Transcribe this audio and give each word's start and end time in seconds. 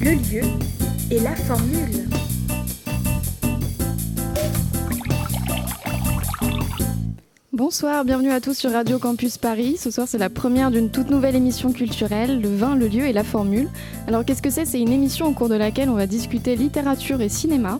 Le 0.00 0.12
lieu 0.12 0.48
et 1.10 1.20
la 1.20 1.34
formule. 1.34 2.09
Bonsoir, 7.60 8.06
bienvenue 8.06 8.30
à 8.30 8.40
tous 8.40 8.54
sur 8.54 8.72
Radio 8.72 8.98
Campus 8.98 9.36
Paris. 9.36 9.76
Ce 9.76 9.90
soir, 9.90 10.08
c'est 10.08 10.16
la 10.16 10.30
première 10.30 10.70
d'une 10.70 10.88
toute 10.88 11.10
nouvelle 11.10 11.36
émission 11.36 11.72
culturelle, 11.72 12.40
le 12.40 12.48
vin, 12.48 12.74
le 12.74 12.88
lieu 12.88 13.04
et 13.04 13.12
la 13.12 13.22
formule. 13.22 13.68
Alors, 14.06 14.24
qu'est-ce 14.24 14.40
que 14.40 14.48
c'est? 14.48 14.64
C'est 14.64 14.80
une 14.80 14.92
émission 14.92 15.26
au 15.26 15.32
cours 15.32 15.50
de 15.50 15.56
laquelle 15.56 15.90
on 15.90 15.94
va 15.94 16.06
discuter 16.06 16.56
littérature 16.56 17.20
et 17.20 17.28
cinéma. 17.28 17.78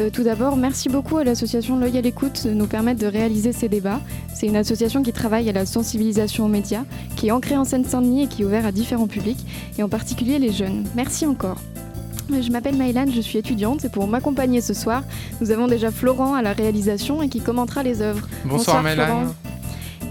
Euh, 0.00 0.10
tout 0.10 0.24
d'abord, 0.24 0.56
merci 0.56 0.88
beaucoup 0.88 1.16
à 1.16 1.22
l'association 1.22 1.78
L'œil 1.78 1.96
à 1.96 2.00
l'écoute 2.00 2.44
de 2.44 2.50
nous 2.50 2.66
permettre 2.66 2.98
de 2.98 3.06
réaliser 3.06 3.52
ces 3.52 3.68
débats. 3.68 4.00
C'est 4.34 4.48
une 4.48 4.56
association 4.56 5.04
qui 5.04 5.12
travaille 5.12 5.48
à 5.48 5.52
la 5.52 5.64
sensibilisation 5.64 6.46
aux 6.46 6.48
médias, 6.48 6.82
qui 7.14 7.28
est 7.28 7.30
ancrée 7.30 7.56
en 7.56 7.64
Seine-Saint-Denis 7.64 8.24
et 8.24 8.26
qui 8.26 8.42
est 8.42 8.44
ouverte 8.44 8.66
à 8.66 8.72
différents 8.72 9.06
publics, 9.06 9.46
et 9.78 9.84
en 9.84 9.88
particulier 9.88 10.40
les 10.40 10.50
jeunes. 10.50 10.82
Merci 10.96 11.24
encore. 11.24 11.60
Je 12.40 12.50
m'appelle 12.52 12.76
Maïlan, 12.76 13.06
je 13.12 13.20
suis 13.20 13.38
étudiante 13.38 13.84
et 13.84 13.88
pour 13.88 14.06
m'accompagner 14.06 14.60
ce 14.60 14.72
soir, 14.72 15.02
nous 15.40 15.50
avons 15.50 15.66
déjà 15.66 15.90
Florent 15.90 16.34
à 16.34 16.42
la 16.42 16.52
réalisation 16.52 17.22
et 17.22 17.28
qui 17.28 17.40
commentera 17.40 17.82
les 17.82 18.02
œuvres. 18.02 18.26
Bonsoir, 18.44 18.82
Maïlan. 18.82 19.06
Florent. 19.06 19.34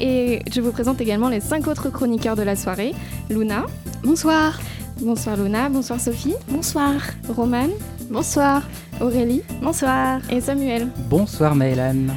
Et 0.02 0.42
je 0.52 0.62
vous 0.62 0.72
présente 0.72 1.02
également 1.02 1.30
les 1.30 1.40
cinq 1.40 1.68
autres 1.68 1.90
chroniqueurs 1.90 2.36
de 2.36 2.44
la 2.44 2.56
soirée. 2.56 2.94
Luna. 3.30 3.66
Bonsoir. 4.04 4.60
Bonsoir 5.02 5.38
Luna. 5.38 5.70
Bonsoir 5.70 6.00
Sophie. 6.00 6.36
Bonsoir. 6.50 6.94
Romane. 7.30 7.72
Bonsoir. 8.10 8.64
Aurélie. 9.02 9.42
Bonsoir. 9.62 10.20
Et 10.30 10.42
Samuel. 10.42 10.88
Bonsoir 11.10 11.56
Maëlan. 11.56 12.08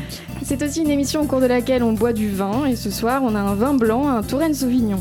C'est 0.44 0.62
aussi 0.62 0.82
une 0.82 0.90
émission 0.90 1.22
au 1.22 1.26
cours 1.26 1.40
de 1.40 1.46
laquelle 1.46 1.82
on 1.82 1.92
boit 1.92 2.12
du 2.12 2.28
vin 2.28 2.66
et 2.66 2.76
ce 2.76 2.90
soir 2.90 3.22
on 3.22 3.34
a 3.34 3.40
un 3.40 3.54
vin 3.54 3.74
blanc, 3.74 4.08
un 4.08 4.22
Touraine 4.22 4.54
Sauvignon. 4.54 4.98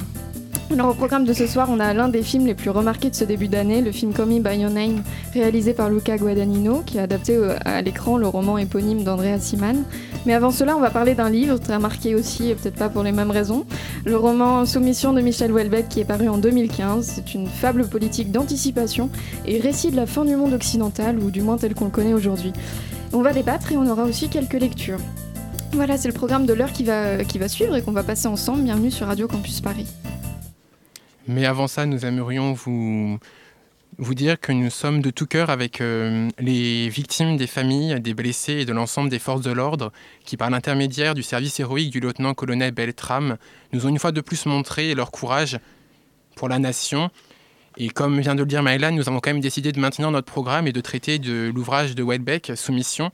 Alors 0.73 0.91
au 0.91 0.93
programme 0.93 1.25
de 1.25 1.33
ce 1.33 1.47
soir, 1.47 1.67
on 1.69 1.81
a 1.81 1.93
l'un 1.93 2.07
des 2.07 2.23
films 2.23 2.45
les 2.45 2.53
plus 2.53 2.69
remarqués 2.69 3.09
de 3.09 3.15
ce 3.15 3.25
début 3.25 3.49
d'année, 3.49 3.81
le 3.81 3.91
film 3.91 4.13
Call 4.13 4.39
By 4.39 4.57
Your 4.57 4.71
Name, 4.71 5.03
réalisé 5.33 5.73
par 5.73 5.89
Luca 5.89 6.17
Guadagnino, 6.17 6.81
qui 6.85 6.97
a 6.97 7.03
adapté 7.03 7.35
euh, 7.35 7.57
à 7.65 7.81
l'écran 7.81 8.15
le 8.15 8.25
roman 8.25 8.57
éponyme 8.57 9.03
d'Andrea 9.03 9.37
Siman. 9.37 9.83
Mais 10.25 10.33
avant 10.33 10.49
cela, 10.49 10.77
on 10.77 10.79
va 10.79 10.89
parler 10.89 11.13
d'un 11.13 11.29
livre 11.29 11.57
très 11.57 11.77
marqué 11.77 12.15
aussi, 12.15 12.49
et 12.49 12.55
peut-être 12.55 12.77
pas 12.77 12.87
pour 12.87 13.03
les 13.03 13.11
mêmes 13.11 13.31
raisons, 13.31 13.65
le 14.05 14.15
roman 14.15 14.65
Soumission 14.65 15.11
de 15.11 15.19
Michel 15.19 15.51
Houellebecq, 15.51 15.89
qui 15.89 15.99
est 15.99 16.05
paru 16.05 16.29
en 16.29 16.37
2015. 16.37 17.05
C'est 17.15 17.33
une 17.33 17.47
fable 17.47 17.85
politique 17.87 18.31
d'anticipation 18.31 19.09
et 19.45 19.59
récit 19.59 19.91
de 19.91 19.97
la 19.97 20.05
fin 20.05 20.23
du 20.23 20.37
monde 20.37 20.53
occidental, 20.53 21.19
ou 21.19 21.31
du 21.31 21.41
moins 21.41 21.57
tel 21.57 21.75
qu'on 21.75 21.85
le 21.85 21.91
connaît 21.91 22.13
aujourd'hui. 22.13 22.53
On 23.11 23.21
va 23.21 23.33
débattre 23.33 23.73
et 23.73 23.77
on 23.77 23.85
aura 23.87 24.05
aussi 24.05 24.29
quelques 24.29 24.53
lectures. 24.53 24.99
Voilà, 25.73 25.97
c'est 25.97 26.07
le 26.07 26.13
programme 26.13 26.45
de 26.45 26.53
l'heure 26.53 26.71
qui 26.71 26.85
va, 26.85 27.25
qui 27.25 27.39
va 27.39 27.49
suivre 27.49 27.75
et 27.75 27.81
qu'on 27.81 27.91
va 27.91 28.03
passer 28.03 28.29
ensemble. 28.29 28.63
Bienvenue 28.63 28.91
sur 28.91 29.07
Radio 29.07 29.27
Campus 29.27 29.59
Paris. 29.59 29.87
Mais 31.31 31.45
avant 31.45 31.67
ça, 31.67 31.85
nous 31.85 32.05
aimerions 32.05 32.51
vous, 32.51 33.17
vous 33.97 34.13
dire 34.15 34.37
que 34.37 34.51
nous 34.51 34.69
sommes 34.69 35.01
de 35.01 35.11
tout 35.11 35.25
cœur 35.25 35.49
avec 35.49 35.79
euh, 35.79 36.27
les 36.39 36.89
victimes 36.89 37.37
des 37.37 37.47
familles, 37.47 38.01
des 38.01 38.13
blessés 38.13 38.59
et 38.59 38.65
de 38.65 38.73
l'ensemble 38.73 39.09
des 39.09 39.17
forces 39.17 39.39
de 39.39 39.51
l'ordre 39.51 39.93
qui, 40.25 40.35
par 40.35 40.49
l'intermédiaire 40.49 41.13
du 41.13 41.23
service 41.23 41.57
héroïque 41.61 41.89
du 41.89 42.01
lieutenant-colonel 42.01 42.71
Beltram, 42.71 43.37
nous 43.71 43.85
ont 43.85 43.89
une 43.89 43.97
fois 43.97 44.11
de 44.11 44.19
plus 44.19 44.45
montré 44.45 44.93
leur 44.93 45.09
courage 45.09 45.57
pour 46.35 46.49
la 46.49 46.59
nation. 46.59 47.09
Et 47.77 47.87
comme 47.87 48.19
vient 48.19 48.35
de 48.35 48.41
le 48.41 48.45
dire 48.45 48.61
Maëlan, 48.61 48.91
nous 48.91 49.07
avons 49.07 49.21
quand 49.21 49.29
même 49.29 49.39
décidé 49.39 49.71
de 49.71 49.79
maintenir 49.79 50.11
notre 50.11 50.29
programme 50.29 50.67
et 50.67 50.73
de 50.73 50.81
traiter 50.81 51.17
de 51.17 51.49
l'ouvrage 51.55 51.95
de 51.95 52.03
Houellebecq, 52.03 52.51
Soumission. 52.57 53.09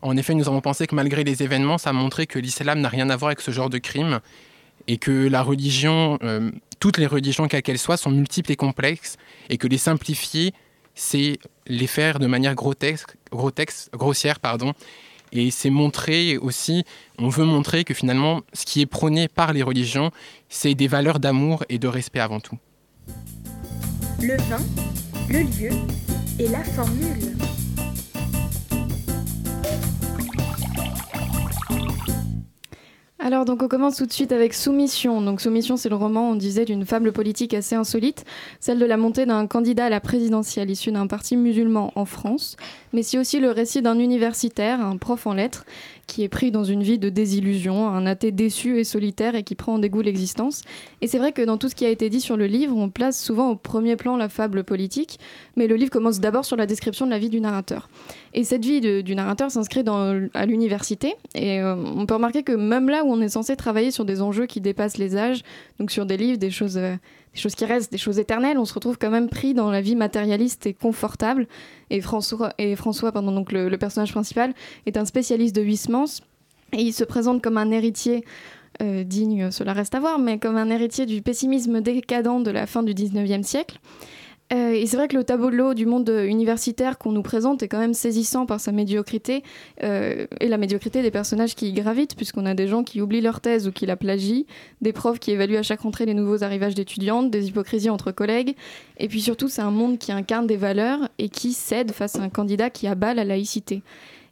En 0.00 0.16
effet, 0.16 0.32
nous 0.32 0.48
avons 0.48 0.62
pensé 0.62 0.86
que 0.86 0.94
malgré 0.94 1.24
les 1.24 1.42
événements, 1.42 1.76
ça 1.76 1.90
a 1.90 1.92
montré 1.92 2.26
que 2.26 2.38
l'islam 2.38 2.80
n'a 2.80 2.88
rien 2.88 3.10
à 3.10 3.16
voir 3.16 3.28
avec 3.28 3.42
ce 3.42 3.50
genre 3.50 3.68
de 3.68 3.76
crime 3.76 4.20
et 4.88 4.98
que 4.98 5.28
la 5.28 5.42
religion, 5.42 6.18
euh, 6.22 6.50
toutes 6.80 6.98
les 6.98 7.06
religions, 7.06 7.48
quelles 7.48 7.62
qu'elles 7.62 7.78
soient, 7.78 7.96
sont 7.96 8.10
multiples 8.10 8.52
et 8.52 8.56
complexes, 8.56 9.16
et 9.48 9.58
que 9.58 9.66
les 9.66 9.78
simplifier, 9.78 10.52
c'est 10.94 11.38
les 11.66 11.86
faire 11.86 12.18
de 12.18 12.26
manière 12.26 12.54
grotesque, 12.54 13.16
grotesque 13.30 13.90
grossière, 13.92 14.40
pardon. 14.40 14.72
Et 15.32 15.50
c'est 15.50 15.70
montrer 15.70 16.36
aussi, 16.36 16.84
on 17.18 17.28
veut 17.28 17.44
montrer 17.44 17.84
que 17.84 17.94
finalement, 17.94 18.42
ce 18.52 18.66
qui 18.66 18.82
est 18.82 18.86
prôné 18.86 19.28
par 19.28 19.54
les 19.54 19.62
religions, 19.62 20.10
c'est 20.50 20.74
des 20.74 20.88
valeurs 20.88 21.20
d'amour 21.20 21.64
et 21.70 21.78
de 21.78 21.88
respect 21.88 22.20
avant 22.20 22.40
tout. 22.40 22.58
Le 24.20 24.36
vin, 24.36 24.60
le 25.30 25.40
lieu 25.40 25.70
et 26.38 26.48
la 26.48 26.62
formule. 26.62 27.36
Alors 33.24 33.44
donc 33.44 33.62
on 33.62 33.68
commence 33.68 33.98
tout 33.98 34.06
de 34.06 34.12
suite 34.12 34.32
avec 34.32 34.52
Soumission. 34.52 35.22
Donc 35.22 35.40
Soumission 35.40 35.76
c'est 35.76 35.88
le 35.88 35.94
roman, 35.94 36.30
on 36.30 36.34
disait, 36.34 36.64
d'une 36.64 36.84
fable 36.84 37.12
politique 37.12 37.54
assez 37.54 37.76
insolite, 37.76 38.24
celle 38.58 38.80
de 38.80 38.84
la 38.84 38.96
montée 38.96 39.26
d'un 39.26 39.46
candidat 39.46 39.84
à 39.84 39.90
la 39.90 40.00
présidentielle 40.00 40.68
issu 40.68 40.90
d'un 40.90 41.06
parti 41.06 41.36
musulman 41.36 41.92
en 41.94 42.04
France. 42.04 42.56
Mais 42.92 43.04
c'est 43.04 43.18
aussi 43.18 43.38
le 43.38 43.52
récit 43.52 43.80
d'un 43.80 44.00
universitaire, 44.00 44.84
un 44.84 44.96
prof 44.96 45.28
en 45.28 45.34
lettres, 45.34 45.64
qui 46.08 46.24
est 46.24 46.28
pris 46.28 46.50
dans 46.50 46.64
une 46.64 46.82
vie 46.82 46.98
de 46.98 47.10
désillusion, 47.10 47.86
un 47.86 48.06
athée 48.06 48.32
déçu 48.32 48.80
et 48.80 48.84
solitaire 48.84 49.36
et 49.36 49.44
qui 49.44 49.54
prend 49.54 49.74
en 49.74 49.78
dégoût 49.78 50.02
l'existence. 50.02 50.62
Et 51.00 51.06
c'est 51.06 51.18
vrai 51.18 51.30
que 51.30 51.42
dans 51.42 51.58
tout 51.58 51.68
ce 51.68 51.76
qui 51.76 51.86
a 51.86 51.90
été 51.90 52.10
dit 52.10 52.20
sur 52.20 52.36
le 52.36 52.46
livre, 52.46 52.76
on 52.76 52.90
place 52.90 53.22
souvent 53.22 53.50
au 53.50 53.54
premier 53.54 53.94
plan 53.94 54.16
la 54.16 54.28
fable 54.28 54.64
politique, 54.64 55.20
mais 55.54 55.68
le 55.68 55.76
livre 55.76 55.92
commence 55.92 56.18
d'abord 56.18 56.44
sur 56.44 56.56
la 56.56 56.66
description 56.66 57.06
de 57.06 57.12
la 57.12 57.20
vie 57.20 57.30
du 57.30 57.40
narrateur. 57.40 57.88
Et 58.34 58.44
cette 58.44 58.64
vie 58.64 59.02
du 59.02 59.14
narrateur 59.14 59.50
s'inscrit 59.50 59.84
à 60.34 60.46
l'université, 60.46 61.14
et 61.34 61.60
euh, 61.60 61.76
on 61.76 62.06
peut 62.06 62.14
remarquer 62.14 62.42
que 62.42 62.52
même 62.52 62.88
là 62.88 63.04
où 63.04 63.12
on 63.12 63.20
est 63.20 63.28
censé 63.28 63.56
travailler 63.56 63.90
sur 63.90 64.06
des 64.06 64.22
enjeux 64.22 64.46
qui 64.46 64.60
dépassent 64.60 64.96
les 64.96 65.16
âges, 65.16 65.42
donc 65.78 65.90
sur 65.90 66.06
des 66.06 66.16
livres, 66.16 66.38
des 66.38 66.50
choses, 66.50 66.78
euh, 66.78 66.94
des 67.34 67.40
choses 67.40 67.54
qui 67.54 67.66
restent, 67.66 67.92
des 67.92 67.98
choses 67.98 68.18
éternelles, 68.18 68.56
on 68.56 68.64
se 68.64 68.72
retrouve 68.72 68.96
quand 68.98 69.10
même 69.10 69.28
pris 69.28 69.52
dans 69.52 69.70
la 69.70 69.82
vie 69.82 69.96
matérialiste 69.96 70.66
et 70.66 70.72
confortable. 70.72 71.46
Et 71.90 72.00
François, 72.00 72.54
pardon, 73.12 73.32
donc 73.32 73.52
le, 73.52 73.68
le 73.68 73.78
personnage 73.78 74.12
principal, 74.12 74.54
est 74.86 74.96
un 74.96 75.04
spécialiste 75.04 75.54
de 75.54 75.62
Huysmans, 75.62 76.22
et 76.72 76.80
il 76.80 76.92
se 76.92 77.04
présente 77.04 77.42
comme 77.42 77.58
un 77.58 77.70
héritier 77.70 78.24
euh, 78.80 79.04
digne, 79.04 79.50
cela 79.50 79.74
reste 79.74 79.94
à 79.94 80.00
voir, 80.00 80.18
mais 80.18 80.38
comme 80.38 80.56
un 80.56 80.70
héritier 80.70 81.04
du 81.04 81.20
pessimisme 81.20 81.82
décadent 81.82 82.42
de 82.42 82.50
la 82.50 82.66
fin 82.66 82.82
du 82.82 82.94
19e 82.94 83.42
siècle. 83.42 83.78
Euh, 84.52 84.72
et 84.72 84.86
c'est 84.86 84.96
vrai 84.96 85.08
que 85.08 85.16
le 85.16 85.24
tableau 85.24 85.72
du 85.72 85.86
monde 85.86 86.10
universitaire 86.10 86.98
qu'on 86.98 87.12
nous 87.12 87.22
présente 87.22 87.62
est 87.62 87.68
quand 87.68 87.78
même 87.78 87.94
saisissant 87.94 88.44
par 88.44 88.60
sa 88.60 88.70
médiocrité 88.70 89.42
euh, 89.82 90.26
et 90.40 90.48
la 90.48 90.58
médiocrité 90.58 91.02
des 91.02 91.10
personnages 91.10 91.54
qui 91.54 91.68
y 91.68 91.72
gravitent, 91.72 92.16
puisqu'on 92.16 92.44
a 92.44 92.54
des 92.54 92.68
gens 92.68 92.84
qui 92.84 93.00
oublient 93.00 93.22
leur 93.22 93.40
thèse 93.40 93.66
ou 93.66 93.72
qui 93.72 93.86
la 93.86 93.96
plagient, 93.96 94.44
des 94.82 94.92
profs 94.92 95.18
qui 95.18 95.30
évaluent 95.30 95.56
à 95.56 95.62
chaque 95.62 95.80
rentrée 95.80 96.04
les 96.04 96.14
nouveaux 96.14 96.44
arrivages 96.44 96.74
d'étudiantes, 96.74 97.30
des 97.30 97.48
hypocrisies 97.48 97.90
entre 97.90 98.12
collègues, 98.12 98.54
et 98.98 99.08
puis 99.08 99.22
surtout 99.22 99.48
c'est 99.48 99.62
un 99.62 99.70
monde 99.70 99.98
qui 99.98 100.12
incarne 100.12 100.46
des 100.46 100.56
valeurs 100.56 101.08
et 101.18 101.28
qui 101.28 101.52
cède 101.52 101.92
face 101.92 102.16
à 102.16 102.22
un 102.22 102.28
candidat 102.28 102.68
qui 102.68 102.86
abat 102.86 103.14
la 103.14 103.24
laïcité. 103.24 103.82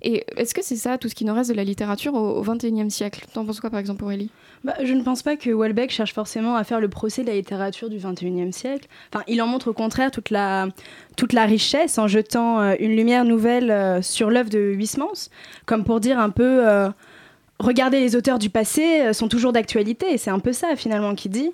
Et 0.02 0.25
est-ce 0.37 0.55
que 0.55 0.62
c'est 0.62 0.76
ça 0.76 0.99
tout 0.99 1.08
ce 1.08 1.14
qui 1.14 1.25
nous 1.25 1.35
reste 1.35 1.50
de 1.50 1.56
la 1.56 1.64
littérature 1.64 2.14
au 2.14 2.43
XXIe 2.43 2.91
siècle? 2.91 3.26
T'en 3.32 3.44
penses 3.44 3.61
quoi 3.61 3.70
par 3.70 3.81
exemple 3.81 4.05
Aurélie? 4.05 4.31
Bah, 4.64 4.75
je 4.82 4.93
ne 4.93 5.02
pense 5.02 5.23
pas 5.23 5.37
que 5.37 5.50
Welbeck 5.50 5.91
cherche 5.91 6.12
forcément 6.12 6.56
à 6.56 6.64
faire 6.64 6.81
le 6.81 6.88
procès 6.88 7.23
de 7.23 7.29
la 7.29 7.35
littérature 7.35 7.88
du 7.88 7.97
XXIe 7.97 8.52
siècle. 8.52 8.88
Enfin, 9.12 9.25
il 9.26 9.41
en 9.41 9.47
montre 9.47 9.69
au 9.69 9.73
contraire 9.73 10.11
toute 10.11 10.31
la, 10.31 10.69
toute 11.17 11.32
la 11.32 11.47
richesse 11.47 11.99
en 11.99 12.08
jetant 12.08 12.61
euh, 12.61 12.75
une 12.79 12.94
lumière 12.94 13.25
nouvelle 13.25 13.70
euh, 13.70 14.02
sur 14.02 14.31
l'œuvre 14.31 14.50
de 14.50 14.58
Huysmans, 14.58 15.31
comme 15.64 15.85
pour 15.85 16.00
dire 16.00 16.19
un 16.19 16.31
peu, 16.31 16.69
euh, 16.69 16.91
regarder 17.60 18.00
les 18.00 18.16
auteurs 18.16 18.38
du 18.38 18.50
passé 18.50 19.02
euh, 19.02 19.12
sont 19.12 19.28
toujours 19.28 19.52
d'actualité, 19.52 20.12
et 20.12 20.18
c'est 20.18 20.30
un 20.30 20.40
peu 20.40 20.52
ça 20.52 20.74
finalement 20.76 21.14
qui 21.14 21.28
dit. 21.28 21.52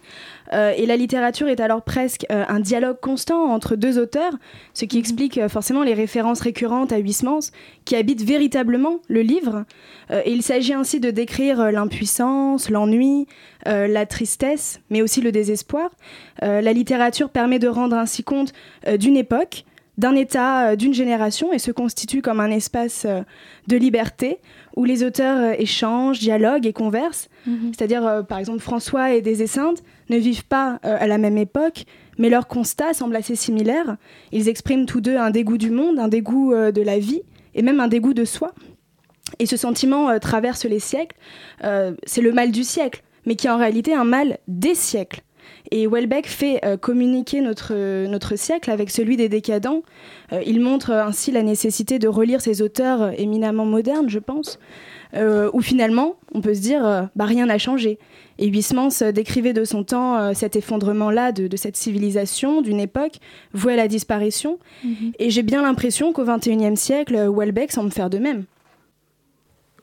Euh, 0.52 0.72
et 0.76 0.86
la 0.86 0.96
littérature 0.96 1.48
est 1.48 1.60
alors 1.60 1.82
presque 1.82 2.26
euh, 2.30 2.44
un 2.48 2.60
dialogue 2.60 2.98
constant 3.00 3.52
entre 3.52 3.76
deux 3.76 3.98
auteurs, 3.98 4.32
ce 4.74 4.84
qui 4.84 4.98
explique 4.98 5.38
euh, 5.38 5.48
forcément 5.48 5.82
les 5.82 5.94
références 5.94 6.40
récurrentes 6.40 6.92
à 6.92 6.98
Huysmans, 6.98 7.50
qui 7.84 7.96
habitent 7.96 8.22
véritablement 8.22 9.00
le 9.08 9.22
livre. 9.22 9.64
Et 10.24 10.32
il 10.32 10.42
s'agit 10.42 10.72
ainsi 10.72 11.00
de 11.00 11.10
décrire 11.10 11.72
l'impuissance, 11.72 12.70
l'ennui, 12.70 13.26
la 13.64 14.06
tristesse, 14.06 14.80
mais 14.90 15.02
aussi 15.02 15.20
le 15.20 15.32
désespoir. 15.32 15.90
La 16.42 16.72
littérature 16.72 17.30
permet 17.30 17.58
de 17.58 17.68
rendre 17.68 17.96
ainsi 17.96 18.22
compte 18.22 18.52
d'une 18.98 19.16
époque, 19.16 19.64
d'un 19.98 20.14
état, 20.14 20.76
d'une 20.76 20.94
génération, 20.94 21.52
et 21.52 21.58
se 21.58 21.70
constitue 21.70 22.22
comme 22.22 22.40
un 22.40 22.50
espace 22.50 23.06
de 23.66 23.76
liberté 23.76 24.38
où 24.76 24.84
les 24.84 25.02
auteurs 25.02 25.38
euh, 25.38 25.54
échangent, 25.58 26.20
dialoguent 26.20 26.66
et 26.66 26.72
conversent. 26.72 27.28
C'est-à-dire, 27.72 28.06
euh, 28.06 28.22
par 28.22 28.38
exemple, 28.38 28.60
François 28.60 29.14
et 29.14 29.22
Des 29.22 29.42
Esseintes 29.42 29.82
ne 30.10 30.16
vivent 30.18 30.46
pas 30.46 30.78
euh, 30.84 30.96
à 31.00 31.06
la 31.06 31.18
même 31.18 31.38
époque, 31.38 31.84
mais 32.18 32.28
leurs 32.28 32.46
constats 32.46 32.92
semblent 32.92 33.16
assez 33.16 33.36
similaires. 33.36 33.96
Ils 34.32 34.48
expriment 34.48 34.86
tous 34.86 35.00
deux 35.00 35.16
un 35.16 35.30
dégoût 35.30 35.58
du 35.58 35.70
monde, 35.70 35.98
un 35.98 36.08
dégoût 36.08 36.54
de 36.54 36.82
la 36.82 36.98
vie, 36.98 37.22
et 37.54 37.62
même 37.62 37.80
un 37.80 37.88
dégoût 37.88 38.14
de 38.14 38.24
soi. 38.24 38.52
Et 39.38 39.46
ce 39.46 39.56
sentiment 39.56 40.10
euh, 40.10 40.18
traverse 40.18 40.64
les 40.64 40.78
siècles. 40.78 41.16
Euh, 41.64 41.94
c'est 42.04 42.22
le 42.22 42.32
mal 42.32 42.52
du 42.52 42.64
siècle, 42.64 43.02
mais 43.26 43.34
qui 43.34 43.46
est 43.46 43.50
en 43.50 43.58
réalité 43.58 43.94
un 43.94 44.04
mal 44.04 44.38
des 44.46 44.74
siècles. 44.74 45.22
Et 45.70 45.86
Welbeck 45.86 46.26
fait 46.26 46.60
euh, 46.64 46.76
communiquer 46.76 47.40
notre, 47.40 47.72
euh, 47.72 48.06
notre 48.06 48.36
siècle 48.36 48.70
avec 48.70 48.90
celui 48.90 49.16
des 49.16 49.28
décadents. 49.28 49.82
Euh, 50.32 50.42
il 50.46 50.60
montre 50.60 50.90
ainsi 50.92 51.32
la 51.32 51.42
nécessité 51.42 51.98
de 51.98 52.08
relire 52.08 52.40
ces 52.40 52.62
auteurs 52.62 53.18
éminemment 53.18 53.66
modernes, 53.66 54.08
je 54.08 54.18
pense, 54.18 54.58
où 55.52 55.62
finalement, 55.62 56.16
on 56.34 56.42
peut 56.42 56.52
se 56.52 56.60
dire, 56.60 57.08
bah, 57.16 57.24
rien 57.24 57.46
n'a 57.46 57.56
changé. 57.56 57.98
Et 58.38 58.48
Huysmans 58.48 58.90
décrivait 59.14 59.54
de 59.54 59.64
son 59.64 59.82
temps 59.82 60.34
cet 60.34 60.56
effondrement-là 60.56 61.32
de, 61.32 61.46
de 61.46 61.56
cette 61.56 61.76
civilisation, 61.76 62.60
d'une 62.60 62.80
époque 62.80 63.14
vouée 63.54 63.72
à 63.72 63.76
la 63.76 63.88
disparition. 63.88 64.58
Et 65.18 65.30
j'ai 65.30 65.42
bien 65.42 65.62
l'impression 65.62 66.12
qu'au 66.12 66.24
XXIe 66.24 66.76
siècle, 66.76 67.30
Welbeck 67.34 67.72
semble 67.72 67.92
faire 67.92 68.10
de 68.10 68.18
même. 68.18 68.44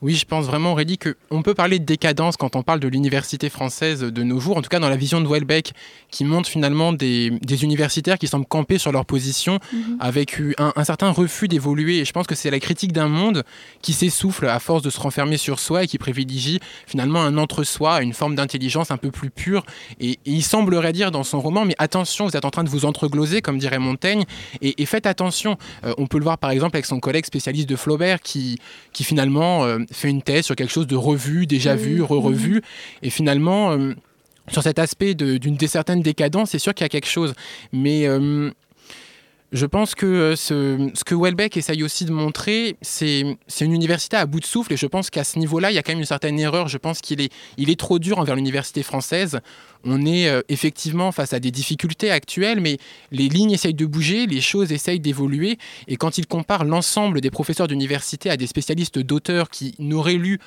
Oui, 0.02 0.14
je 0.16 0.26
pense 0.26 0.44
vraiment, 0.44 0.72
Aurélie, 0.72 0.98
qu'on 0.98 1.42
peut 1.42 1.54
parler 1.54 1.78
de 1.78 1.84
décadence 1.84 2.36
quand 2.36 2.56
on 2.56 2.62
parle 2.62 2.80
de 2.80 2.88
l'université 2.88 3.48
française 3.48 4.00
de 4.00 4.22
nos 4.22 4.38
jours, 4.38 4.56
en 4.58 4.62
tout 4.62 4.68
cas 4.68 4.78
dans 4.80 4.90
la 4.90 4.96
vision 4.96 5.20
de 5.20 5.26
Welbeck, 5.28 5.72
qui 6.10 6.24
montre 6.24 6.48
finalement 6.48 6.92
des, 6.92 7.30
des 7.40 7.64
universitaires 7.64 8.18
qui 8.18 8.26
semblent 8.26 8.44
camper 8.44 8.76
sur 8.78 8.92
leur 8.92 9.06
position 9.06 9.58
Mhm. 9.72 9.96
avec 10.00 10.36
un, 10.58 10.72
un 10.76 10.84
certain 10.84 11.10
refus 11.10 11.48
d'évoluer. 11.48 11.98
Et 12.00 12.04
je 12.04 12.12
pense 12.12 12.26
que 12.26 12.34
c'est 12.34 12.50
la 12.50 12.60
critique 12.60 12.92
d'un 12.92 13.08
monde 13.08 13.44
qui 13.82 13.92
s'essouffle 13.92 14.46
à 14.46 14.58
force 14.58 14.82
de 14.82 14.90
se 14.90 15.00
renfermer 15.00 15.36
sur 15.38 15.58
soi 15.58 15.84
et 15.84 15.86
qui 15.86 15.96
privilégie 15.96 16.60
finalement 16.86 17.22
un 17.22 17.38
entre-soi, 17.38 18.02
une 18.02 18.12
forme 18.12 18.34
d'intelligence 18.34 18.90
un 18.90 18.96
peu 18.98 19.10
plus 19.10 19.30
pure. 19.30 19.64
Et, 20.00 20.10
et 20.12 20.18
il 20.26 20.42
semblerait 20.42 20.92
dire 20.92 21.12
dans 21.12 21.24
son 21.24 21.40
roman, 21.40 21.64
mais 21.64 21.76
attention, 21.78 22.26
vous 22.26 22.36
êtes 22.36 22.44
en 22.44 22.50
train 22.50 22.64
de 22.64 22.68
vous 22.68 22.84
entregloser, 22.84 23.40
comme 23.42 23.58
dirait 23.58 23.78
Montaigne, 23.78 24.24
et, 24.60 24.82
et 24.82 24.86
faites 24.86 25.06
attention. 25.06 25.56
Euh, 25.84 25.94
on 25.98 26.06
peut 26.08 26.18
le 26.18 26.24
voir 26.24 26.36
par 26.38 26.50
exemple 26.50 26.76
avec 26.76 26.84
son 26.84 27.00
collègue 27.00 27.24
spécialiste 27.24 27.68
de 27.68 27.76
Flaubert 27.76 28.20
qui, 28.20 28.58
qui 28.92 29.04
finalement 29.04 29.64
euh, 29.64 29.78
fait 29.94 30.10
une 30.10 30.22
thèse 30.22 30.44
sur 30.44 30.56
quelque 30.56 30.72
chose 30.72 30.86
de 30.86 30.96
revu, 30.96 31.46
déjà 31.46 31.74
vu, 31.74 32.02
re-revu, 32.02 32.62
et 33.02 33.10
finalement... 33.10 33.72
euh, 33.72 33.94
sur 34.48 34.62
cet 34.62 34.78
aspect 34.78 35.14
d'une 35.14 35.56
des 35.56 35.66
certaines 35.66 36.02
décadence, 36.02 36.50
c'est 36.50 36.58
sûr 36.58 36.74
qu'il 36.74 36.84
y 36.84 36.86
a 36.86 36.90
quelque 36.90 37.08
chose. 37.08 37.32
Mais 37.72 38.06
euh, 38.06 38.50
je 39.54 39.66
pense 39.66 39.94
que 39.94 40.04
euh, 40.04 40.36
ce, 40.36 41.04
que 41.04 41.14
Welbeck 41.14 41.56
essaye 41.56 41.84
aussi 41.84 42.04
de 42.04 42.10
montrer, 42.10 42.76
c'est 42.82 43.36
une 43.60 43.72
université 43.72 44.16
à 44.16 44.26
bout 44.26 44.40
de 44.40 44.44
souffle. 44.44 44.72
Et 44.72 44.76
je 44.76 44.86
pense 44.86 45.10
qu'à 45.10 45.22
ce 45.22 45.38
niveau-là, 45.38 45.70
il 45.70 45.74
y 45.74 45.78
a 45.78 45.82
quand 45.84 45.92
même 45.92 46.00
une 46.00 46.06
certaine 46.06 46.40
erreur. 46.40 46.66
Je 46.66 46.76
pense 46.76 47.00
qu'il 47.00 47.20
est, 47.20 47.32
est 47.56 47.78
trop 47.78 48.00
dur 48.00 48.18
envers 48.18 48.34
l'université 48.34 48.82
française. 48.82 49.38
On 49.84 50.04
est 50.04 50.28
euh, 50.28 50.42
effectivement 50.48 51.12
face 51.12 51.32
à 51.34 51.38
des 51.38 51.52
difficultés 51.52 52.10
actuelles, 52.10 52.60
mais 52.60 52.78
les 53.12 53.28
lignes 53.28 53.52
essayent 53.52 53.74
de 53.74 53.86
bouger, 53.86 54.26
les 54.26 54.40
choses 54.40 54.72
essayent 54.72 54.98
d'évoluer. 54.98 55.56
Et 55.86 55.96
quand 55.96 56.18
il 56.18 56.26
compare 56.26 56.64
l'ensemble 56.64 57.20
des 57.20 57.30
professeurs 57.30 57.68
d'université 57.68 58.30
à 58.30 58.36
des 58.36 58.48
spécialistes 58.48 58.98
d'auteurs 58.98 59.50
qui 59.50 59.76
n'auraient 59.78 60.14
lu 60.14 60.40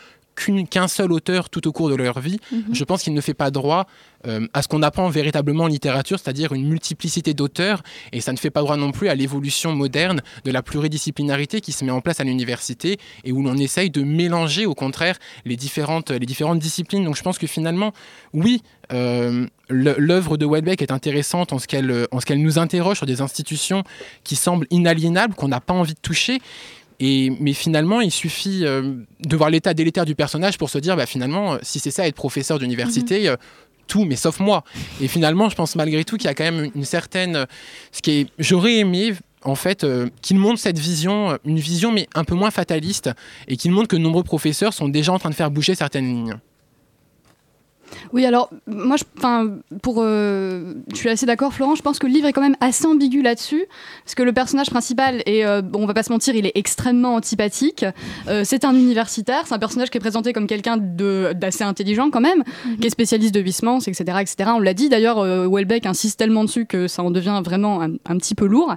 qu'un 0.70 0.88
seul 0.88 1.12
auteur 1.12 1.50
tout 1.50 1.68
au 1.68 1.72
cours 1.72 1.90
de 1.90 1.96
leur 1.96 2.20
vie, 2.20 2.40
Mhm. 2.52 2.64
je 2.74 2.84
pense 2.84 3.04
qu'il 3.04 3.14
ne 3.14 3.22
fait 3.22 3.34
pas 3.34 3.52
droit 3.52 3.88
euh, 4.28 4.48
à 4.54 4.62
ce 4.64 4.68
qu'on 4.68 4.82
apprend 4.82 5.10
véritablement 5.10 5.66
en 5.66 5.68
littérature, 5.68 6.18
c'est-à-dire 6.20 6.52
une 6.52 6.68
multiplicité 6.68 7.34
d'auteurs, 7.36 7.84
et 8.12 8.20
ça 8.20 8.32
ne 8.34 8.38
fait 8.38 8.50
pas 8.50 8.62
droit 8.62 8.76
non 8.76 8.92
plus 8.92 9.10
à 9.10 9.16
l'évolution 9.16 9.74
moderne 9.76 10.22
de 10.44 10.52
la 10.52 10.64
pluridisciplinarité 10.64 11.62
qui 11.62 11.72
se 11.72 11.86
met 11.86 11.92
en 11.92 12.02
place 12.02 12.20
à 12.20 12.24
l'université 12.24 12.98
et 13.24 13.32
où 13.32 13.44
l'on 13.44 13.56
essaye 13.58 13.90
de 13.92 14.02
mélanger 14.04 14.66
au 14.66 14.74
contraire 14.74 15.18
les 15.46 15.56
différentes, 15.56 16.10
les 16.12 16.26
différentes 16.26 16.60
disciplines. 16.60 17.04
Donc 17.06 17.16
je 17.16 17.22
pense 17.22 17.38
que 17.38 17.46
finalement, 17.48 17.94
oui, 18.34 18.64
euh, 18.92 19.46
l'œuvre 19.70 20.38
de 20.38 20.46
Welbeck 20.46 20.82
est 20.82 20.92
intéressante 20.92 21.54
en 21.54 21.60
ce 21.60 21.68
qu'elle 21.68 22.08
en 22.12 22.20
ce 22.20 22.26
qu'elle 22.26 22.42
nous 22.42 22.58
interroge 22.58 22.98
sur 22.98 23.06
des 23.06 23.22
institutions 23.22 23.84
qui 24.24 24.36
semblent 24.36 24.66
inaliénables, 24.72 25.36
qu'on 25.36 25.50
n'a 25.50 25.60
pas 25.62 25.74
envie 25.74 25.94
de 25.94 26.00
toucher. 26.00 26.40
Et, 27.00 27.32
mais 27.40 27.54
finalement, 27.54 28.02
il 28.02 28.12
suffit 28.12 28.66
euh, 28.66 28.96
de 29.20 29.38
voir 29.38 29.50
l'état 29.50 29.74
délétère 29.74 30.06
du 30.06 30.16
personnage 30.16 30.58
pour 30.58 30.70
se 30.70 30.80
dire, 30.80 30.96
bah, 30.96 31.06
finalement, 31.06 31.54
euh, 31.54 31.58
si 31.62 31.80
c'est 31.80 31.92
ça 31.92 32.08
être 32.08 32.16
professeur 32.16 32.58
d'université, 32.58 33.30
euh, 33.30 33.36
tout, 33.88 34.04
mais 34.04 34.16
sauf 34.16 34.40
moi. 34.40 34.64
Et 35.00 35.08
finalement, 35.08 35.50
je 35.50 35.56
pense 35.56 35.76
malgré 35.76 36.04
tout 36.04 36.18
qu'il 36.18 36.26
y 36.26 36.32
a 36.32 36.34
quand 36.34 36.44
même 36.44 36.72
une, 36.76 36.86
certaine... 36.86 37.46
Ce 37.92 38.02
qui 38.02 38.12
est, 38.12 38.28
j'aurais 38.40 38.78
aimé 38.78 39.14
en 39.44 39.56
fait, 39.56 39.84
euh, 39.84 40.10
qu'il 40.22 40.38
montre 40.38 40.60
cette 40.60 40.80
vision, 40.80 41.38
une 41.46 41.60
vision 41.60 41.92
mais 41.92 42.08
un 42.16 42.24
peu 42.24 42.36
moins 42.36 42.52
fataliste, 42.52 43.10
et 43.48 43.56
qu'il 43.56 43.72
montre 43.72 43.88
que 43.88 43.96
de 43.96 44.02
nombreux 44.02 44.24
professeurs 44.24 44.74
sont 44.74 44.90
déjà 44.90 45.14
en 45.14 45.20
train 45.20 45.30
de 45.30 45.36
faire 45.36 45.52
bouger 45.52 45.76
certaines 45.76 46.08
lignes. 46.08 46.36
Oui, 48.14 48.26
alors 48.26 48.50
moi, 48.68 48.96
je, 48.98 49.04
pour, 49.82 49.98
euh, 50.00 50.74
je 50.92 50.98
suis 50.98 51.10
assez 51.10 51.26
d'accord, 51.26 51.54
Florent. 51.54 51.76
Je 51.76 51.82
pense 51.82 52.00
que 52.00 52.08
le 52.08 52.14
livre 52.14 52.28
est 52.28 52.34
quand 52.34 52.42
même 52.42 52.56
assez 52.62 52.86
ambigu 52.86 53.22
là-dessus, 53.22 53.66
parce 54.04 54.16
que 54.16 54.24
le 54.24 54.34
personnage 54.34 54.70
principal 54.70 55.22
est, 55.26 55.46
euh, 55.46 55.62
bon, 55.62 55.84
on 55.84 55.86
va 55.86 55.94
pas 55.94 56.04
se 56.04 56.12
mentir, 56.12 56.36
il 56.36 56.46
est 56.46 56.52
extrêmement 56.56 57.16
antipathique. 57.16 57.86
Euh, 58.28 58.44
c'est 58.46 58.66
un 58.66 58.74
universitaire, 58.74 59.44
c'est 59.46 59.54
un 59.54 59.60
personnage 59.60 59.90
qui 59.90 59.98
est 59.98 60.02
présenté 60.02 60.34
comme 60.34 60.48
quelqu'un 60.48 60.78
d'assez 60.78 61.64
intelligent 61.64 62.10
quand 62.10 62.22
même, 62.22 62.44
qui 62.80 62.88
est 62.88 62.90
spécialiste 62.90 63.34
de 63.34 63.42
Huysmans, 63.42 63.80
etc., 63.80 64.04
etc. 64.22 64.52
On 64.56 64.60
l'a 64.60 64.74
dit 64.74 64.90
d'ailleurs, 64.90 65.20
euh, 65.20 65.48
Welbeck 65.48 65.86
insiste 65.86 66.20
tellement 66.20 66.44
dessus 66.44 66.66
que 66.66 66.88
ça 66.88 67.04
en 67.04 67.12
devient 67.12 67.42
vraiment 67.44 67.82
un, 67.82 67.92
un 67.92 68.18
petit 68.18 68.36
peu 68.36 68.46
lourd. 68.46 68.76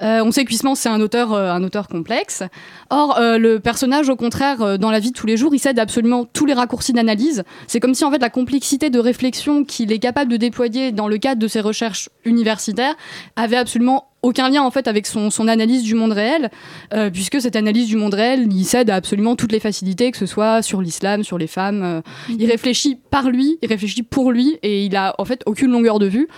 On 0.00 0.30
sait 0.30 0.44
que 0.44 0.50
Huysmans 0.50 0.74
c'est 0.74 0.88
un 0.88 1.00
auteur, 1.00 1.32
un 1.32 1.62
auteur 1.64 1.88
complexe. 1.88 2.42
Or, 2.90 3.18
le 3.20 3.58
personnage, 3.58 4.08
au 4.08 4.16
contraire, 4.16 4.78
dans 4.78 4.90
la 4.90 5.00
vie 5.00 5.10
de 5.10 5.16
tous 5.16 5.26
les 5.26 5.36
jours, 5.36 5.54
il 5.54 5.58
cède 5.58 5.78
absolument 5.78 6.24
tous 6.24 6.46
les 6.46 6.54
raccourcis 6.54 6.92
d'analyse. 6.92 7.44
C'est 7.66 7.80
comme 7.80 7.94
si, 7.94 8.04
en 8.04 8.10
fait, 8.10 8.18
la 8.18 8.30
complexité 8.38 8.88
de 8.88 9.00
réflexion 9.00 9.64
qu'il 9.64 9.90
est 9.90 9.98
capable 9.98 10.30
de 10.30 10.36
déployer 10.36 10.92
dans 10.92 11.08
le 11.08 11.18
cadre 11.18 11.40
de 11.40 11.48
ses 11.48 11.60
recherches 11.60 12.08
universitaires 12.24 12.94
avait 13.34 13.56
absolument 13.56 14.10
aucun 14.22 14.48
lien 14.48 14.62
en 14.62 14.70
fait 14.70 14.86
avec 14.86 15.08
son, 15.08 15.30
son 15.30 15.48
analyse 15.48 15.82
du 15.82 15.96
monde 15.96 16.12
réel, 16.12 16.50
euh, 16.94 17.10
puisque 17.10 17.40
cette 17.40 17.56
analyse 17.56 17.88
du 17.88 17.96
monde 17.96 18.14
réel, 18.14 18.46
il 18.52 18.64
cède 18.64 18.90
à 18.90 18.94
absolument 18.94 19.34
toutes 19.34 19.50
les 19.50 19.58
facilités, 19.58 20.12
que 20.12 20.18
ce 20.18 20.26
soit 20.26 20.62
sur 20.62 20.80
l'islam, 20.80 21.24
sur 21.24 21.36
les 21.36 21.48
femmes. 21.48 21.82
euh, 21.82 22.00
Il 22.28 22.46
réfléchit 22.48 22.96
par 23.10 23.28
lui, 23.28 23.58
il 23.60 23.68
réfléchit 23.68 24.04
pour 24.04 24.30
lui, 24.30 24.56
et 24.62 24.84
il 24.84 24.94
a 24.94 25.16
en 25.18 25.24
fait 25.24 25.42
aucune 25.46 25.72
longueur 25.72 25.98
de 25.98 26.06
vue. 26.06 26.28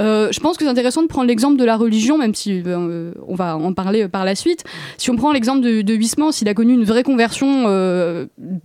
Euh, 0.00 0.32
je 0.32 0.40
pense 0.40 0.56
que 0.56 0.64
c'est 0.64 0.70
intéressant 0.70 1.02
de 1.02 1.08
prendre 1.08 1.28
l'exemple 1.28 1.58
de 1.58 1.64
la 1.64 1.76
religion, 1.76 2.16
même 2.16 2.34
si 2.34 2.62
euh, 2.66 3.12
on 3.28 3.34
va 3.34 3.56
en 3.56 3.72
parler 3.74 4.04
euh, 4.04 4.08
par 4.08 4.24
la 4.24 4.34
suite. 4.34 4.64
Si 4.96 5.10
on 5.10 5.16
prend 5.16 5.32
l'exemple 5.32 5.60
de, 5.60 5.82
de 5.82 5.94
Huysmans, 5.94 6.30
il 6.40 6.48
a 6.48 6.54
connu 6.54 6.72
une 6.72 6.84
vraie 6.84 7.02
conversion 7.02 7.40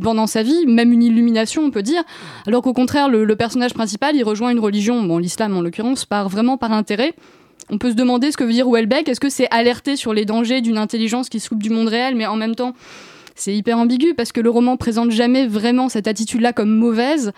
pendant 0.02 0.28
sa 0.28 0.44
vie, 0.44 0.66
même 0.66 0.92
une 0.92 1.04
illumination, 1.04 1.64
on 1.64 1.72
peut 1.72 1.84
dire, 1.84 2.04
alors 2.48 2.62
qu'au 2.62 2.74
contraire, 2.74 3.10
le, 3.10 3.36
personnage 3.36 3.74
principal, 3.74 4.16
il 4.16 4.24
rejoint 4.24 4.50
une 4.50 4.60
religion, 4.60 5.04
bon, 5.04 5.18
l'islam 5.18 5.58
en 5.58 5.62
l'occurrence, 5.62 6.06
par, 6.06 6.30
vraiment 6.30 6.58
par 6.58 6.72
intérêt. 6.72 7.14
On 7.70 7.78
peut 7.78 7.90
se 7.90 7.96
demander 7.96 8.32
ce 8.32 8.38
que 8.38 8.44
veut 8.44 8.54
dire 8.54 8.70
Welbeck. 8.70 9.10
Est-ce 9.10 9.20
que 9.20 9.30
c'est 9.30 9.48
alerter 9.52 9.96
sur 9.96 10.14
les 10.14 10.24
dangers 10.24 10.62
d'une 10.62 10.78
intelligence 10.78 11.30
qui 11.30 11.40
se 11.40 11.54
du 11.54 11.70
monde 11.70 11.88
réel, 11.88 12.16
mais 12.16 12.26
en 12.26 12.36
même 12.36 12.56
temps, 12.56 12.74
c'est 13.36 13.56
hyper 13.56 13.78
ambigu 13.78 14.14
parce 14.14 14.32
que 14.32 14.40
le 14.40 14.50
roman 14.50 14.78
présente 14.78 15.12
jamais 15.12 15.48
vraiment 15.48 15.90
cette 15.90 16.08
attitude-là 16.08 16.54
comme 16.54 16.70
mauvaise. 16.70 17.34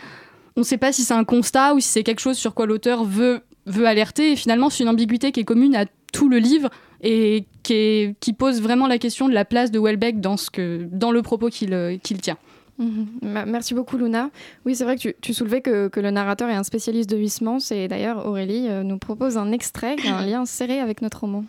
On 0.56 0.62
ne 0.62 0.66
sait 0.66 0.78
pas 0.78 0.92
si 0.92 1.04
c'est 1.04 1.14
un 1.14 1.24
constat 1.24 1.74
ou 1.74 1.80
si 1.80 1.88
c'est 1.88 2.04
quelque 2.04 2.20
chose 2.20 2.38
sur 2.38 2.54
quoi 2.54 2.66
l'auteur 2.66 3.04
veut, 3.04 3.42
veut 3.68 3.86
alerter. 3.86 4.32
Et 4.32 4.36
finalement, 4.36 4.70
c'est 4.72 4.82
une 4.84 4.90
ambiguïté 4.90 5.32
qui 5.32 5.42
est 5.42 5.46
commune 5.46 5.76
à 5.76 5.86
tout 6.12 6.28
le 6.30 6.40
livre 6.40 6.70
et 7.02 7.46
qui, 7.62 7.74
est- 7.74 8.16
qui 8.20 8.34
pose 8.34 8.62
vraiment 8.62 8.88
la 8.88 8.98
question 8.98 9.28
de 9.30 9.34
la 9.34 9.46
place 9.46 9.70
de 9.70 9.80
Welbeck 9.80 10.20
dans, 10.20 10.36
ce 10.38 10.50
que, 10.50 10.88
dans 10.92 11.12
le 11.12 11.22
propos 11.22 11.50
qu'il 11.50 11.74
euh, 11.74 11.98
qu'il 12.02 12.20
tient. 12.22 12.38
Mhm. 12.80 13.08
Merci 13.48 13.74
beaucoup 13.74 13.98
Luna. 13.98 14.30
Oui, 14.66 14.76
c'est 14.76 14.84
vrai 14.84 14.96
que 14.96 15.02
tu, 15.02 15.16
tu 15.22 15.34
soulevais 15.34 15.62
que, 15.62 15.88
que 15.88 16.00
le 16.00 16.12
narrateur 16.12 16.48
est 16.50 16.54
un 16.56 16.64
spécialiste 16.64 17.10
de 17.10 17.18
Huysmans 17.18 17.58
et 17.72 17.88
d'ailleurs 17.88 18.26
Aurélie 18.26 18.68
euh, 18.70 18.84
nous 18.84 18.98
propose 19.00 19.36
un 19.38 19.52
extrait 19.52 19.96
qui 19.96 20.08
a 20.08 20.18
un 20.18 20.26
lien 20.26 20.46
serré 20.46 20.80
avec 20.80 21.02
notre 21.02 21.22
roman. 21.22 21.44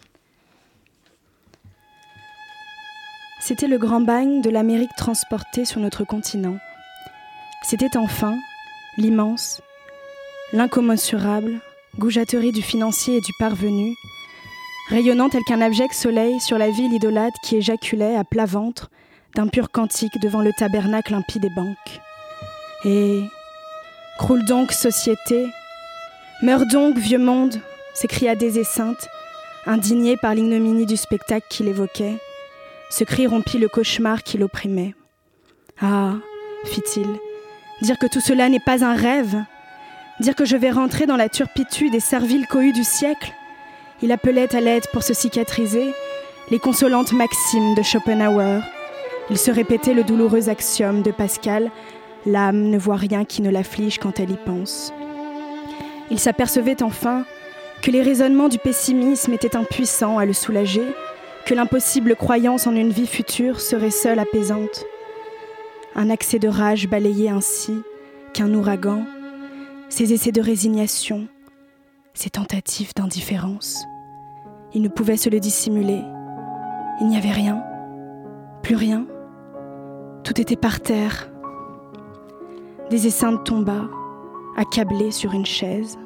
C'était 3.40 3.68
le 3.68 3.78
grand 3.78 4.00
bagne 4.00 4.40
de 4.42 4.50
l'Amérique 4.50 4.94
transportée 4.96 5.64
sur 5.64 5.80
notre 5.80 6.04
continent. 6.04 6.56
C'était 7.62 7.96
enfin 7.96 8.36
l'immense, 8.96 9.60
l'incommensurable 10.52 11.60
goujaterie 11.98 12.52
du 12.52 12.62
financier 12.62 13.16
et 13.16 13.20
du 13.20 13.32
parvenu, 13.38 13.94
rayonnant 14.88 15.28
tel 15.28 15.42
qu'un 15.44 15.60
abject 15.60 15.92
soleil 15.92 16.40
sur 16.40 16.56
la 16.56 16.70
ville 16.70 16.92
idolâtre 16.92 17.38
qui 17.42 17.56
éjaculait 17.56 18.16
à 18.16 18.24
plat 18.24 18.46
ventre 18.46 18.90
d'un 19.34 19.48
pur 19.48 19.70
cantique 19.70 20.18
devant 20.20 20.40
le 20.40 20.52
tabernacle 20.52 21.14
impie 21.14 21.40
des 21.40 21.50
banques. 21.50 22.00
Et 22.84 23.22
croule 24.18 24.44
donc, 24.44 24.72
société, 24.72 25.46
meurs 26.42 26.66
donc, 26.66 26.96
vieux 26.96 27.18
monde, 27.18 27.60
s'écria 27.94 28.36
Désé 28.36 28.64
Sainte, 28.64 29.08
indigné 29.66 30.16
par 30.16 30.34
l'ignominie 30.34 30.86
du 30.86 30.96
spectacle 30.96 31.46
qu'il 31.50 31.68
évoquait. 31.68 32.16
Ce 32.90 33.04
cri 33.04 33.26
rompit 33.26 33.58
le 33.58 33.68
cauchemar 33.68 34.22
qui 34.22 34.38
l'opprimait. 34.38 34.94
Ah, 35.80 36.14
fit-il, 36.64 37.06
dire 37.82 37.98
que 37.98 38.06
tout 38.06 38.20
cela 38.20 38.48
n'est 38.48 38.60
pas 38.60 38.84
un 38.84 38.94
rêve, 38.94 39.36
dire 40.20 40.34
que 40.34 40.44
je 40.44 40.56
vais 40.56 40.70
rentrer 40.70 41.06
dans 41.06 41.16
la 41.16 41.28
turpitude 41.28 41.92
des 41.92 42.00
serviles 42.00 42.46
cohues 42.46 42.72
du 42.72 42.84
siècle. 42.84 43.32
Il 44.02 44.12
appelait 44.12 44.54
à 44.54 44.60
l'aide 44.60 44.86
pour 44.92 45.02
se 45.02 45.14
cicatriser 45.14 45.92
les 46.50 46.58
consolantes 46.58 47.12
maximes 47.12 47.74
de 47.74 47.82
Schopenhauer. 47.82 48.60
Il 49.30 49.38
se 49.38 49.50
répétait 49.50 49.94
le 49.94 50.04
douloureux 50.04 50.48
axiome 50.48 51.02
de 51.02 51.10
Pascal 51.10 51.70
L'âme 52.26 52.68
ne 52.68 52.78
voit 52.78 52.96
rien 52.96 53.24
qui 53.24 53.42
ne 53.42 53.50
l'afflige 53.50 53.98
quand 53.98 54.20
elle 54.20 54.30
y 54.30 54.36
pense. 54.36 54.92
Il 56.10 56.18
s'apercevait 56.18 56.82
enfin 56.82 57.24
que 57.82 57.90
les 57.90 58.02
raisonnements 58.02 58.48
du 58.48 58.58
pessimisme 58.58 59.32
étaient 59.32 59.56
impuissants 59.56 60.18
à 60.18 60.24
le 60.24 60.32
soulager, 60.32 60.82
que 61.46 61.54
l'impossible 61.54 62.16
croyance 62.16 62.66
en 62.66 62.74
une 62.74 62.90
vie 62.90 63.06
future 63.06 63.60
serait 63.60 63.90
seule 63.90 64.18
apaisante. 64.18 64.84
Un 65.94 66.10
accès 66.10 66.38
de 66.38 66.48
rage 66.48 66.88
balayait 66.88 67.30
ainsi 67.30 67.82
qu'un 68.34 68.52
ouragan, 68.52 69.04
ses 69.88 70.12
essais 70.12 70.32
de 70.32 70.40
résignation, 70.40 71.28
ses 72.12 72.30
tentatives 72.30 72.92
d'indifférence. 72.94 73.84
Il 74.74 74.82
ne 74.82 74.88
pouvait 74.88 75.16
se 75.16 75.30
le 75.30 75.40
dissimuler. 75.40 76.02
Il 77.00 77.08
n'y 77.08 77.16
avait 77.16 77.32
rien, 77.32 77.62
plus 78.62 78.76
rien. 78.76 79.06
Tout 80.24 80.40
était 80.40 80.56
par 80.56 80.80
terre. 80.80 81.30
Des 82.90 83.06
essaims 83.06 83.38
tomba, 83.38 83.88
accablé 84.56 85.10
sur 85.10 85.32
une 85.32 85.46
chaise. 85.46 85.98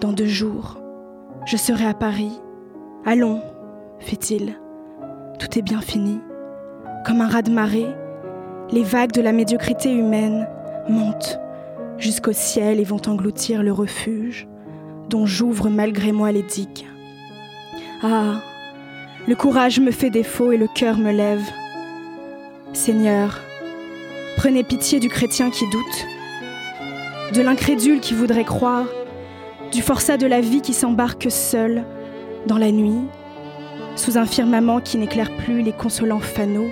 Dans 0.00 0.12
deux 0.12 0.26
jours, 0.26 0.78
je 1.46 1.56
serai 1.56 1.86
à 1.86 1.94
Paris. 1.94 2.40
Allons, 3.06 3.40
fit-il. 3.98 4.58
Tout 5.38 5.58
est 5.58 5.62
bien 5.62 5.80
fini. 5.80 6.20
Comme 7.06 7.20
un 7.20 7.28
raz-de-marée, 7.28 7.94
les 8.72 8.82
vagues 8.82 9.12
de 9.12 9.22
la 9.22 9.32
médiocrité 9.32 9.92
humaine 9.92 10.46
montent 10.88 11.38
jusqu'au 11.98 12.32
ciel 12.32 12.80
et 12.80 12.84
vont 12.84 13.00
engloutir 13.06 13.62
le 13.62 13.72
refuge 13.72 14.46
dont 15.08 15.26
j'ouvre 15.26 15.68
malgré 15.68 16.12
moi 16.12 16.32
les 16.32 16.42
digues. 16.42 16.86
Ah, 18.02 18.42
le 19.26 19.34
courage 19.34 19.80
me 19.80 19.90
fait 19.90 20.10
défaut 20.10 20.52
et 20.52 20.56
le 20.56 20.68
cœur 20.68 20.98
me 20.98 21.12
lève. 21.12 21.44
Seigneur, 22.72 23.40
prenez 24.36 24.62
pitié 24.62 25.00
du 25.00 25.08
chrétien 25.08 25.50
qui 25.50 25.64
doute, 25.70 26.06
de 27.34 27.42
l'incrédule 27.42 28.00
qui 28.00 28.14
voudrait 28.14 28.44
croire, 28.44 28.86
du 29.72 29.82
forçat 29.82 30.16
de 30.16 30.26
la 30.26 30.40
vie 30.40 30.60
qui 30.60 30.74
s'embarque 30.74 31.30
seul 31.30 31.84
dans 32.46 32.58
la 32.58 32.70
nuit, 32.70 33.06
sous 33.96 34.18
un 34.18 34.26
firmament 34.26 34.80
qui 34.80 34.98
n'éclaire 34.98 35.34
plus 35.38 35.62
les 35.62 35.72
consolants 35.72 36.20
fanaux 36.20 36.70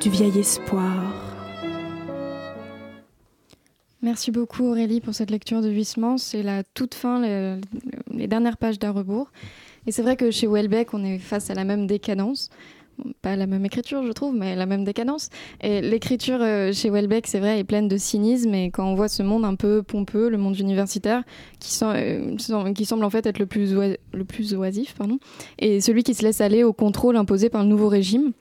du 0.00 0.10
vieil 0.10 0.38
espoir. 0.38 1.29
Merci 4.02 4.30
beaucoup 4.30 4.64
Aurélie 4.64 5.02
pour 5.02 5.12
cette 5.14 5.30
lecture 5.30 5.60
de 5.60 5.68
Huysmans. 5.68 6.16
C'est 6.16 6.42
la 6.42 6.64
toute 6.64 6.94
fin, 6.94 7.20
les, 7.20 8.26
dernières 8.26 8.56
pages 8.56 8.78
d'À 8.78 8.92
rebours. 8.92 9.30
Et 9.86 9.92
c'est 9.92 10.00
vrai 10.00 10.16
que 10.16 10.30
chez 10.30 10.46
Welbeck, 10.46 10.94
on 10.94 11.04
est 11.04 11.18
face 11.18 11.50
à 11.50 11.54
la 11.54 11.64
même 11.64 11.86
décadence. 11.86 12.48
Pas 13.20 13.36
la 13.36 13.46
même 13.46 13.64
écriture, 13.66 14.02
je 14.06 14.12
trouve, 14.12 14.34
mais 14.34 14.56
la 14.56 14.64
même 14.64 14.84
décadence. 14.84 15.28
Et 15.60 15.82
l'écriture 15.82 16.38
euh, 16.40 16.72
chez 16.72 16.88
Welbeck, 16.88 17.26
c'est 17.26 17.40
vrai, 17.40 17.58
est 17.58 17.64
pleine 17.64 17.88
de 17.88 17.98
cynisme. 17.98 18.54
Et 18.54 18.70
quand 18.70 18.86
on 18.86 18.94
voit 18.94 19.08
ce 19.08 19.22
monde 19.22 19.44
un 19.44 19.54
peu 19.54 19.82
pompeux, 19.82 20.30
le 20.30 20.38
monde 20.38 20.58
universitaire, 20.58 21.22
qui, 21.58 21.78
euh, 21.82 22.38
semble 22.38 23.04
en 23.04 23.10
fait 23.10 23.26
être 23.26 23.38
le 23.38 23.46
plus, 23.46 23.74
le 23.74 24.24
plus 24.24 24.54
oisif, 24.54 24.94
pardon, 24.94 25.18
et 25.58 25.82
celui 25.82 26.04
qui 26.04 26.14
se 26.14 26.22
laisse 26.22 26.40
aller 26.40 26.62
au 26.64 26.72
contrôle 26.72 27.16
imposé 27.16 27.50
par 27.50 27.62
le 27.62 27.68
nouveau 27.68 27.88
régime. 27.88 28.32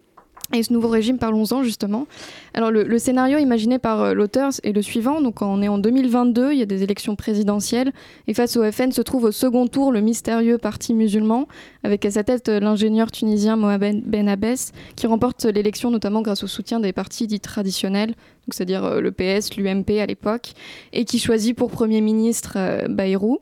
Et 0.52 0.64
ce 0.64 0.74
nouveau 0.74 0.88
régime, 0.88 1.20
parlons-en 1.20 1.62
justement. 1.62 2.08
Alors 2.56 2.72
le, 2.72 2.98
scénario 2.98 3.38
imaginé 3.38 3.78
par 3.78 4.02
euh, 4.02 4.14
l'auteur 4.14 4.52
est 4.64 4.72
le 4.72 4.82
suivant. 4.82 5.22
Donc 5.22 5.44
on 5.44 5.62
est 5.62 5.68
en 5.68 5.78
2022, 5.78 6.54
il 6.54 6.60
y 6.60 6.64
a 6.64 6.66
des 6.66 6.82
élections 6.82 7.16
présidentielles 7.16 7.94
et 8.28 8.34
face 8.34 8.58
au 8.58 8.72
FN 8.72 8.92
se 8.92 9.02
trouve 9.02 9.26
au 9.26 9.32
second 9.32 9.68
tour 9.68 9.92
le 9.92 10.02
mystérieux 10.02 10.58
parti 10.58 10.96
musulman 10.96 11.48
avec 11.84 12.04
à 12.04 12.12
sa 12.12 12.24
tête 12.24 12.50
euh, 12.50 12.60
l'ingénieur 12.60 13.12
tunisien 13.12 13.58
Mohamed 13.58 14.04
Ben 14.04 14.28
Abbès 14.28 14.72
qui 14.96 15.06
remporte 15.06 15.46
l'élection 15.46 15.92
notamment 15.92 16.24
grâce 16.24 16.44
au 16.44 16.48
soutien 16.48 16.80
des 16.80 16.94
partis 16.94 17.28
dits 17.28 17.40
traditionnels, 17.40 18.16
c'est-à-dire 18.50 18.84
euh, 18.86 19.02
le 19.02 19.12
PS, 19.12 19.56
l'UMP 19.56 20.00
à 20.00 20.08
l'époque, 20.08 20.54
et 20.94 21.06
qui 21.06 21.20
choisit 21.20 21.56
pour 21.56 21.70
premier 21.70 22.02
ministre 22.02 22.58
Bayrou, 22.90 23.40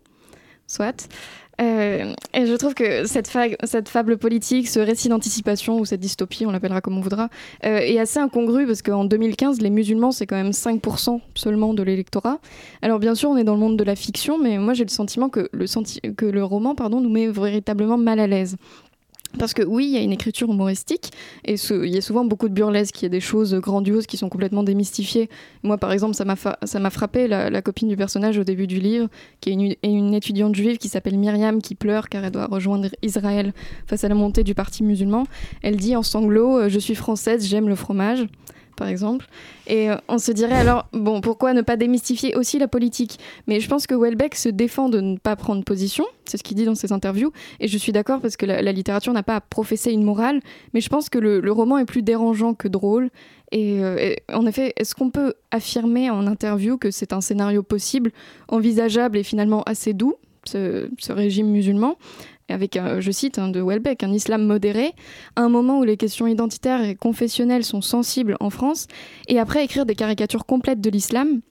soit. 0.68 1.08
Euh, 1.60 2.14
et 2.34 2.46
je 2.46 2.54
trouve 2.54 2.74
que 2.74 3.06
cette, 3.06 3.28
fa 3.28 3.46
cette 3.64 3.90
fable 3.90 4.18
politique, 4.18 4.68
ce 4.68 4.80
récit 4.80 5.10
d'anticipation 5.10 5.80
ou 5.80 5.86
cette 5.86 6.00
dystopie, 6.00 6.46
on 6.46 6.52
l'appellera 6.52 6.82
comme 6.82 6.98
on 6.98 7.02
voudra, 7.02 7.30
euh, 7.66 7.80
est 7.80 8.00
assez 8.00 8.20
incongru 8.20 8.68
parce 8.68 8.82
qu'en 8.82 9.06
2015, 9.06 9.62
les 9.62 9.70
musulmans, 9.70 10.12
c'est 10.12 10.28
quand 10.28 10.36
même 10.36 10.52
5% 10.52 11.20
seulement 11.36 11.74
de 11.74 11.84
l'électorat. 11.84 12.40
Alors 12.82 13.00
bien 13.00 13.16
sûr, 13.16 13.30
on 13.30 13.38
est 13.38 13.44
dans 13.44 13.56
le 13.56 13.60
monde 13.60 13.78
de 13.78 13.84
la 13.84 13.96
fiction, 13.96 14.38
mais 14.38 14.58
moi 14.58 14.74
j'ai 14.74 14.84
le 14.84 14.90
sentiment 14.90 15.30
que 15.30 15.50
le, 15.52 16.12
que 16.12 16.26
le 16.26 16.44
roman 16.44 16.76
pardon, 16.76 17.02
nous 17.02 17.10
met 17.10 17.28
véritablement 17.28 17.98
mal 17.98 18.20
à 18.20 18.28
l'aise. 18.28 18.58
Parce 19.38 19.54
que 19.54 19.62
oui, 19.64 19.86
il 19.86 19.92
y 19.92 19.98
a 19.98 20.02
une 20.02 20.12
écriture 20.12 20.50
humoristique 20.50 21.12
et 21.46 21.56
il 21.56 21.90
y 21.94 21.98
a 21.98 22.02
souvent 22.02 22.26
beaucoup 22.26 22.50
de 22.50 22.54
burlesque, 22.54 23.02
il 23.02 23.04
y 23.04 23.06
a 23.06 23.10
des 23.10 23.20
choses 23.20 23.54
grandioses 23.56 24.08
qui 24.08 24.18
sont 24.18 24.30
complètement 24.30 24.64
démystifiées. 24.64 25.30
Moi, 25.64 25.78
par 25.78 25.92
exemple, 25.92 26.16
ça 26.16 26.26
m'a 26.26 26.90
frappé 26.90 27.28
la, 27.28 27.62
copine 27.62 27.88
du 27.88 27.98
personnage 27.98 28.38
au 28.38 28.44
début 28.44 28.68
du 28.68 28.80
livre, 28.80 29.10
qui 29.42 29.50
est 29.50 29.54
une, 29.54 29.76
une 29.84 30.14
étudiante 30.14 30.56
juive 30.56 30.78
qui 30.78 30.88
s'appelle 30.88 31.18
Myriam, 31.18 31.62
qui 31.62 31.76
pleure 31.76 32.10
car 32.10 32.24
elle 32.24 32.32
doit 32.32 32.48
rejoindre 32.48 32.90
Israël 33.02 33.54
face 33.86 34.04
à 34.04 34.08
la 34.08 34.16
montée 34.16 34.44
du 34.44 34.56
parti 34.56 34.84
musulman. 34.84 35.26
Elle 35.62 35.76
dit 35.76 35.96
en 35.96 36.04
sanglots 36.04 36.70
Je 36.70 36.80
suis 36.80 36.96
française, 36.96 37.46
j'aime 37.46 37.68
le 37.68 37.76
fromage 37.76 38.28
par 38.78 38.88
exemple. 38.88 39.26
Et 39.68 39.90
euh, 39.90 39.98
on 40.08 40.18
se 40.18 40.32
dirait 40.32 40.56
alors, 40.56 40.88
bon, 40.94 41.20
pourquoi 41.20 41.54
ne 41.54 41.62
pas 41.62 41.76
démystifier 41.76 42.36
aussi 42.36 42.58
la 42.60 42.70
politique? 42.70 43.20
Mais 43.48 43.60
je 43.60 43.68
pense 43.68 43.88
que 43.88 43.96
Welbeck 43.96 44.36
se 44.36 44.48
défend 44.48 44.88
de 44.88 45.02
ne 45.02 45.18
pas 45.18 45.36
prendre 45.36 45.64
position, 45.64 46.06
c'est 46.26 46.38
ce 46.38 46.44
qu'il 46.44 46.56
dit 46.56 46.64
dans 46.64 46.76
ses 46.76 46.94
interviews, 46.94 47.34
et 47.60 47.68
je 47.68 47.78
suis 47.78 47.92
d'accord 47.92 48.22
parce 48.22 48.38
que 48.38 48.46
la, 48.46 48.72
littérature 48.72 49.12
n'a 49.12 49.24
pas 49.24 49.36
à 49.36 49.42
professer 49.42 49.92
une 49.92 50.04
morale, 50.04 50.40
mais 50.74 50.80
je 50.80 50.88
pense 50.88 51.10
que 51.10 51.20
le, 51.20 51.52
roman 51.52 51.78
est 51.78 51.86
plus 51.86 52.04
dérangeant 52.04 52.54
que 52.54 52.68
drôle. 52.68 53.10
Et, 53.52 53.82
euh, 53.84 53.98
et 53.98 54.22
en 54.34 54.46
effet, 54.46 54.74
est-ce 54.78 54.94
qu'on 54.94 55.10
peut 55.10 55.34
affirmer 55.52 56.10
en 56.10 56.28
interview 56.28 56.78
que 56.78 56.92
c'est 56.92 57.14
un 57.14 57.22
scénario 57.22 57.64
possible, 57.64 58.12
envisageable 58.48 59.18
et 59.18 59.24
finalement 59.24 59.64
assez 59.64 59.94
doux, 59.94 60.16
ce 60.44 60.90
régime 61.10 61.48
musulman? 61.48 61.98
Avec, 62.50 62.80
je 63.00 63.12
cite 63.12 63.40
hein, 63.40 63.50
de 63.50 63.62
Welbeck, 63.62 64.04
un 64.04 64.12
islam 64.12 64.46
modéré, 64.46 64.94
à 65.36 65.42
un 65.42 65.50
moment 65.50 65.80
où 65.80 65.84
les 65.84 65.98
questions 65.98 66.28
identitaires 66.28 66.84
et 66.84 66.96
confessionnelles 66.96 67.64
sont 67.64 67.82
sensibles 67.82 68.38
en 68.40 68.50
France, 68.50 68.88
et 69.28 69.40
après 69.40 69.64
écrire 69.64 69.86
des 69.86 69.96
caricatures 69.96 70.46
complètes 70.46 70.82
de 70.82 70.90
l'islam, 70.90 71.42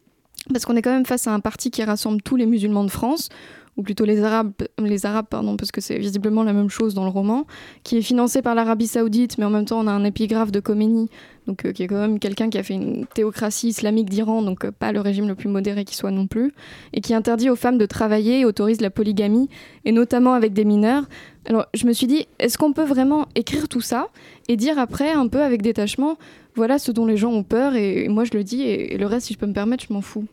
parce 0.52 0.64
qu'on 0.64 0.76
est 0.76 0.82
quand 0.82 0.92
même 0.92 1.06
face 1.06 1.26
à 1.26 1.32
un 1.32 1.40
parti 1.40 1.70
qui 1.70 1.82
rassemble 1.82 2.22
tous 2.22 2.36
les 2.36 2.46
musulmans 2.46 2.84
de 2.84 2.90
France, 2.90 3.28
ou 3.76 3.82
plutôt 3.82 4.04
les 4.04 4.22
Arabes, 4.22 4.52
les 4.78 5.06
Arabes 5.06 5.26
pardon, 5.28 5.56
parce 5.56 5.70
que 5.70 5.80
c'est 5.80 5.98
visiblement 5.98 6.42
la 6.42 6.52
même 6.52 6.70
chose 6.70 6.94
dans 6.94 7.04
le 7.04 7.10
roman, 7.10 7.46
qui 7.82 7.98
est 7.98 8.02
financé 8.02 8.42
par 8.42 8.54
l'Arabie 8.54 8.86
Saoudite, 8.86 9.38
mais 9.38 9.44
en 9.44 9.50
même 9.50 9.66
temps 9.66 9.78
on 9.80 9.86
a 9.86 9.92
un 9.92 10.04
épigraphe 10.04 10.50
de 10.50 10.60
Khomeini, 10.60 11.10
donc 11.46 11.64
euh, 11.64 11.72
qui 11.72 11.82
est 11.82 11.86
quand 11.86 12.00
même 12.00 12.18
quelqu'un 12.18 12.48
qui 12.48 12.58
a 12.58 12.62
fait 12.62 12.74
une 12.74 13.06
théocratie 13.06 13.68
islamique 13.68 14.08
d'Iran, 14.08 14.42
donc 14.42 14.64
euh, 14.64 14.72
pas 14.72 14.92
le 14.92 15.00
régime 15.00 15.28
le 15.28 15.34
plus 15.34 15.48
modéré 15.48 15.84
qui 15.84 15.94
soit 15.94 16.10
non 16.10 16.26
plus, 16.26 16.52
et 16.94 17.00
qui 17.00 17.12
interdit 17.12 17.50
aux 17.50 17.56
femmes 17.56 17.78
de 17.78 17.86
travailler 17.86 18.40
et 18.40 18.44
autorise 18.44 18.80
la 18.80 18.90
polygamie, 18.90 19.48
et 19.84 19.92
notamment 19.92 20.32
avec 20.32 20.54
des 20.54 20.64
mineurs. 20.64 21.04
Alors 21.46 21.66
je 21.74 21.86
me 21.86 21.92
suis 21.92 22.06
dit, 22.06 22.26
est-ce 22.38 22.56
qu'on 22.56 22.72
peut 22.72 22.84
vraiment 22.84 23.26
écrire 23.34 23.68
tout 23.68 23.82
ça 23.82 24.08
et 24.48 24.56
dire 24.56 24.78
après 24.78 25.12
un 25.12 25.28
peu 25.28 25.42
avec 25.42 25.60
détachement, 25.60 26.16
voilà 26.54 26.78
ce 26.78 26.92
dont 26.92 27.04
les 27.04 27.18
gens 27.18 27.30
ont 27.30 27.44
peur, 27.44 27.74
et, 27.74 28.08
moi 28.08 28.24
je 28.24 28.32
le 28.32 28.42
dis, 28.42 28.62
et 28.62 28.96
le 28.96 29.06
reste 29.06 29.26
si 29.26 29.34
je 29.34 29.38
peux 29.38 29.46
me 29.46 29.52
permettre, 29.52 29.84
je 29.86 29.92
m'en 29.92 30.00
fous. 30.00 30.26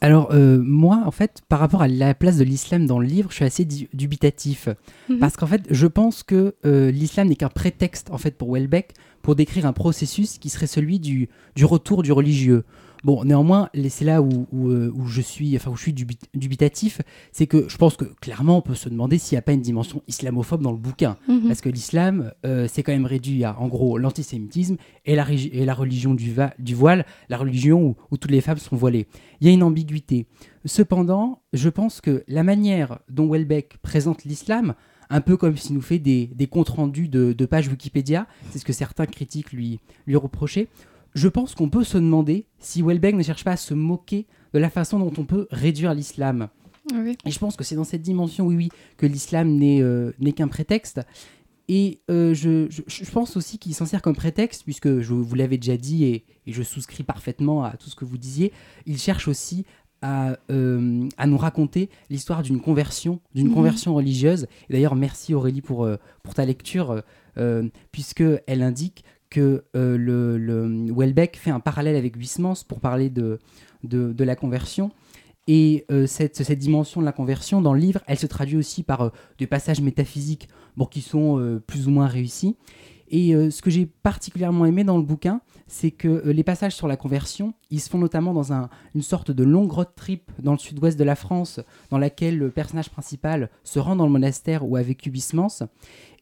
Alors, 0.00 0.30
euh, 0.32 0.60
moi, 0.62 1.02
en 1.04 1.10
fait, 1.10 1.42
par 1.48 1.58
rapport 1.58 1.82
à 1.82 1.88
la 1.88 2.14
place 2.14 2.36
de 2.36 2.44
l'islam 2.44 2.86
dans 2.86 3.00
le 3.00 3.06
livre, 3.06 3.30
je 3.30 3.36
suis 3.36 3.44
assez 3.44 3.64
dubitatif. 3.64 4.68
-hmm. 4.68 5.18
Parce 5.18 5.36
qu'en 5.36 5.46
fait, 5.46 5.62
je 5.70 5.86
pense 5.86 6.22
que 6.22 6.54
euh, 6.64 6.90
l'islam 6.90 7.28
n'est 7.28 7.36
qu'un 7.36 7.48
prétexte, 7.48 8.10
en 8.10 8.18
fait, 8.18 8.36
pour 8.36 8.52
Welbeck, 8.54 8.94
pour 9.22 9.34
décrire 9.34 9.66
un 9.66 9.72
processus 9.72 10.38
qui 10.38 10.50
serait 10.50 10.68
celui 10.68 11.00
du, 11.00 11.28
du 11.56 11.64
retour 11.64 12.02
du 12.02 12.12
religieux. 12.12 12.64
Bon, 13.04 13.24
néanmoins, 13.24 13.70
c'est 13.88 14.04
là 14.04 14.22
où, 14.22 14.46
où, 14.52 14.68
où, 14.70 15.06
je 15.06 15.20
suis, 15.20 15.54
enfin, 15.56 15.70
où 15.70 15.76
je 15.76 15.82
suis 15.82 15.92
dubitatif, 16.34 17.00
c'est 17.32 17.46
que 17.46 17.68
je 17.68 17.76
pense 17.76 17.96
que 17.96 18.04
clairement, 18.20 18.58
on 18.58 18.62
peut 18.62 18.74
se 18.74 18.88
demander 18.88 19.18
s'il 19.18 19.36
n'y 19.36 19.38
a 19.38 19.42
pas 19.42 19.52
une 19.52 19.62
dimension 19.62 20.02
islamophobe 20.08 20.62
dans 20.62 20.72
le 20.72 20.78
bouquin. 20.78 21.16
Mm 21.28 21.32
-hmm. 21.32 21.46
Parce 21.48 21.60
que 21.60 21.68
l'islam, 21.68 22.32
euh, 22.44 22.66
c'est 22.68 22.82
quand 22.82 22.92
même 22.92 23.06
réduit 23.06 23.44
à, 23.44 23.58
en 23.58 23.68
gros, 23.68 23.98
l'antisémitisme 23.98 24.76
et 25.04 25.14
la, 25.14 25.26
et 25.30 25.64
la 25.64 25.74
religion 25.74 26.14
du, 26.14 26.34
du, 26.58 26.74
voile, 26.74 27.04
la 27.28 27.36
religion 27.36 27.82
où, 27.82 27.96
où, 28.10 28.16
toutes 28.16 28.32
les 28.32 28.40
femmes 28.40 28.58
sont 28.58 28.76
voilées. 28.76 29.06
Il 29.40 29.46
y 29.46 29.50
a 29.50 29.52
une 29.52 29.62
ambiguïté. 29.62 30.26
Cependant, 30.64 31.42
je 31.52 31.70
pense 31.70 32.00
que 32.00 32.24
la 32.26 32.42
manière 32.42 32.98
dont 33.08 33.28
Welbeck 33.30 33.78
présente 33.82 34.24
l'islam 34.24 34.74
un 35.10 35.20
peu 35.20 35.36
comme 35.36 35.56
s'il 35.56 35.74
nous 35.74 35.80
fait 35.80 35.98
des, 35.98 36.26
des 36.34 36.46
comptes 36.46 36.68
rendus 36.68 37.08
de, 37.08 37.32
de 37.32 37.46
pages 37.46 37.68
Wikipédia. 37.68 38.26
C'est 38.50 38.58
ce 38.58 38.64
que 38.64 38.72
certains 38.72 39.06
critiques 39.06 39.52
lui, 39.52 39.80
lui 40.06 40.16
reprochaient. 40.16 40.68
Je 41.18 41.26
pense 41.28 41.54
qu'on 41.56 41.68
peut 41.68 41.82
se 41.84 41.98
demander 41.98 42.46
si 42.60 42.80
Welbeck 42.82 43.16
ne 43.16 43.22
cherche 43.24 43.42
pas 43.42 43.52
à 43.52 43.56
se 43.56 43.74
moquer 43.74 44.26
de 44.54 44.58
la 44.60 44.70
façon 44.70 44.98
dont 45.00 45.12
on 45.18 45.24
peut 45.24 45.48
réduire 45.50 45.92
l'islam. 45.92 46.48
Oui. 46.94 47.16
Et 47.26 47.30
je 47.32 47.38
pense 47.40 47.56
que 47.56 47.64
c'est 47.64 47.74
dans 47.74 47.84
cette 47.84 48.02
dimension, 48.02 48.46
oui, 48.46 48.54
oui, 48.56 48.68
que 48.96 49.04
l'islam 49.06 49.48
n'est 49.56 49.82
euh, 49.82 50.12
qu'un 50.36 50.48
prétexte. 50.48 51.00
Et 51.68 52.00
euh, 52.08 52.32
je, 52.34 52.66
je- 52.70 52.82
je 52.86 53.10
pense 53.10 53.36
aussi 53.36 53.58
qu'il 53.58 53.74
s'en 53.74 53.84
sert 53.84 54.00
comme 54.00 54.14
prétexte, 54.16 54.62
puisque 54.64 55.00
je 55.00 55.12
vous 55.12 55.34
l'avez 55.34 55.58
déjà 55.58 55.76
dit 55.76 56.04
et, 56.04 56.24
et 56.46 56.52
je 56.52 56.62
souscris 56.62 57.02
parfaitement 57.02 57.64
à 57.64 57.76
tout 57.76 57.90
ce 57.90 57.96
que 57.96 58.04
vous 58.06 58.16
disiez. 58.16 58.52
Il 58.86 58.96
cherche 58.96 59.26
aussi 59.28 59.64
à, 60.00 60.38
euh, 60.52 61.08
à 61.18 61.26
nous 61.26 61.36
raconter 61.36 61.90
l'histoire 62.08 62.42
d'une 62.42 62.60
conversion, 62.60 63.20
d'une 63.34 63.48
Mhm. 63.48 63.54
conversion 63.54 63.94
religieuse. 63.94 64.46
Et 64.70 64.74
d'ailleurs, 64.74 64.94
merci 64.94 65.34
Aurélie 65.34 65.60
pour, 65.62 65.84
euh, 65.84 65.96
pour 66.22 66.32
ta 66.34 66.44
lecture, 66.46 67.02
euh, 67.36 67.68
puisqu'elle 67.92 68.62
indique 68.62 69.04
que 69.30 69.64
euh, 69.76 69.96
le, 69.96 70.92
Welbeck 70.92 71.36
fait 71.36 71.50
un 71.50 71.60
parallèle 71.60 71.96
avec 71.96 72.16
Huysmans 72.16 72.64
pour 72.66 72.80
parler 72.80 73.10
de, 73.10 73.38
de, 73.84 74.24
la 74.24 74.36
conversion. 74.36 74.90
Et 75.46 75.86
euh, 75.90 76.06
cette, 76.06 76.36
cette 76.36 76.58
dimension 76.58 77.00
de 77.00 77.06
la 77.06 77.12
conversion, 77.12 77.62
dans 77.62 77.72
le 77.72 77.80
livre, 77.80 78.00
elle 78.06 78.18
se 78.18 78.26
traduit 78.26 78.56
aussi 78.58 78.82
par 78.82 79.00
euh, 79.00 79.10
des 79.38 79.46
passages 79.46 79.80
métaphysiques 79.80 80.48
bon, 80.76 80.84
qui 80.84 81.00
sont 81.00 81.38
euh, 81.38 81.58
plus 81.58 81.88
ou 81.88 81.90
moins 81.90 82.06
réussis. 82.06 82.56
Et 83.10 83.32
ce 83.50 83.62
que 83.62 83.70
j'ai 83.70 83.86
particulièrement 83.86 84.66
aimé 84.66 84.84
dans 84.84 84.98
le 84.98 85.02
bouquin, 85.02 85.40
c'est 85.66 85.90
que 85.90 86.28
les 86.28 86.44
passages 86.44 86.74
sur 86.76 86.86
la 86.86 86.98
conversion, 86.98 87.54
ils 87.70 87.80
se 87.80 87.88
font 87.88 87.96
notamment 87.96 88.34
dans 88.34 88.52
un- 88.52 88.68
une 88.94 89.00
sorte 89.00 89.30
de 89.30 89.44
longue 89.44 89.72
road 89.72 89.88
trip 89.96 90.30
dans 90.42 90.52
le 90.52 90.58
sud-ouest 90.58 90.98
de 90.98 91.04
la 91.04 91.14
France, 91.14 91.58
dans 91.88 91.96
laquelle 91.96 92.36
le 92.36 92.50
personnage 92.50 92.90
principal 92.90 93.48
se 93.64 93.78
rend 93.78 93.96
dans 93.96 94.04
le 94.04 94.12
monastère 94.12 94.68
où 94.68 94.76
a 94.76 94.82
vécu 94.82 95.08
Huysmans. 95.08 95.62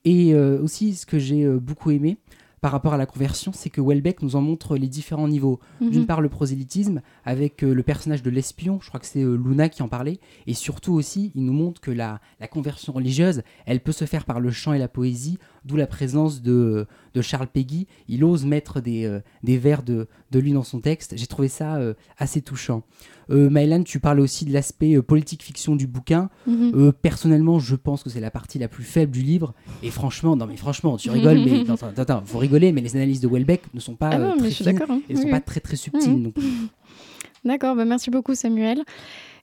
Et 0.05 0.37
aussi, 0.37 0.95
ce 0.95 1.07
que 1.07 1.19
j'ai 1.19 1.49
beaucoup 1.59 1.91
aimé 1.91 2.19
par 2.61 2.73
rapport 2.73 2.95
à 2.95 2.97
la 2.97 3.07
conversion, 3.07 3.53
c'est 3.53 3.71
que 3.71 3.81
Welbeck 3.81 4.23
nous 4.23 4.37
en 4.37 4.41
montre 4.41 4.77
les 4.77 4.89
différents 4.89 5.29
niveaux. 5.29 5.61
Mhm. 5.81 5.91
D'une 5.91 6.07
part, 6.07 6.21
le 6.21 6.29
prosélytisme, 6.29 7.03
avec 7.25 7.63
euh, 7.63 7.75
le 7.75 7.83
personnage 7.83 8.23
de 8.23 8.31
l'espion, 8.31 8.79
je 8.81 8.89
crois 8.89 9.01
que 9.01 9.07
c'est 9.07 9.23
euh, 9.23 9.37
Luna 9.37 9.69
qui 9.69 9.83
en 9.83 9.89
parlait, 9.89 10.19
et 10.47 10.55
surtout 10.55 10.95
aussi, 10.95 11.33
il 11.35 11.45
nous 11.45 11.53
montre 11.53 11.81
que 11.81 11.91
la, 11.91 12.21
la 12.41 12.49
conversion 12.49 12.93
religieuse, 12.93 13.43
elle 13.67 13.81
peut 13.81 13.93
se 13.93 14.05
faire 14.05 14.25
par 14.25 14.41
le 14.41 14.51
chant 14.51 14.73
et 14.73 14.79
la 14.79 14.89
poésie, 14.89 15.39
d'où 15.67 15.77
la 15.77 15.87
présence 15.87 16.41
de, 16.43 16.87
de 17.15 17.21
Charles 17.23 17.49
Péguy. 17.49 17.87
Il 18.09 18.25
ose 18.25 18.47
mettre 18.47 18.81
des, 18.81 19.05
euh, 19.05 19.21
des 19.43 19.59
vers 19.59 19.83
de, 19.83 20.07
de 20.31 20.39
lui 20.39 20.53
dans 20.53 20.63
son 20.63 20.81
texte. 20.81 21.15
J'ai 21.17 21.27
trouvé 21.27 21.49
ça 21.49 21.77
euh, 21.77 21.95
assez 22.19 22.41
touchant. 22.41 22.83
Euh, 23.29 23.51
Maëlan, 23.51 23.83
tu 23.83 23.99
parles 23.99 24.21
aussi 24.21 24.45
de 24.45 24.53
l'aspect 24.53 24.95
euh, 24.97 25.03
politique-fiction 25.03 25.75
du 25.77 25.87
bouquin. 25.87 26.31
Mhm. 26.47 26.93
Personnellement, 27.03 27.59
je 27.59 27.75
pense 27.75 28.03
que 28.05 28.11
c'est 28.11 28.21
la 28.21 28.31
partie 28.31 28.59
la 28.59 28.69
plus 28.69 28.85
faible 28.85 29.11
du 29.13 29.23
livre. 29.23 29.53
Et 29.83 29.91
franchement, 29.91 30.37
non 30.37 30.47
mais 30.47 30.57
franchement, 30.57 30.97
tu 30.97 31.11
rigoles, 31.11 31.41
mais 31.45 31.61
attends, 31.71 31.89
attends, 31.97 32.23
faut 32.25 32.39
rigoler, 32.39 32.71
mais 32.73 32.81
les 32.81 32.95
analyses 32.97 33.21
de 33.21 33.29
Welbeck 33.29 33.63
ne 33.75 33.81
sont 33.81 33.97
pas 33.97 34.11
Ah 34.13 34.19
non, 34.19 34.37
très 34.39 34.51
fines 34.51 34.69
hein. 34.89 35.01
et 35.09 35.15
ne 35.15 35.19
sont 35.19 35.25
Oui, 35.25 35.31
pas 35.31 35.37
oui. 35.39 35.43
très 35.45 35.61
très 35.61 35.77
subtiles 35.77 36.13
Mhm. 36.13 36.33
D'accord, 37.45 37.77
bah 37.77 37.85
merci 37.85 38.11
beaucoup 38.11 38.35
Samuel. 38.35 38.83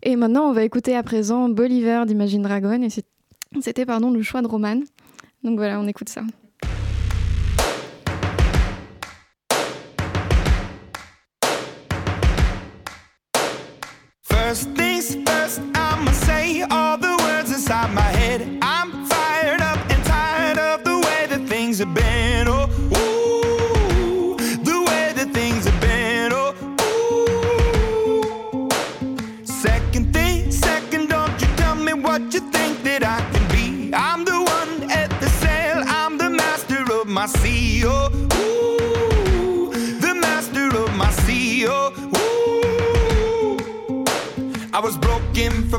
Et 0.02 0.16
maintenant, 0.18 0.50
on 0.50 0.54
va 0.54 0.64
écouter 0.64 0.96
à 0.96 1.04
présent 1.04 1.48
Bolivar 1.48 2.06
d'Imagine 2.06 2.42
Dragon. 2.42 2.82
Et 2.82 2.90
c'était 3.62 3.86
pardon 3.86 4.12
le 4.12 4.22
choix 4.22 4.42
de 4.42 4.48
Roman. 4.48 4.80
Donc 5.44 5.58
voilà, 5.58 5.80
on 5.80 5.88
écoute 5.88 6.10
ça. 6.10 6.22
First 14.24 14.74
things 14.76 15.16
first, 15.26 15.62
I'ma 15.76 16.12
say 16.12 16.64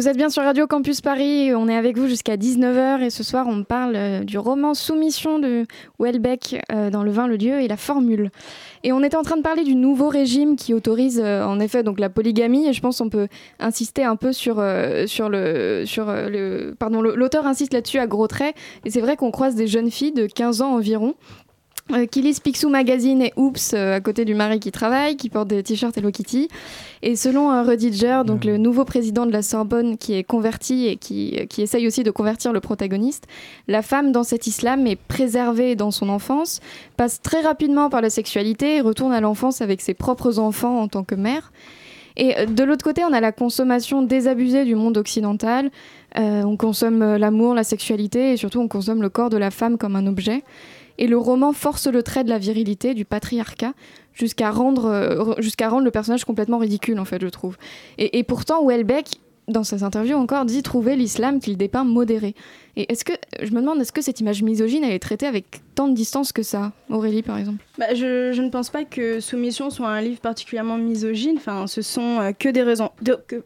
Vous 0.00 0.08
êtes 0.08 0.16
bien 0.16 0.30
sur 0.30 0.42
Radio 0.42 0.66
Campus 0.66 1.02
Paris, 1.02 1.54
on 1.54 1.68
est 1.68 1.76
avec 1.76 1.98
vous 1.98 2.08
jusqu'à 2.08 2.38
19h 2.38 3.02
et 3.02 3.10
ce 3.10 3.22
soir 3.22 3.46
on 3.46 3.64
parle 3.64 3.96
euh, 3.96 4.24
du 4.24 4.38
roman 4.38 4.72
Soumission 4.72 5.38
de 5.38 5.66
Welbeck 5.98 6.56
euh, 6.72 6.88
dans 6.88 7.02
Le 7.02 7.10
vin, 7.10 7.26
le 7.26 7.36
lieu 7.36 7.60
et 7.60 7.68
la 7.68 7.76
formule. 7.76 8.30
Et 8.82 8.92
on 8.92 9.02
était 9.02 9.18
en 9.18 9.22
train 9.22 9.36
de 9.36 9.42
parler 9.42 9.62
du 9.62 9.74
nouveau 9.74 10.08
régime 10.08 10.56
qui 10.56 10.72
autorise 10.72 11.20
euh, 11.22 11.44
en 11.44 11.60
effet 11.60 11.82
donc 11.82 12.00
la 12.00 12.08
polygamie 12.08 12.66
et 12.66 12.72
je 12.72 12.80
pense 12.80 12.96
qu'on 12.96 13.10
peut 13.10 13.28
insister 13.58 14.02
un 14.02 14.16
peu 14.16 14.32
sur, 14.32 14.64
sur 15.04 15.28
le... 15.28 15.84
Sur, 15.84 16.06
le 16.06 16.74
pardon, 16.78 17.02
l'auteur 17.02 17.46
insiste 17.46 17.74
là-dessus 17.74 17.98
à 17.98 18.06
gros 18.06 18.26
traits 18.26 18.56
et 18.86 18.90
c'est 18.90 19.02
vrai 19.02 19.16
qu'on 19.16 19.30
croise 19.30 19.54
des 19.54 19.66
jeunes 19.66 19.90
filles 19.90 20.12
de 20.12 20.24
15 20.24 20.62
ans 20.62 20.76
environ 20.76 21.14
euh, 21.92 22.06
qui 22.06 22.22
lisent 22.22 22.40
Picsou 22.40 22.68
Magazine 22.68 23.22
et 23.22 23.32
Oops 23.36 23.74
euh, 23.74 23.96
à 23.96 24.00
côté 24.00 24.24
du 24.24 24.34
mari 24.34 24.60
qui 24.60 24.72
travaille, 24.72 25.16
qui 25.16 25.28
porte 25.28 25.48
des 25.48 25.62
t-shirts 25.62 25.96
Hello 25.96 26.10
Kitty. 26.10 26.48
Et 27.02 27.16
selon 27.16 27.50
euh, 27.50 27.62
Rediger, 27.62 28.22
donc 28.26 28.44
le 28.44 28.58
nouveau 28.58 28.84
président 28.84 29.24
de 29.24 29.32
la 29.32 29.42
Sorbonne 29.42 29.96
qui 29.96 30.12
est 30.14 30.24
converti 30.24 30.86
et 30.86 30.96
qui, 30.96 31.36
euh, 31.38 31.46
qui 31.46 31.62
essaye 31.62 31.86
aussi 31.86 32.02
de 32.02 32.10
convertir 32.10 32.52
le 32.52 32.60
protagoniste, 32.60 33.26
la 33.68 33.80
femme 33.80 34.12
dans 34.12 34.22
cet 34.22 34.46
islam 34.46 34.86
est 34.86 34.96
préservée 34.96 35.76
dans 35.76 35.90
son 35.90 36.10
enfance, 36.10 36.60
passe 36.98 37.22
très 37.22 37.40
rapidement 37.40 37.88
par 37.88 38.02
la 38.02 38.10
sexualité 38.10 38.76
et 38.76 38.80
retourne 38.82 39.12
à 39.12 39.20
l'enfance 39.20 39.62
avec 39.62 39.80
ses 39.80 39.94
propres 39.94 40.38
enfants 40.38 40.80
en 40.80 40.88
tant 40.88 41.04
que 41.04 41.14
mère. 41.14 41.52
Et 42.18 42.36
euh, 42.36 42.44
de 42.44 42.64
l'autre 42.64 42.84
côté, 42.84 43.02
on 43.02 43.14
a 43.14 43.20
la 43.20 43.32
consommation 43.32 44.02
désabusée 44.02 44.66
du 44.66 44.74
monde 44.74 44.98
occidental. 44.98 45.70
On 46.16 46.56
consomme 46.56 47.14
l'amour, 47.14 47.54
la 47.54 47.62
sexualité 47.62 48.32
et 48.32 48.36
surtout 48.36 48.58
on 48.58 48.66
consomme 48.66 49.00
le 49.00 49.08
corps 49.08 49.30
de 49.30 49.36
la 49.36 49.52
femme 49.52 49.78
comme 49.78 49.94
un 49.94 50.08
objet. 50.08 50.42
Et 51.00 51.06
le 51.06 51.16
roman 51.16 51.52
force 51.52 51.86
le 51.86 52.02
trait 52.02 52.24
de 52.24 52.28
la 52.28 52.38
virilité, 52.38 52.92
du 52.92 53.06
patriarcat, 53.06 53.72
jusqu'à 54.12 54.50
rendre, 54.50 54.84
euh, 54.84 55.34
jusqu'à 55.38 55.70
rendre 55.70 55.84
le 55.84 55.90
personnage 55.90 56.24
complètement 56.24 56.58
ridicule, 56.58 57.00
en 57.00 57.06
fait, 57.06 57.20
je 57.22 57.28
trouve. 57.28 57.56
Et, 57.96 58.22
pourtant, 58.22 58.66
Welbeck, 58.66 59.18
dans 59.48 59.64
ses 59.64 59.82
interviews 59.82 60.16
encore, 60.16 60.44
dit 60.44 60.62
trouver 60.62 60.96
l'islam 60.96 61.40
qu'il 61.40 61.56
dépeint 61.56 61.84
modéré. 61.84 62.34
Et 62.76 62.92
est-ce 62.92 63.04
que, 63.04 63.14
je 63.42 63.50
me 63.52 63.60
demande, 63.60 63.80
est-ce 63.80 63.92
que 63.92 64.02
cette 64.02 64.20
image 64.20 64.42
misogyne, 64.42 64.84
elle 64.84 64.92
est 64.92 65.00
traitée 65.00 65.26
avec 65.26 65.62
tant 65.74 65.88
de 65.88 65.94
distance 65.94 66.32
que 66.32 66.42
ça 66.42 66.72
Aurélie, 66.90 67.22
par 67.22 67.38
exemple? 67.38 67.64
Bah, 67.78 67.94
je, 67.94 68.38
ne 68.38 68.50
pense 68.50 68.68
pas 68.68 68.84
que 68.84 69.20
Soumission 69.20 69.70
soit 69.70 69.88
un 69.88 70.02
livre 70.02 70.20
particulièrement 70.20 70.76
misogyne. 70.76 71.36
Enfin, 71.38 71.66
ce 71.66 71.80
sont 71.80 72.20
euh, 72.20 72.32
que 72.32 72.50
des 72.50 72.62
raisons, 72.62 72.90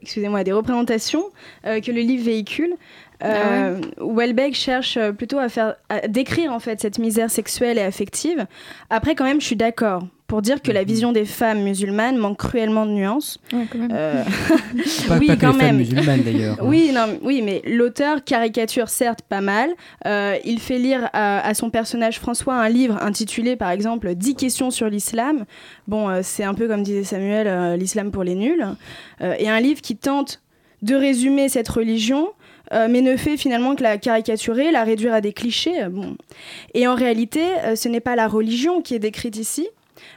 excusez-moi, 0.03 0.43
des 0.43 0.53
représentations 0.53 1.25
euh, 1.67 1.81
que 1.81 1.93
le 1.93 2.01
livre 2.01 2.25
véhicule. 2.25 2.75
Euh, 3.23 3.81
Welbeck 4.01 4.55
cherche 4.55 4.97
euh, 4.97 5.13
plutôt 5.13 5.39
à 5.39 5.49
faire, 5.49 5.77
à 5.89 6.09
décrire 6.09 6.53
en 6.53 6.59
fait 6.59 6.81
cette 6.81 6.99
misère 6.99 7.31
sexuelle 7.31 7.79
et 7.79 7.83
affective. 7.83 8.47
Après, 8.91 9.15
quand 9.15 9.25
même, 9.25 9.41
je 9.41 9.47
suis 9.47 9.57
d'accord 9.57 10.07
pour 10.27 10.41
dire 10.43 10.63
que 10.63 10.73
la 10.73 10.85
vision 10.85 11.13
des 11.13 11.27
femmes 11.27 11.63
musulmanes 11.63 12.17
manque 12.17 12.39
cruellement 12.39 12.87
de 12.87 12.91
nuances. 12.93 13.39
Ouais, 13.53 13.67
quand 13.71 13.79
même. 13.79 13.91
Euh, 13.93 14.25
Pas- 15.09 15.19
oui, 15.19 15.27
pas 15.29 15.37
que 15.37 15.41
quand 15.43 15.53
les 15.53 15.59
femmes 15.59 15.59
même. 15.59 15.77
musulmanes, 15.77 16.23
d'ailleurs. 16.23 16.57
Oui, 16.63 16.91
non, 16.93 17.19
oui, 17.23 17.41
mais 17.43 17.63
l'auteur 17.67 18.25
caricature 18.25 18.89
certes 18.89 19.21
pas 19.23 19.43
mal. 19.43 19.71
Euh, 20.07 20.37
il 20.45 20.59
fait 20.61 20.79
lire 20.79 21.09
à, 21.13 21.47
à 21.47 21.55
son 21.55 21.71
personnage 21.71 22.19
François 22.19 22.55
un 22.55 22.69
livre 22.69 23.01
intitulé, 23.03 23.55
par 23.55 23.71
exemple, 23.71 24.15
10 24.15 24.35
questions 24.35 24.71
sur 24.71 24.89
l'islam. 24.89 25.45
Bon, 25.87 26.09
euh, 26.09 26.21
c'est 26.23 26.45
un 26.45 26.55
peu 26.55 26.67
comme 26.69 26.83
disait 26.83 27.05
Samuel, 27.05 27.47
euh, 27.47 27.77
l'islam 27.77 28.11
pour 28.11 28.25
les 28.25 28.35
nuls. 28.35 28.65
Euh, 29.21 29.35
et 29.39 29.49
un 29.49 29.61
livre 29.61 29.83
qui 29.83 29.95
tente 29.97 30.41
de 30.83 30.95
résumer 30.95 31.49
cette 31.49 31.69
religion, 31.69 32.29
euh, 32.73 32.89
mais 32.91 33.01
ne 33.03 33.17
fait 33.17 33.37
finalement 33.37 33.75
que 33.77 33.83
la 33.83 33.99
caricaturer, 33.99 34.71
la 34.73 34.85
réduire 34.85 35.13
à 35.15 35.21
des 35.21 35.33
clichés. 35.33 35.83
euh, 35.83 35.89
bon. 35.89 36.17
Et 36.75 36.87
en 36.87 36.95
réalité, 36.95 37.43
euh, 37.65 37.77
ce 37.77 37.89
n'est 37.89 38.01
pas 38.01 38.17
la 38.17 38.27
religion 38.29 38.81
qui 38.83 38.95
est 38.95 38.99
décrite 38.99 39.37
ici, 39.37 39.69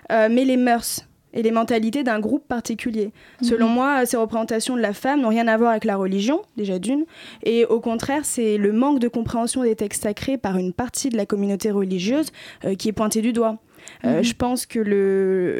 mais 0.10 0.46
les 0.46 0.58
mœurs 0.58 1.02
et 1.34 1.44
les 1.44 1.52
mentalités 1.52 2.04
d'un 2.04 2.20
groupe 2.20 2.48
particulier. 2.48 3.12
Selon 3.42 3.68
Mhm. 3.68 3.74
moi, 3.74 4.06
ces 4.06 4.18
représentations 4.18 4.76
de 4.76 4.82
la 4.82 4.94
femme 4.94 5.22
n'ont 5.22 5.28
rien 5.30 5.48
à 5.48 5.58
voir 5.58 5.72
avec 5.72 5.84
la 5.84 5.96
religion, 5.98 6.42
déjà 6.56 6.80
d'une, 6.80 7.06
et 7.44 7.66
au 7.66 7.80
contraire, 7.80 8.22
c'est 8.24 8.58
le 8.58 8.72
manque 8.72 9.00
de 9.00 9.08
compréhension 9.08 9.62
des 9.64 9.76
textes 9.76 10.04
sacrés 10.04 10.38
par 10.38 10.58
une 10.58 10.74
partie 10.74 11.10
de 11.10 11.18
la 11.18 11.26
communauté 11.26 11.70
religieuse 11.70 12.32
euh, 12.66 12.76
qui 12.76 12.88
est 12.90 12.94
pointé 12.94 13.22
du 13.22 13.34
doigt. 13.34 13.58
Euh, 14.06 14.18
Mhm. 14.18 14.24
Je 14.24 14.34
pense 14.34 14.66
que 14.66 14.80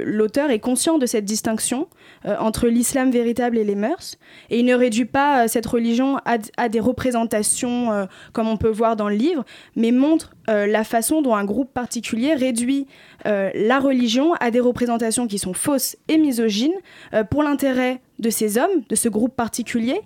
l'auteur 0.06 0.52
est 0.52 0.60
conscient 0.60 0.98
de 0.98 1.06
cette 1.06 1.26
distinction 1.26 1.88
euh, 2.26 2.36
entre 2.40 2.68
l'islam 2.68 3.12
véritable 3.12 3.58
et 3.58 3.64
les 3.64 3.76
mœurs, 3.76 4.18
et 4.50 4.60
il 4.60 4.66
ne 4.66 4.76
réduit 4.76 5.06
pas 5.06 5.44
euh, 5.44 5.48
cette 5.48 5.66
religion 5.66 6.18
à, 6.26 6.70
des 6.70 6.80
représentations 6.80 8.08
comme 8.34 8.48
on 8.48 8.58
peut 8.58 8.70
voir 8.70 8.96
dans 8.96 9.10
le 9.10 9.16
livre, 9.16 9.44
mais 9.76 9.92
montre 9.92 10.36
la 10.48 10.84
façon 10.84 11.22
dont 11.22 11.36
un 11.36 11.46
groupe 11.46 11.74
particulier 11.74 12.34
réduit 12.34 12.88
la 13.26 13.80
religion 13.80 14.34
à 14.36 14.52
des 14.52 14.60
représentations 14.60 15.28
qui 15.28 15.40
sont 15.40 15.54
fausses 15.54 15.98
et 16.08 16.18
misogynes 16.18 16.76
pour 17.30 17.44
l'intérêt 17.44 18.02
de 18.20 18.30
ces 18.30 18.58
hommes, 18.58 18.82
de 18.90 18.96
ce 18.96 19.10
groupe 19.10 19.36
particulier, 19.36 20.02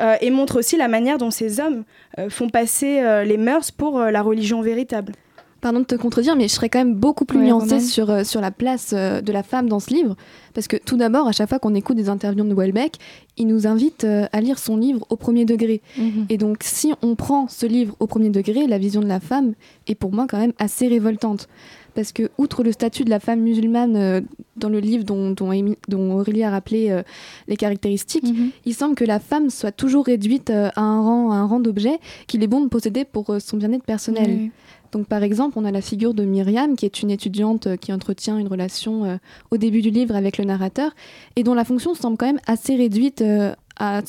euh, 0.00 0.16
et 0.20 0.30
montre 0.30 0.58
aussi 0.58 0.76
la 0.76 0.88
manière 0.88 1.18
dont 1.18 1.30
ces 1.30 1.60
hommes 1.60 1.84
euh, 2.18 2.30
font 2.30 2.48
passer 2.48 3.00
euh, 3.00 3.24
les 3.24 3.36
mœurs 3.36 3.70
pour 3.70 4.00
la 4.00 4.22
religion 4.22 4.62
véritable. 4.62 5.12
Pardon 5.60 5.80
de 5.80 5.84
te 5.84 5.94
contredire, 5.94 6.36
mais 6.36 6.48
je 6.48 6.54
serais 6.54 6.70
quand 6.70 6.78
même 6.78 6.94
beaucoup 6.94 7.26
plus 7.26 7.38
Ouais, 7.38 7.44
nuancée 7.46 7.80
sur, 7.80 8.08
euh, 8.08 8.24
sur 8.24 8.40
la 8.40 8.50
place 8.50 8.92
euh, 8.94 9.20
de 9.20 9.30
la 9.30 9.42
femme 9.42 9.68
dans 9.68 9.78
ce 9.78 9.92
livre. 9.92 10.16
Parce 10.54 10.68
que 10.68 10.76
tout 10.78 10.96
d'abord, 10.96 11.28
à 11.28 11.32
chaque 11.32 11.50
fois 11.50 11.58
qu'on 11.58 11.74
écoute 11.74 11.96
des 11.96 12.08
interviews 12.08 12.44
de 12.44 12.54
Welbeck, 12.54 12.94
il 13.36 13.46
nous 13.46 13.66
invite 13.66 14.04
euh, 14.04 14.26
à 14.32 14.40
lire 14.40 14.58
son 14.58 14.78
livre 14.78 15.04
au 15.10 15.16
premier 15.16 15.44
degré. 15.44 15.82
Et 16.30 16.38
donc, 16.38 16.58
si 16.62 16.92
on 17.02 17.14
prend 17.14 17.46
ce 17.48 17.66
livre 17.66 17.94
au 18.00 18.06
premier 18.06 18.30
degré, 18.30 18.66
la 18.66 18.78
vision 18.78 19.02
de 19.02 19.06
la 19.06 19.20
femme 19.20 19.52
est 19.86 19.94
pour 19.94 20.12
moi 20.12 20.26
quand 20.28 20.38
même 20.38 20.54
assez 20.58 20.88
révoltante. 20.88 21.46
Parce 21.94 22.12
que, 22.12 22.30
outre 22.38 22.62
le 22.62 22.70
statut 22.72 23.04
de 23.04 23.10
la 23.10 23.18
femme 23.20 23.40
musulmane 23.40 24.24
dans 24.56 24.68
le 24.68 24.78
livre 24.78 25.04
dont, 25.04 25.32
dont, 25.32 25.50
Amy- 25.50 25.76
dont 25.88 26.12
Aurélie 26.18 26.44
a 26.44 26.50
rappelé 26.50 27.02
les 27.48 27.56
caractéristiques, 27.56 28.24
il 28.64 28.74
semble 28.74 28.94
que 28.94 29.04
la 29.04 29.18
femme 29.18 29.50
soit 29.50 29.72
toujours 29.72 30.06
réduite 30.06 30.50
à 30.50 30.70
un 30.80 31.02
rang, 31.02 31.32
à 31.32 31.34
un 31.34 31.46
rang 31.46 31.58
d'objet 31.60 31.98
qu'il 32.28 32.42
est 32.44 32.46
bon 32.46 32.60
de 32.60 32.68
posséder 32.68 33.04
pour 33.04 33.34
son 33.40 33.56
bien-être 33.56 33.84
personnel. 33.84 34.26
Oui. 34.28 34.50
Donc 34.92 35.06
par 35.06 35.22
exemple, 35.22 35.58
on 35.58 35.64
a 35.64 35.70
la 35.70 35.80
figure 35.80 36.14
de 36.14 36.24
Myriam, 36.24 36.76
qui 36.76 36.84
est 36.86 37.02
une 37.02 37.10
étudiante 37.10 37.66
euh, 37.68 37.76
qui 37.76 37.92
entretient 37.92 38.38
une 38.38 38.48
relation 38.48 39.04
euh, 39.04 39.16
au 39.50 39.56
début 39.56 39.82
du 39.82 39.90
livre 39.90 40.14
avec 40.16 40.36
le 40.38 40.44
narrateur, 40.44 40.92
et 41.36 41.42
dont 41.44 41.54
la 41.54 41.64
fonction 41.64 41.94
semble 41.94 42.16
quand 42.16 42.26
même 42.26 42.40
assez 42.46 42.74
réduite 42.76 43.22
euh, 43.22 43.52
à- 43.78 43.98
à- 43.98 44.02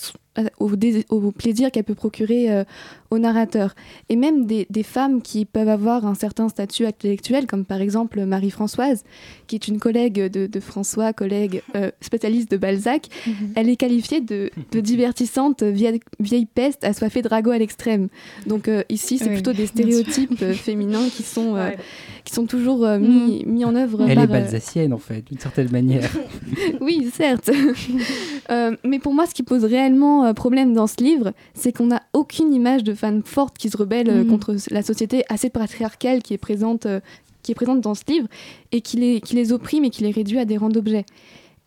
au, 0.60 0.76
dés- 0.76 1.06
au 1.10 1.32
plaisir 1.32 1.72
qu'elle 1.72 1.84
peut 1.84 1.96
procurer 1.96 2.52
euh, 2.52 2.64
au 3.10 3.20
narrateur. 3.20 3.76
Et 4.10 4.16
même 4.16 4.46
des, 4.46 4.66
des 4.70 4.84
femmes 4.84 5.22
qui 5.22 5.44
peuvent 5.46 5.68
avoir 5.68 6.06
un 6.06 6.16
certain 6.16 6.48
statut 6.48 6.86
intellectuel, 6.86 7.48
comme 7.48 7.66
par 7.66 7.82
exemple 7.82 8.24
Marie-Françoise, 8.24 9.04
qui 9.48 9.56
est 9.56 9.68
une 9.68 9.80
collègue 9.80 10.28
de, 10.32 10.48
de 10.48 10.60
François, 10.60 11.12
collègue 11.14 11.62
euh, 11.76 11.92
spécialiste 12.00 12.50
de 12.52 12.58
Balzac, 12.58 13.08
elle 13.56 13.68
est 13.70 13.76
qualifiée 13.76 14.22
de, 14.22 14.50
de 14.72 14.80
divertissante 14.80 15.64
vieille, 15.64 16.00
vieille 16.20 16.46
peste 16.46 16.84
assoiffée 16.86 17.22
de 17.22 17.28
ragots 17.28 17.52
à 17.52 17.58
l'extrême. 17.58 18.08
Donc 18.48 18.68
euh, 18.70 18.84
ici, 18.90 19.18
c'est 19.18 19.26
Oui, 19.28 19.34
plutôt 19.34 19.54
des 19.54 19.66
stéréotypes 19.68 20.42
euh, 20.42 20.54
féminins 20.54 21.10
qui 21.10 21.24
sont, 21.24 21.56
euh, 21.58 21.72
qui 22.24 22.34
sont 22.34 22.46
toujours 22.46 22.86
euh, 22.86 23.00
mis, 23.00 23.44
mis 23.46 23.66
en 23.66 23.76
œuvre 23.76 24.06
Elle 24.08 24.16
par, 24.16 24.24
est 24.24 24.28
euh, 24.28 24.32
balsacienne 24.42 24.94
en 24.94 24.98
fait, 24.98 25.26
d'une 25.28 25.40
certaine 25.40 25.72
manière. 25.72 26.10
oui, 26.82 27.10
certes. 27.14 27.50
Euh, 28.50 28.76
mais 28.84 29.00
pour 29.00 29.14
moi, 29.14 29.26
ce 29.28 29.34
qui 29.34 29.44
pose 29.44 29.64
réellement 29.64 30.21
euh, 30.26 30.34
problème 30.34 30.74
dans 30.74 30.88
ce 30.88 31.04
livre, 31.04 31.34
c'est 31.54 31.72
qu'on 31.76 31.88
n'a 31.88 32.02
aucune 32.14 32.54
image 32.54 32.84
de 32.84 32.94
femme 32.94 33.22
forte 33.24 33.58
qui 33.58 33.70
se 33.70 33.78
rebelle 33.78 34.10
euh, 34.10 34.24
Mhm. 34.24 34.30
contre 34.30 34.56
la 34.72 34.82
société 34.84 35.24
assez 35.30 35.50
patriarcale 35.50 36.22
qui 36.22 36.34
est 36.34 36.38
présente, 36.38 36.86
euh, 36.86 37.00
qui 37.44 37.52
est 37.52 37.56
présente 37.56 37.82
dans 37.82 37.96
ce 37.96 38.04
livre 38.08 38.28
et 38.72 38.82
qui 38.82 38.98
les, 38.98 39.22
qui 39.22 39.36
les 39.36 39.52
opprime 39.52 39.84
et 39.86 39.90
qui 39.90 40.04
les 40.04 40.12
réduit 40.12 40.40
à 40.40 40.46
des 40.46 40.58
rangs 40.58 40.70
d'objets. 40.70 41.06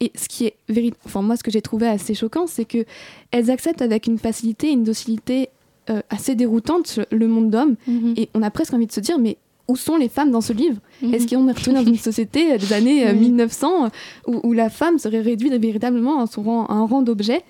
Et 0.00 0.10
ce 0.16 0.28
qui 0.28 0.46
est 0.46 0.54
véri- 0.68 0.92
enfin 1.06 1.22
moi, 1.22 1.36
ce 1.36 1.42
que 1.42 1.50
j'ai 1.50 1.62
trouvé 1.62 1.86
assez 1.86 2.14
choquant, 2.14 2.46
c'est 2.46 2.64
que 2.64 2.84
elles 3.30 3.50
acceptent 3.50 3.82
avec 3.82 4.06
une 4.06 4.18
facilité, 4.18 4.70
une 4.70 4.84
docilité 4.84 5.48
euh, 5.90 6.00
assez 6.10 6.34
déroutante 6.34 6.98
le 7.10 7.28
monde 7.28 7.50
d'hommes. 7.50 7.76
Et 8.16 8.28
on 8.34 8.42
a 8.42 8.50
presque 8.50 8.72
envie 8.74 8.86
de 8.86 8.92
se 8.92 9.00
dire, 9.00 9.18
mais 9.18 9.36
où 9.68 9.76
sont 9.76 9.96
les 9.96 10.08
femmes 10.10 10.30
dans 10.30 10.40
ce 10.42 10.52
livre? 10.52 10.78
Est-ce 11.12 11.26
qu'on 11.26 11.48
est 11.48 11.52
retourné 11.52 11.78
dans 11.82 11.86
une 11.86 11.96
société 11.96 12.58
des 12.58 12.72
années 12.72 13.06
euh, 13.08 13.12
Mhm. 13.14 13.20
1900 13.20 13.84
euh, 13.84 13.88
où, 14.26 14.40
où 14.48 14.52
la 14.52 14.68
femme 14.70 14.98
serait 14.98 15.20
réduite 15.22 15.54
véritablement 15.54 16.20
à, 16.20 16.26
son 16.26 16.42
rang, 16.42 16.66
à 16.66 16.74
un 16.74 16.86
rang 16.86 17.02
d'objet? 17.02 17.42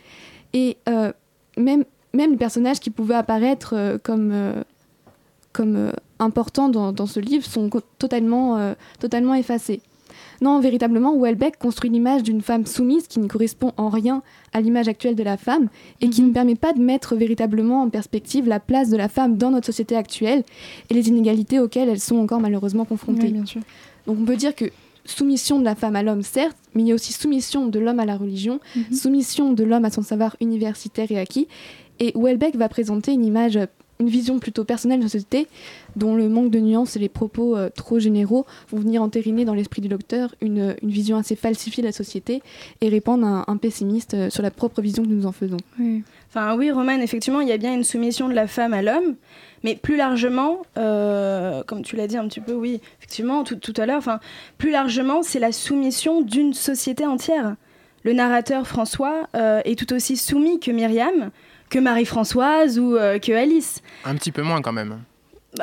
Et 0.54 0.78
euh, 0.88 1.12
même, 1.58 1.84
même 2.14 2.30
les 2.30 2.36
personnages 2.38 2.80
qui 2.80 2.90
pouvaient 2.90 3.16
apparaître 3.16 3.74
euh, 3.76 3.98
comme, 4.02 4.30
euh, 4.32 4.62
comme 5.52 5.92
importants 6.18 6.70
dans, 6.70 6.92
dans 6.92 7.06
ce 7.06 7.20
livre 7.20 7.44
sont 7.44 7.68
totalement, 7.98 8.74
totalement 8.98 9.34
effacés. 9.34 9.82
Non, 10.40 10.60
véritablement, 10.60 11.16
Welbeck 11.18 11.58
construit 11.58 11.90
l'image 11.90 12.22
d'une 12.22 12.40
femme 12.40 12.66
soumise 12.66 13.08
qui 13.08 13.18
ne 13.18 13.26
correspond 13.26 13.72
en 13.76 13.88
rien 13.88 14.22
à 14.52 14.60
l'image 14.60 14.88
actuelle 14.88 15.16
de 15.16 15.22
la 15.22 15.36
femme 15.36 15.68
et 16.00 16.08
qui 16.08 16.22
ne 16.22 16.32
permet 16.32 16.54
pas 16.54 16.72
de 16.72 16.80
mettre 16.80 17.16
véritablement 17.16 17.82
en 17.82 17.88
perspective 17.88 18.46
la 18.46 18.60
place 18.60 18.90
de 18.90 18.96
la 18.96 19.08
femme 19.08 19.36
dans 19.36 19.50
notre 19.50 19.66
société 19.66 19.96
actuelle 19.96 20.44
et 20.90 20.94
les 20.94 21.08
inégalités 21.08 21.60
auxquelles 21.60 21.88
elles 21.88 22.00
sont 22.00 22.16
encore 22.16 22.40
malheureusement 22.40 22.84
confrontées. 22.84 23.26
Oui, 23.26 23.32
bien 23.32 23.46
sûr. 23.46 23.60
Donc 24.06 24.18
on 24.20 24.24
peut 24.24 24.36
dire 24.36 24.54
que 24.54 24.66
soumission 25.04 25.58
de 25.58 25.64
la 25.64 25.74
femme 25.74 25.96
à 25.96 26.02
l'homme, 26.02 26.22
certes, 26.22 26.56
mais 26.74 26.82
il 26.82 26.88
y 26.88 26.92
a 26.92 26.94
aussi 26.94 27.12
soumission 27.12 27.66
de 27.66 27.78
l'homme 27.78 28.00
à 28.00 28.06
la 28.06 28.16
religion, 28.16 28.60
soumission 28.92 29.52
de 29.52 29.64
l'homme 29.64 29.84
à 29.84 29.90
son 29.90 30.02
savoir 30.02 30.36
universitaire 30.40 31.10
et 31.10 31.18
acquis. 31.18 31.48
Et 32.00 32.12
Welbeck 32.16 32.56
va 32.56 32.68
présenter 32.68 33.12
une 33.12 33.24
image, 33.24 33.58
une 34.00 34.08
vision 34.08 34.40
plutôt 34.40 34.64
personnelle 34.64 34.98
de 34.98 35.04
la 35.04 35.08
société, 35.10 35.46
dont 35.94 36.16
le 36.16 36.28
manque 36.28 36.50
de 36.50 36.58
nuances 36.58 36.96
et 36.96 36.98
les 36.98 37.08
propos 37.08 37.56
euh, 37.56 37.68
trop 37.70 38.00
généraux 38.00 38.46
vont 38.70 38.78
venir 38.78 39.00
entériner 39.02 39.44
dans 39.44 39.54
l'esprit 39.54 39.80
du 39.80 39.88
lecteur 39.88 40.34
une, 40.40 40.74
une 40.82 40.90
vision 40.90 41.16
assez 41.16 41.36
falsifiée 41.36 41.82
de 41.82 41.88
la 41.88 41.92
société 41.92 42.42
et 42.80 42.88
répandre 42.88 43.24
un, 43.24 43.44
un 43.46 43.56
pessimiste 43.56 44.14
euh, 44.14 44.30
sur 44.30 44.42
la 44.42 44.50
propre 44.50 44.82
vision 44.82 45.04
que 45.04 45.08
nous 45.08 45.26
en 45.26 45.32
faisons. 45.32 45.58
Enfin 46.28 46.56
oui, 46.56 46.72
Roman, 46.72 46.98
effectivement, 47.00 47.40
il 47.40 47.48
y 47.48 47.52
a 47.52 47.58
bien 47.58 47.72
une 47.72 47.84
soumission 47.84 48.28
de 48.28 48.34
la 48.34 48.48
femme 48.48 48.74
à 48.74 48.82
l'homme, 48.82 49.14
mais 49.64 49.74
plus 49.74 49.96
largement, 49.96 50.58
euh, 50.76 51.62
comme 51.64 51.82
tu 51.82 51.96
l'as 51.96 52.06
dit 52.06 52.18
un 52.18 52.28
petit 52.28 52.40
peu, 52.40 52.52
oui, 52.52 52.80
effectivement, 52.98 53.42
tout, 53.42 53.56
tout 53.56 53.72
à 53.78 53.86
l'heure, 53.86 53.98
enfin, 53.98 54.20
plus 54.58 54.70
largement, 54.70 55.22
c'est 55.22 55.40
la 55.40 55.52
soumission 55.52 56.20
d'une 56.20 56.52
société 56.52 57.06
entière. 57.06 57.56
Le 58.04 58.12
narrateur 58.12 58.66
François 58.66 59.26
euh, 59.34 59.62
est 59.64 59.78
tout 59.78 59.94
aussi 59.94 60.18
soumis 60.18 60.60
que 60.60 60.70
Myriam, 60.70 61.30
que 61.70 61.78
Marie-Françoise 61.78 62.78
ou 62.78 62.94
euh, 62.94 63.18
que 63.18 63.32
Alice. 63.32 63.80
Un 64.04 64.14
petit 64.16 64.30
peu 64.30 64.42
moins 64.42 64.60
quand 64.60 64.72
même. 64.72 65.00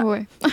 ouais. 0.03 0.25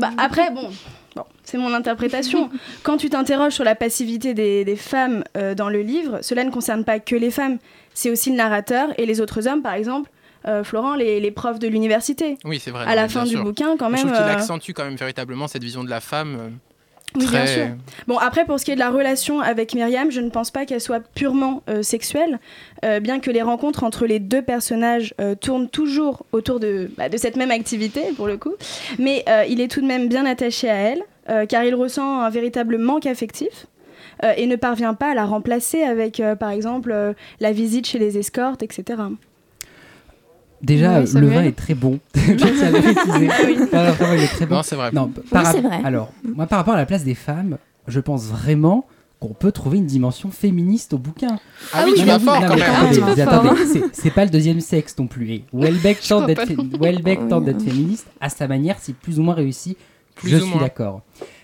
Bah, 0.00 0.10
après, 0.16 0.50
bon, 0.50 0.70
bon 1.14 1.24
c'est 1.44 1.58
mon 1.58 1.74
interprétation. 1.74 2.50
Quand 2.82 2.96
tu 2.96 3.10
t'interroges 3.10 3.52
sur 3.52 3.64
la 3.64 3.74
passivité 3.74 4.32
des, 4.32 4.64
des 4.64 4.76
femmes 4.76 5.24
euh, 5.36 5.54
dans 5.54 5.68
le 5.68 5.82
livre, 5.82 6.20
cela 6.22 6.44
ne 6.44 6.50
concerne 6.50 6.84
pas 6.84 6.98
que 6.98 7.16
les 7.16 7.30
femmes, 7.30 7.58
c'est 7.92 8.10
aussi 8.10 8.30
le 8.30 8.36
narrateur 8.36 8.88
et 8.98 9.04
les 9.04 9.20
autres 9.20 9.48
hommes, 9.48 9.60
par 9.60 9.74
exemple. 9.74 10.08
Euh, 10.46 10.64
Florent, 10.64 10.94
les, 10.94 11.20
les 11.20 11.30
profs 11.30 11.58
de 11.58 11.68
l'université. 11.68 12.38
Oui, 12.44 12.58
c'est 12.62 12.70
vrai. 12.70 12.84
À 12.86 12.94
la 12.94 13.08
fin 13.08 13.24
du 13.24 13.30
sûr. 13.30 13.44
bouquin, 13.44 13.76
quand 13.78 13.86
Je 13.88 13.92
même. 13.92 14.00
trouve 14.06 14.12
qu'il 14.12 14.22
euh, 14.22 14.32
accentue 14.36 14.72
quand 14.74 14.84
même 14.84 14.96
véritablement 14.96 15.48
cette 15.48 15.62
vision 15.64 15.84
de 15.84 15.90
la 15.90 16.00
femme. 16.00 16.36
euh, 16.40 16.48
Oui, 17.16 17.26
bien 17.26 17.46
sûr. 17.46 17.66
Bon, 18.06 18.16
après, 18.18 18.44
pour 18.46 18.58
ce 18.58 18.64
qui 18.64 18.70
est 18.70 18.74
de 18.74 18.80
la 18.80 18.90
relation 18.90 19.40
avec 19.40 19.74
Myriam, 19.74 20.10
je 20.10 20.20
ne 20.20 20.30
pense 20.30 20.50
pas 20.50 20.64
qu'elle 20.64 20.80
soit 20.80 21.00
purement 21.14 21.62
euh, 21.68 21.82
sexuelle, 21.82 22.40
euh, 22.84 23.00
bien 23.00 23.20
que 23.20 23.30
les 23.30 23.42
rencontres 23.42 23.84
entre 23.84 24.06
les 24.06 24.18
deux 24.18 24.40
personnages 24.42 25.14
euh, 25.20 25.34
tournent 25.34 25.68
toujours 25.68 26.24
autour 26.32 26.58
de, 26.58 26.90
bah, 26.96 27.08
de 27.10 27.16
cette 27.18 27.36
même 27.36 27.50
activité, 27.50 28.00
pour 28.16 28.26
le 28.26 28.36
coup. 28.38 28.54
Mais 28.98 29.24
il 29.48 29.60
est 29.60 29.68
tout 29.70 29.80
de 29.82 29.86
même 29.86 30.08
bien 30.08 30.24
attaché 30.26 30.70
à 30.70 30.74
elle, 30.74 31.02
car 31.48 31.64
il 31.64 31.74
ressent 31.74 32.20
un 32.22 32.30
véritable 32.30 32.78
manque 32.78 33.06
affectif. 33.06 33.66
et 34.36 34.46
ne 34.46 34.56
parvient 34.56 34.94
pas 34.94 35.10
à 35.10 35.14
la 35.14 35.24
remplacer 35.24 35.82
avec, 35.82 36.22
par 36.40 36.50
exemple, 36.50 37.14
la 37.40 37.52
visite 37.52 37.86
chez 37.86 37.98
les 37.98 38.16
escortes, 38.18 38.62
etc. 38.62 39.02
Déjà, 40.62 41.00
Ouais, 41.00 41.20
le 41.20 41.26
vin 41.28 41.42
est 41.42 41.56
très 41.56 41.74
bon. 41.74 41.98
Je 42.14 42.32
tiens 42.34 42.66
à 42.66 42.70
le 42.70 42.80
préciser. 42.80 43.28
Oui. 43.46 43.56
Vraiment, 43.70 44.14
il 44.14 44.22
est 44.22 44.26
très 44.28 44.46
bon. 44.46 44.56
Non, 44.56 44.62
c'est 44.62 44.76
vrai. 44.76 44.90
Non, 44.92 45.10
Oui, 45.16 45.22
par 45.30 45.46
c'est 45.46 45.60
rap- 45.60 45.64
vrai. 45.66 45.80
Alors, 45.84 46.12
moi, 46.24 46.46
par 46.46 46.58
rapport 46.60 46.74
à 46.74 46.76
la 46.76 46.86
place 46.86 47.04
des 47.04 47.14
femmes, 47.16 47.58
je 47.88 47.98
pense 48.00 48.24
vraiment 48.26 48.86
qu'on 49.18 49.34
peut 49.34 49.52
trouver 49.52 49.78
une 49.78 49.86
dimension 49.86 50.30
féministe 50.30 50.92
au 50.94 50.98
bouquin. 50.98 51.38
Ah 51.72 51.84
oui, 51.86 51.92
tu 51.96 52.04
vas 52.04 52.18
fort, 52.18 52.40
quand 52.40 52.54
mais 52.56 52.60
même. 52.60 53.28
hein. 53.28 53.54
c'est- 53.72 53.82
c'est 53.92 54.10
pas 54.10 54.24
le 54.24 54.30
deuxième 54.30 54.60
sexe 54.60 54.96
non 54.98 55.06
plus. 55.06 55.30
Et 55.30 55.44
Welbeck 55.52 56.00
tente 56.00 56.26
d'être 56.26 56.38
pas 56.38 56.46
fé- 56.46 56.56
non 56.56 56.66
plus. 56.68 56.78
Welbeck 56.80 57.20
Oui, 57.22 57.28
tente 57.28 57.44
d'être 57.44 57.60
oui. 57.60 57.68
féministe 57.70 58.06
à 58.20 58.28
sa 58.28 58.48
manière, 58.48 58.76
c'est 58.80 58.94
plus 58.94 59.18
ou 59.18 59.22
moins 59.22 59.34
réussi. 59.34 59.76
Plus 60.16 60.28
je 60.28 60.36
suis 60.38 60.48
moins. 60.50 60.60
d'accord. 60.60 61.02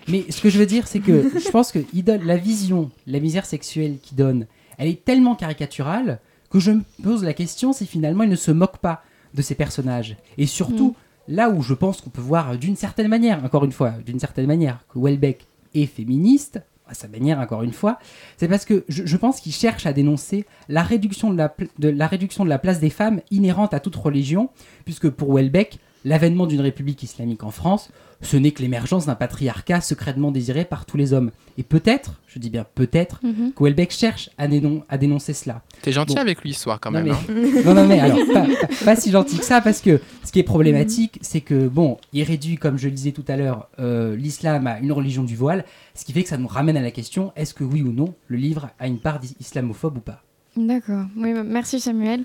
Mais 0.09 0.25
ce 0.29 0.41
que 0.41 0.51
je 0.51 0.59
veux 0.59 0.67
dire, 0.67 0.87
c'est 0.87 0.99
que 1.01 1.31
je 1.45 1.49
pense 1.51 1.71
que 1.73 1.79
il 1.95 2.03
donne 2.05 2.25
la 2.25 2.37
vision, 2.37 2.91
la 3.07 3.21
misère 3.21 3.47
sexuelle 3.47 3.97
qu'il 4.03 4.17
donne, 4.17 4.47
elle 4.77 4.89
est 4.89 5.05
tellement 5.05 5.35
caricaturale 5.37 6.19
que 6.51 6.59
je 6.61 6.71
me 6.73 6.83
pose 7.03 7.23
la 7.25 7.33
question 7.35 7.73
si 7.73 7.87
finalement 7.87 8.25
il 8.25 8.31
ne 8.31 8.37
se 8.37 8.51
moque 8.51 8.79
pas 8.79 9.03
de 9.35 9.43
ces 9.43 9.55
personnages. 9.55 10.17
Et 10.37 10.47
surtout, 10.47 10.97
là 11.29 11.51
où 11.51 11.63
je 11.63 11.75
pense 11.75 12.01
qu'on 12.01 12.11
peut 12.11 12.21
voir 12.21 12.51
euh, 12.51 12.57
d'une 12.57 12.77
certaine 12.77 13.09
manière, 13.09 13.45
encore 13.45 13.65
une 13.65 13.73
fois, 13.73 13.93
d'une 14.05 14.19
certaine 14.19 14.47
manière, 14.47 14.85
que 14.89 14.99
Welbeck 14.99 15.47
est 15.75 15.87
féministe, 15.87 16.61
à 16.89 16.95
sa 16.95 17.07
manière 17.07 17.39
encore 17.39 17.63
une 17.63 17.73
fois, 17.73 17.99
c'est 18.39 18.49
parce 18.49 18.65
que 18.65 18.85
je, 18.89 19.05
je 19.05 19.17
pense 19.19 19.41
qu'il 19.41 19.53
cherche 19.53 19.85
à 19.85 19.93
dénoncer 19.93 20.47
la 20.69 20.83
réduction 20.83 21.31
de 21.31 21.37
la, 21.37 21.55
de 21.79 21.89
la 21.91 22.07
réduction 22.07 22.45
de 22.45 22.49
la 22.49 22.59
place 22.59 22.81
des 22.81 22.89
femmes 22.91 23.21
inhérente 23.31 23.75
à 23.75 23.81
toute 23.81 23.97
religion, 23.97 24.49
puisque 24.87 25.11
pour 25.11 25.35
Welbeck, 25.35 25.79
l'avènement 26.05 26.47
d'une 26.47 26.61
république 26.61 27.03
islamique 27.03 27.43
en 27.45 27.51
France, 27.51 27.91
ce 28.21 28.37
n'est 28.37 28.51
que 28.51 28.63
l'émergence 28.63 29.07
d'un 29.07 29.15
patriarcat 29.15 29.81
secrètement 29.81 30.33
désiré 30.33 30.65
par 30.65 30.87
tous 30.87 30.97
les 30.97 31.13
hommes. 31.13 31.31
Et 31.57 31.63
peut-être, 31.63 32.15
je 32.27 32.39
dis 32.41 32.51
bien 32.51 32.67
peut-être, 32.75 33.21
Mhm. 33.23 33.53
que 33.87 33.95
cherche 33.95 34.29
à, 34.39 34.49
dénon- 34.49 34.83
à 34.89 34.99
dénoncer 34.99 35.35
cela. 35.35 35.63
T'es 35.83 35.93
gentil 35.93 36.15
Bon. 36.17 36.21
avec 36.21 36.43
lui 36.43 36.53
ce 36.53 36.61
soir 36.63 36.81
quand 36.81 36.91
Non, 36.91 37.03
même. 37.03 37.15
mais- 37.29 37.59
hein. 37.61 37.63
non, 37.65 37.75
non, 37.75 37.87
mais 37.87 38.01
alors, 38.01 38.19
pas, 38.33 38.43
pas- 38.67 38.85
pas 38.85 38.97
si 38.97 39.13
gentil 39.13 39.39
que 39.39 39.45
ça, 39.45 39.61
parce 39.61 39.81
que 39.81 40.01
ce 40.25 40.33
qui 40.33 40.41
est 40.41 40.45
problématique, 40.45 41.19
c'est 41.23 41.41
que, 41.43 41.69
bon, 41.69 41.97
il 42.13 42.25
réduit, 42.25 42.57
comme 42.57 42.77
je 42.77 42.87
le 42.89 42.95
disais 42.95 43.13
tout 43.13 43.25
à 43.29 43.37
l'heure, 43.37 43.69
euh, 43.79 44.17
l'islam 44.17 44.67
à 44.67 44.81
une 44.81 44.91
religion 44.93 45.23
du 45.23 45.37
voile, 45.37 45.65
ce 45.95 46.05
qui 46.05 46.13
fait 46.13 46.25
que 46.25 46.29
ça 46.29 46.39
nous 46.39 46.49
ramène 46.49 46.77
à 46.77 46.83
la 46.83 46.91
question 46.91 47.33
est-ce 47.37 47.55
que 47.55 47.63
oui 47.63 47.83
ou 47.83 47.93
non, 47.93 48.15
le 48.27 48.37
livre 48.37 48.71
a 48.81 48.89
une 48.89 48.99
part 48.99 49.21
islamophobe 49.39 49.99
ou 49.99 50.01
pas? 50.01 50.23
D'accord. 50.57 51.05
Oui, 51.17 51.33
merci 51.45 51.79
Samuel. 51.79 52.25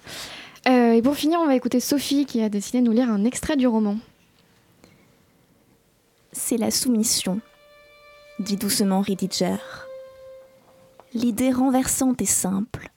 Euh, 0.68 0.94
et 0.94 1.02
pour 1.02 1.16
finir, 1.16 1.40
on 1.42 1.46
va 1.48 1.56
écouter 1.56 1.80
Sophie 1.80 2.26
qui 2.26 2.42
a 2.42 2.50
décidé 2.50 2.80
de 2.80 2.86
nous 2.86 2.94
lire 2.94 3.10
un 3.10 3.26
extrait 3.26 3.58
du 3.58 3.68
roman. 3.68 3.98
C'est 6.32 6.58
la 6.58 6.72
soumission, 6.72 7.42
dit 8.40 8.56
doucement 8.56 9.02
Ridiger. 9.02 9.58
L'idée 11.14 11.52
renversante 11.52 12.22
et 12.22 12.26
simple, 12.26 12.90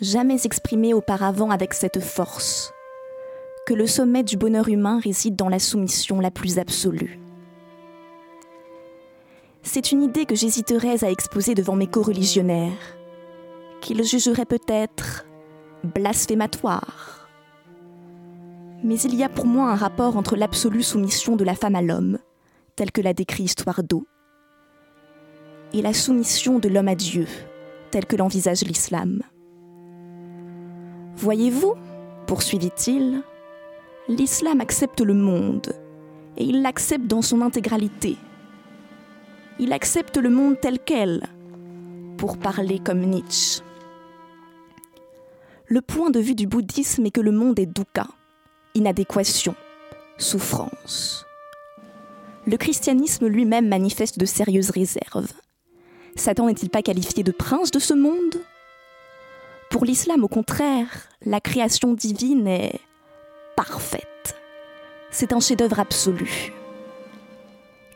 jamais 0.00 0.44
exprimée 0.44 0.94
auparavant 0.94 1.50
avec 1.50 1.74
cette 1.74 2.00
force, 2.00 2.72
que 3.66 3.74
le 3.74 3.86
sommet 3.86 4.22
du 4.22 4.36
bonheur 4.36 4.68
humain 4.68 5.00
réside 5.02 5.36
dans 5.36 5.48
la 5.48 5.58
soumission 5.58 6.20
la 6.20 6.30
plus 6.30 6.58
absolue. 6.58 7.18
C'est 9.62 9.90
une 9.90 10.02
idée 10.02 10.26
que 10.26 10.34
j'hésiterais 10.34 11.02
à 11.04 11.10
exposer 11.10 11.54
devant 11.54 11.76
mes 11.76 11.86
co-religionnaires, 11.86 12.96
qu'ils 13.80 14.04
jugeraient 14.04 14.46
peut-être 14.46 15.24
blasphématoire. 15.84 17.28
Mais 18.82 18.98
il 19.00 19.14
y 19.14 19.22
a 19.22 19.28
pour 19.28 19.46
moi 19.46 19.70
un 19.70 19.76
rapport 19.76 20.16
entre 20.16 20.36
l'absolue 20.36 20.82
soumission 20.82 21.36
de 21.36 21.44
la 21.44 21.54
femme 21.54 21.74
à 21.74 21.82
l'homme, 21.82 22.18
telle 22.76 22.92
que 22.92 23.00
l'a 23.00 23.12
décrit 23.12 23.44
Histoire 23.44 23.82
d'eau, 23.82 24.06
et 25.72 25.82
la 25.82 25.92
soumission 25.92 26.58
de 26.58 26.68
l'homme 26.68 26.88
à 26.88 26.94
Dieu, 26.94 27.26
telle 27.90 28.06
que 28.06 28.16
l'envisage 28.16 28.62
l'islam. 28.62 29.20
Voyez-vous, 31.16 31.74
poursuivit-il, 32.26 33.22
l'islam 34.08 34.60
accepte 34.60 35.00
le 35.00 35.14
monde, 35.14 35.72
et 36.36 36.44
il 36.44 36.62
l'accepte 36.62 37.06
dans 37.06 37.22
son 37.22 37.42
intégralité. 37.42 38.16
Il 39.58 39.72
accepte 39.74 40.16
le 40.16 40.30
monde 40.30 40.56
tel 40.60 40.78
quel, 40.78 41.24
pour 42.16 42.38
parler 42.38 42.78
comme 42.78 43.00
Nietzsche. 43.00 43.62
Le 45.72 45.80
point 45.80 46.10
de 46.10 46.18
vue 46.18 46.34
du 46.34 46.48
bouddhisme 46.48 47.06
est 47.06 47.12
que 47.12 47.20
le 47.20 47.30
monde 47.30 47.60
est 47.60 47.66
dukkha, 47.66 48.08
inadéquation, 48.74 49.54
souffrance. 50.18 51.24
Le 52.44 52.56
christianisme 52.56 53.28
lui-même 53.28 53.68
manifeste 53.68 54.18
de 54.18 54.24
sérieuses 54.26 54.70
réserves. 54.70 55.32
Satan 56.16 56.46
n'est-il 56.46 56.70
pas 56.70 56.82
qualifié 56.82 57.22
de 57.22 57.30
prince 57.30 57.70
de 57.70 57.78
ce 57.78 57.94
monde? 57.94 58.34
Pour 59.70 59.84
l'islam, 59.84 60.24
au 60.24 60.28
contraire, 60.28 61.08
la 61.24 61.40
création 61.40 61.94
divine 61.94 62.48
est 62.48 62.80
parfaite. 63.54 64.34
C'est 65.12 65.32
un 65.32 65.38
chef-d'œuvre 65.38 65.78
absolu. 65.78 66.52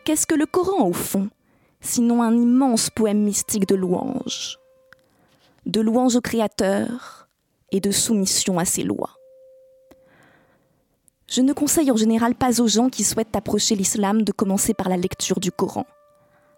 Qu'est-ce 0.05 0.29
que 0.29 0.37
le 0.37 0.47
Coran, 0.47 0.87
au 0.87 0.93
fond, 0.93 1.29
sinon 1.81 2.23
un 2.23 2.37
immense 2.37 2.89
poème 2.89 3.25
mystique 3.25 3.67
de 3.67 3.75
louange 3.75 4.61
De 5.67 5.81
louange 5.81 6.15
au 6.15 6.21
Créateur 6.21 7.24
et 7.75 7.81
de 7.81 7.91
soumission 7.91 8.59
à 8.61 8.65
ses 8.65 8.85
lois. 8.85 9.19
Je 11.29 11.41
ne 11.41 11.53
conseille 11.53 11.91
en 11.91 11.97
général 11.97 12.37
pas 12.37 12.61
aux 12.61 12.69
gens 12.69 12.89
qui 12.89 13.03
souhaitent 13.03 13.35
approcher 13.35 13.75
l'islam 13.75 14.23
de 14.23 14.31
commencer 14.31 14.75
par 14.75 14.89
la 14.89 14.97
lecture 14.97 15.41
du 15.41 15.51
Coran, 15.51 15.85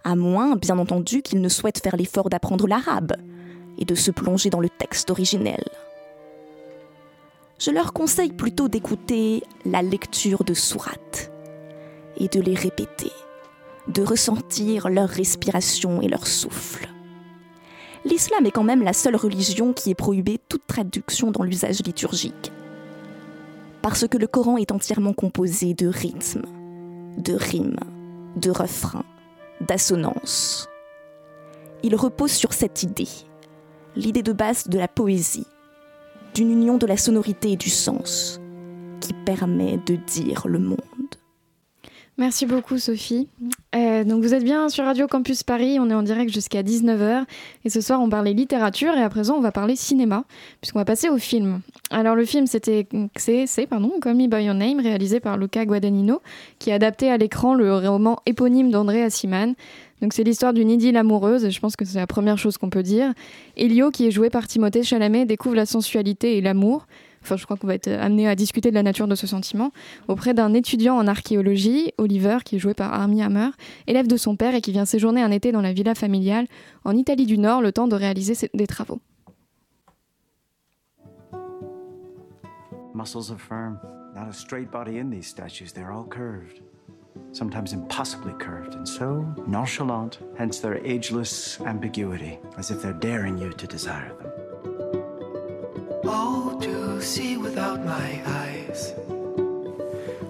à 0.05 0.15
moins, 0.15 0.57
bien 0.57 0.79
entendu, 0.79 1.23
qu'ils 1.23 1.41
ne 1.41 1.49
souhaitent 1.49 1.83
faire 1.83 1.97
l'effort 1.97 2.29
d'apprendre 2.29 2.69
l'arabe 2.69 3.15
et 3.79 3.87
de 3.87 3.95
se 3.95 4.11
plonger 4.11 4.51
dans 4.51 4.61
le 4.61 4.69
texte 4.69 5.11
originel. 5.11 5.65
Je 7.59 7.71
leur 7.71 7.95
conseille 7.95 8.33
plutôt 8.33 8.69
d'écouter 8.69 9.43
la 9.65 9.81
lecture 9.81 10.45
de 10.45 10.53
sourates 10.53 11.33
et 12.19 12.29
de 12.29 12.43
les 12.43 12.55
répéter, 12.55 13.13
de 13.89 14.03
ressentir 14.03 14.91
leur 14.91 15.09
respiration 15.09 16.03
et 16.03 16.09
leur 16.09 16.27
souffle. 16.27 16.89
L'islam 18.07 18.47
est 18.47 18.51
quand 18.51 18.65
même 18.65 18.83
la 18.83 18.95
seule 18.95 19.17
religion 19.17 19.75
qui 19.75 19.91
ait 19.91 19.95
prohibé 19.95 20.39
toute 20.49 20.67
traduction 20.67 21.31
dans 21.31 21.43
l'usage 21.43 21.83
liturgique 21.85 22.53
parce 23.87 24.09
que 24.09 24.19
le 24.19 24.27
Coran 24.27 24.57
est 24.57 24.73
entièrement 24.73 25.13
composé 25.13 25.73
de 25.73 25.87
rythmes, 25.87 26.43
de 27.19 27.35
rimes, 27.35 27.79
de 28.35 28.51
refrains, 28.51 29.05
d'assonances. 29.61 30.69
Il 31.85 31.95
repose 31.95 32.33
sur 32.33 32.53
cette 32.53 32.83
idée, 32.83 33.07
l'idée 33.95 34.25
de 34.25 34.33
base 34.33 34.67
de 34.67 34.77
la 34.77 34.89
poésie, 34.89 35.47
d'une 36.35 36.51
union 36.51 36.79
de 36.79 36.87
la 36.89 36.97
sonorité 36.97 37.53
et 37.53 37.57
du 37.57 37.71
sens, 37.71 38.41
qui 39.01 39.13
permet 39.25 39.79
de 39.87 39.95
dire 39.95 40.49
le 40.49 40.59
monde. 40.59 40.81
Merci 42.19 42.47
beaucoup 42.47 42.79
Sophie. 42.79 43.29
Euh, 43.75 44.03
donc 44.03 44.23
vous 44.23 44.33
êtes 44.33 44.43
bien 44.43 44.71
sur 44.71 44.85
Radio 44.85 45.07
Campus 45.07 45.43
Paris, 45.43 45.79
on 45.79 45.91
est 45.91 45.95
en 45.95 46.03
direct 46.03 46.33
jusqu'à 46.33 46.63
19h 46.63 47.25
et 47.67 47.69
ce 47.69 47.83
soir 47.83 48.01
on 48.01 48.09
parlait 48.09 48.33
littérature 48.33 48.95
et 48.95 49.03
à 49.03 49.11
présent 49.11 49.35
on 49.37 49.43
va 49.43 49.53
parler 49.53 49.77
cinéma 49.77 50.25
puisqu'on 50.63 50.79
va 50.79 50.87
passer 50.87 51.11
au 51.11 51.19
film. 51.19 51.61
Alors 51.91 52.17
le 52.17 52.25
film 52.25 52.47
c'était 52.47 52.87
c'est 53.17 53.67
pardon 53.69 53.93
Call 54.01 54.15
Me 54.15 54.29
by 54.29 54.45
Your 54.45 54.55
Name 54.55 54.81
réalisé 54.81 55.21
par 55.21 55.37
Luca 55.37 55.67
Guadagnino 55.67 56.23
qui 56.59 56.73
a 56.73 56.77
adapté 56.77 57.11
à 57.11 57.19
l'écran 57.19 57.53
le 57.53 57.77
roman 57.77 58.19
éponyme 58.25 58.71
d'André 58.71 59.03
Assiman. 59.03 59.55
Donc 60.01 60.15
c'est 60.15 60.25
l'histoire 60.25 60.55
d'une 60.55 60.71
idylle 60.71 60.97
amoureuse 60.97 61.45
et 61.45 61.51
je 61.51 61.61
pense 61.61 61.77
que 61.77 61.85
c'est 61.85 61.99
la 61.99 62.07
première 62.07 62.39
chose 62.39 62.57
qu'on 62.57 62.71
peut 62.71 62.83
dire. 62.83 63.13
Elio 63.59 63.91
qui 63.91 64.07
est 64.07 64.11
joué 64.11 64.31
par 64.31 64.47
Timothée 64.47 64.83
Chalamet 64.83 65.27
découvre 65.27 65.55
la 65.55 65.67
sensualité 65.67 66.39
et 66.39 66.41
l'amour 66.41 66.87
enfin 67.27 67.37
je 67.37 67.45
crois 67.45 67.57
qu'on 67.57 67.67
va 67.67 67.75
être 67.75 67.89
amené 67.89 68.29
à 68.29 68.37
discuter 68.37 68.71
de 68.71 68.75
la 68.77 68.83
nature 68.85 69.09
de 69.09 69.15
ce 69.17 69.27
sentiment, 69.27 69.73
auprès 70.07 70.33
d'un 70.33 70.55
étudiant 70.55 70.97
en 70.97 71.07
archéologie, 71.09 71.93
Oliver, 71.99 72.39
qui 72.45 72.57
est 72.57 72.59
joué 72.61 72.73
par 72.73 72.95
Armie 72.95 73.23
Hammer, 73.23 73.51
élève 73.89 74.07
de 74.07 74.17
son 74.17 74.37
père 74.37 74.55
et 74.55 74.61
qui 74.61 74.71
vient 74.73 74.85
séjourner 74.85 75.23
un 75.23 75.31
été 75.33 75.51
dans 75.51 75.61
la 75.61 75.73
villa 75.73 75.95
familiale 75.95 76.47
en 76.85 76.97
Italie 76.97 77.27
du 77.27 77.37
Nord 77.39 77.63
le 77.63 77.73
temps 77.73 77.89
de 77.89 77.97
réaliser 77.97 78.35
ses- 78.35 78.51
des 78.55 78.67
travaux. 78.69 79.01
Muscles 82.95 83.31
are 83.33 83.39
firm. 83.41 83.79
Not 84.15 84.29
a 84.29 84.33
straight 84.33 84.71
body 84.71 84.99
in 84.99 85.11
these 85.11 85.27
statues. 85.27 85.73
They're 85.73 85.93
all 85.93 86.07
curved. 86.09 86.63
Sometimes 87.33 87.73
impossibly 87.75 88.33
curved, 88.39 88.75
and 88.75 88.87
so 88.87 89.25
nonchalant, 89.47 90.21
hence 90.39 90.61
their 90.61 90.77
ageless 90.87 91.59
ambiguity, 91.67 92.39
as 92.57 92.71
if 92.71 92.81
they're 92.81 92.99
daring 92.99 93.37
you 93.37 93.51
to 93.53 93.67
desire 93.67 94.13
them. 94.19 94.31
Oh, 96.05 96.57
to 96.61 96.71
see 97.07 97.37
without 97.37 97.85
my 97.85 98.21
eyes. 98.27 98.93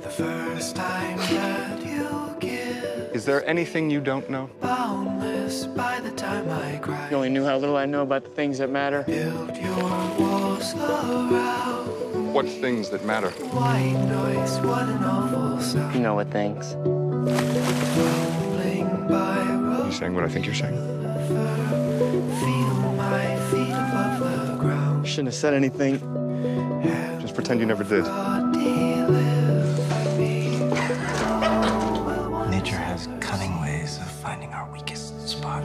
The 0.03 0.11
first 0.11 0.77
time 0.77 1.17
that 1.19 1.83
you 1.85 2.37
give, 2.39 3.11
Is 3.15 3.25
there 3.25 3.45
anything 3.49 3.89
you 3.91 4.01
don't 4.01 4.29
know? 4.29 4.51
boundless 4.61 5.67
by 5.67 6.01
the 6.01 6.11
time 6.11 6.49
I 6.51 6.77
cry. 6.77 7.09
You 7.11 7.17
only 7.17 7.31
knew 7.31 7.45
how 7.45 7.57
little 7.57 7.77
I 7.79 7.87
know 7.87 8.03
about 8.03 8.25
the 8.25 8.31
things 8.31 8.59
that 8.59 8.69
matter. 8.71 9.03
Build 9.05 9.57
your 9.57 9.75
walls 10.21 10.75
around. 10.75 12.35
What 12.35 12.47
things 12.47 12.91
that 12.91 13.05
matter? 13.07 13.31
White 13.31 13.93
noise, 14.11 14.59
what 14.61 14.83
an 14.89 15.03
awful 15.03 15.61
sound. 15.63 15.95
You 15.95 16.01
know 16.03 16.15
what 16.15 16.31
things. 16.31 16.75
Rolling 17.97 18.89
by 19.09 19.87
You 19.87 19.93
saying 19.93 20.15
what 20.15 20.25
I 20.25 20.29
think 20.29 20.45
you're 20.45 20.55
saying? 20.55 20.77
Shouldn't 25.07 25.29
have 25.29 25.35
said 25.37 25.55
anything. 25.55 26.01
Just 27.21 27.35
pretend 27.35 27.61
you 27.61 27.67
never 27.67 27.85
did. 27.85 28.03
Nature 32.51 32.77
has 32.77 33.09
cunning 33.21 33.59
ways 33.61 33.99
of 33.99 34.11
finding 34.11 34.51
our 34.51 34.71
weakest 34.73 35.29
spot. 35.29 35.63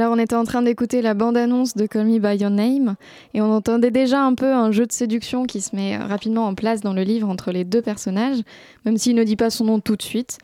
Alors, 0.00 0.12
on 0.12 0.18
était 0.20 0.36
en 0.36 0.44
train 0.44 0.62
d'écouter 0.62 1.02
la 1.02 1.12
bande-annonce 1.12 1.74
de 1.74 1.84
Call 1.86 2.06
Me 2.06 2.20
By 2.20 2.36
Your 2.36 2.52
Name 2.52 2.94
et 3.34 3.40
on 3.40 3.50
entendait 3.50 3.90
déjà 3.90 4.22
un 4.22 4.34
peu 4.34 4.52
un 4.52 4.70
jeu 4.70 4.86
de 4.86 4.92
séduction 4.92 5.42
qui 5.42 5.60
se 5.60 5.74
met 5.74 5.96
euh, 5.96 6.06
rapidement 6.06 6.46
en 6.46 6.54
place 6.54 6.82
dans 6.82 6.92
le 6.92 7.02
livre 7.02 7.28
entre 7.28 7.50
les 7.50 7.64
deux 7.64 7.82
personnages, 7.82 8.38
même 8.84 8.96
s'il 8.96 9.16
ne 9.16 9.24
dit 9.24 9.34
pas 9.34 9.50
son 9.50 9.64
nom 9.64 9.80
tout 9.80 9.96
de 9.96 10.02
suite. 10.02 10.38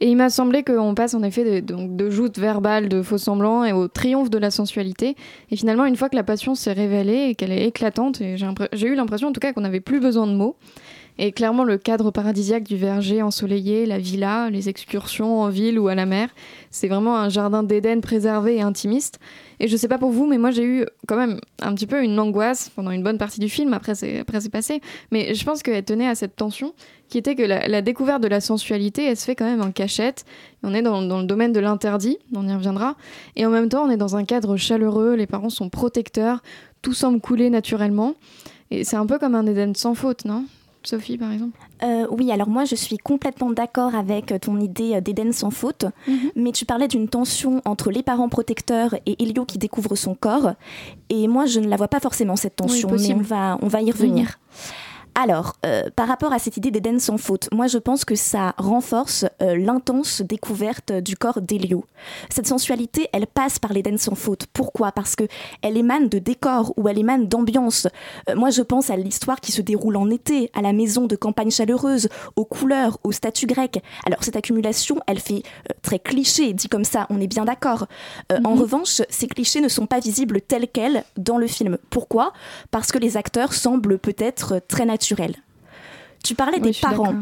Et 0.00 0.08
il 0.08 0.16
m'a 0.16 0.28
semblé 0.28 0.64
qu'on 0.64 0.96
passe 0.96 1.14
en 1.14 1.22
effet 1.22 1.62
de, 1.62 1.86
de 1.86 2.10
joutes 2.10 2.40
verbales, 2.40 2.88
de 2.88 3.00
faux 3.00 3.16
semblants 3.16 3.62
et 3.62 3.70
au 3.70 3.86
triomphe 3.86 4.28
de 4.28 4.38
la 4.38 4.50
sensualité. 4.50 5.14
Et 5.52 5.56
finalement, 5.56 5.84
une 5.84 5.94
fois 5.94 6.08
que 6.08 6.16
la 6.16 6.24
passion 6.24 6.56
s'est 6.56 6.72
révélée 6.72 7.28
et 7.28 7.36
qu'elle 7.36 7.52
est 7.52 7.64
éclatante, 7.64 8.20
j'ai 8.72 8.88
eu 8.88 8.96
l'impression 8.96 9.28
en 9.28 9.32
tout 9.32 9.38
cas 9.38 9.52
qu'on 9.52 9.60
n'avait 9.60 9.78
plus 9.78 10.00
besoin 10.00 10.26
de 10.26 10.32
mots. 10.34 10.56
Et 11.18 11.32
clairement, 11.32 11.64
le 11.64 11.78
cadre 11.78 12.10
paradisiaque 12.10 12.64
du 12.64 12.76
verger 12.76 13.22
ensoleillé, 13.22 13.86
la 13.86 13.98
villa, 13.98 14.50
les 14.50 14.68
excursions 14.68 15.40
en 15.40 15.48
ville 15.48 15.78
ou 15.78 15.88
à 15.88 15.94
la 15.94 16.04
mer, 16.04 16.28
c'est 16.70 16.88
vraiment 16.88 17.16
un 17.16 17.30
jardin 17.30 17.62
d'Éden 17.62 18.00
préservé 18.00 18.56
et 18.56 18.60
intimiste. 18.60 19.18
Et 19.58 19.68
je 19.68 19.76
sais 19.76 19.88
pas 19.88 19.96
pour 19.96 20.10
vous, 20.10 20.26
mais 20.26 20.36
moi 20.36 20.50
j'ai 20.50 20.64
eu 20.64 20.84
quand 21.06 21.16
même 21.16 21.40
un 21.62 21.74
petit 21.74 21.86
peu 21.86 22.02
une 22.02 22.18
angoisse 22.20 22.68
pendant 22.68 22.90
une 22.90 23.02
bonne 23.02 23.16
partie 23.16 23.40
du 23.40 23.48
film, 23.48 23.72
après 23.72 23.94
c'est, 23.94 24.18
après 24.18 24.42
c'est 24.42 24.50
passé. 24.50 24.82
Mais 25.10 25.34
je 25.34 25.42
pense 25.44 25.62
qu'elle 25.62 25.82
tenait 25.84 26.08
à 26.08 26.14
cette 26.14 26.36
tension 26.36 26.74
qui 27.08 27.16
était 27.16 27.34
que 27.34 27.42
la, 27.42 27.66
la 27.66 27.80
découverte 27.80 28.22
de 28.22 28.28
la 28.28 28.42
sensualité, 28.42 29.06
elle 29.06 29.16
se 29.16 29.24
fait 29.24 29.36
quand 29.36 29.46
même 29.46 29.62
en 29.62 29.70
cachette. 29.70 30.26
On 30.62 30.74
est 30.74 30.82
dans, 30.82 31.00
dans 31.00 31.20
le 31.20 31.26
domaine 31.26 31.52
de 31.52 31.60
l'interdit, 31.60 32.18
on 32.34 32.46
y 32.46 32.52
reviendra. 32.52 32.96
Et 33.36 33.46
en 33.46 33.50
même 33.50 33.70
temps, 33.70 33.84
on 33.84 33.90
est 33.90 33.96
dans 33.96 34.16
un 34.16 34.24
cadre 34.24 34.56
chaleureux, 34.56 35.14
les 35.14 35.26
parents 35.26 35.48
sont 35.48 35.70
protecteurs, 35.70 36.42
tout 36.82 36.92
semble 36.92 37.20
couler 37.20 37.48
naturellement. 37.48 38.14
Et 38.70 38.84
c'est 38.84 38.96
un 38.96 39.06
peu 39.06 39.18
comme 39.18 39.34
un 39.34 39.46
Éden 39.46 39.74
sans 39.74 39.94
faute, 39.94 40.24
non? 40.24 40.44
Sophie, 40.86 41.18
par 41.18 41.32
exemple 41.32 41.58
Euh, 41.82 42.06
oui, 42.10 42.30
alors 42.30 42.48
moi 42.48 42.64
je 42.64 42.74
suis 42.74 42.96
complètement 42.96 43.50
d'accord 43.50 43.94
avec 43.94 44.32
euh, 44.32 44.38
ton 44.38 44.58
idée 44.60 44.94
euh, 44.94 45.00
d'Éden 45.00 45.32
sans 45.32 45.50
faute, 45.50 45.84
mais 46.34 46.52
tu 46.52 46.64
parlais 46.64 46.88
d'une 46.88 47.08
tension 47.08 47.60
entre 47.64 47.90
les 47.90 48.02
parents 48.02 48.28
protecteurs 48.28 48.94
et 49.04 49.22
Elio 49.22 49.44
qui 49.44 49.58
découvre 49.58 49.96
son 49.96 50.14
corps, 50.14 50.52
et 51.10 51.28
moi 51.28 51.46
je 51.46 51.60
ne 51.60 51.68
la 51.68 51.76
vois 51.76 51.88
pas 51.88 52.00
forcément 52.00 52.36
cette 52.36 52.56
tension, 52.56 52.88
mais 52.90 53.14
on 53.14 53.18
va, 53.18 53.58
on 53.62 53.68
va 53.68 53.82
y 53.82 53.90
revenir. 53.90 54.38
Alors, 55.18 55.54
euh, 55.64 55.84
par 55.96 56.08
rapport 56.08 56.34
à 56.34 56.38
cette 56.38 56.58
idée 56.58 56.70
d'Éden 56.70 56.98
sans 56.98 57.16
faute, 57.16 57.48
moi 57.50 57.68
je 57.68 57.78
pense 57.78 58.04
que 58.04 58.14
ça 58.14 58.52
renforce 58.58 59.24
euh, 59.40 59.56
l'intense 59.56 60.20
découverte 60.20 60.92
du 60.92 61.16
corps 61.16 61.40
d'Elio. 61.40 61.86
Cette 62.28 62.46
sensualité, 62.46 63.08
elle 63.14 63.26
passe 63.26 63.58
par 63.58 63.72
l'Éden 63.72 63.96
sans 63.96 64.14
faute. 64.14 64.44
Pourquoi? 64.52 64.92
Parce 64.92 65.16
que 65.16 65.24
elle 65.62 65.78
émane 65.78 66.10
de 66.10 66.18
décors 66.18 66.74
ou 66.76 66.86
elle 66.90 66.98
émane 66.98 67.28
d'ambiance. 67.28 67.88
Euh, 68.28 68.34
moi 68.34 68.50
je 68.50 68.60
pense 68.60 68.90
à 68.90 68.96
l'histoire 68.96 69.40
qui 69.40 69.52
se 69.52 69.62
déroule 69.62 69.96
en 69.96 70.10
été, 70.10 70.50
à 70.52 70.60
la 70.60 70.74
maison 70.74 71.06
de 71.06 71.16
campagne 71.16 71.50
chaleureuse, 71.50 72.10
aux 72.36 72.44
couleurs, 72.44 72.98
aux 73.02 73.12
statues 73.12 73.46
grecques. 73.46 73.82
Alors 74.04 74.22
cette 74.22 74.36
accumulation, 74.36 75.00
elle 75.06 75.20
fait 75.20 75.44
très 75.80 75.98
cliché, 75.98 76.52
dit 76.52 76.68
comme 76.68 76.84
ça, 76.84 77.06
on 77.08 77.22
est 77.22 77.26
bien 77.26 77.46
d'accord. 77.46 77.86
En 78.44 78.54
revanche, 78.54 79.00
ces 79.08 79.28
clichés 79.28 79.62
ne 79.62 79.68
sont 79.68 79.86
pas 79.86 79.98
visibles 79.98 80.42
tels 80.42 80.68
quels 80.68 81.04
dans 81.16 81.38
le 81.38 81.46
film. 81.46 81.78
Pourquoi? 81.88 82.34
Parce 82.70 82.92
que 82.92 82.98
les 82.98 83.16
acteurs 83.16 83.54
semblent 83.54 83.98
peut-être 83.98 84.60
très 84.68 84.84
naturels. 84.84 85.05
Tu 86.22 86.34
parlais 86.34 86.60
des 86.60 86.72
parents. 86.72 87.14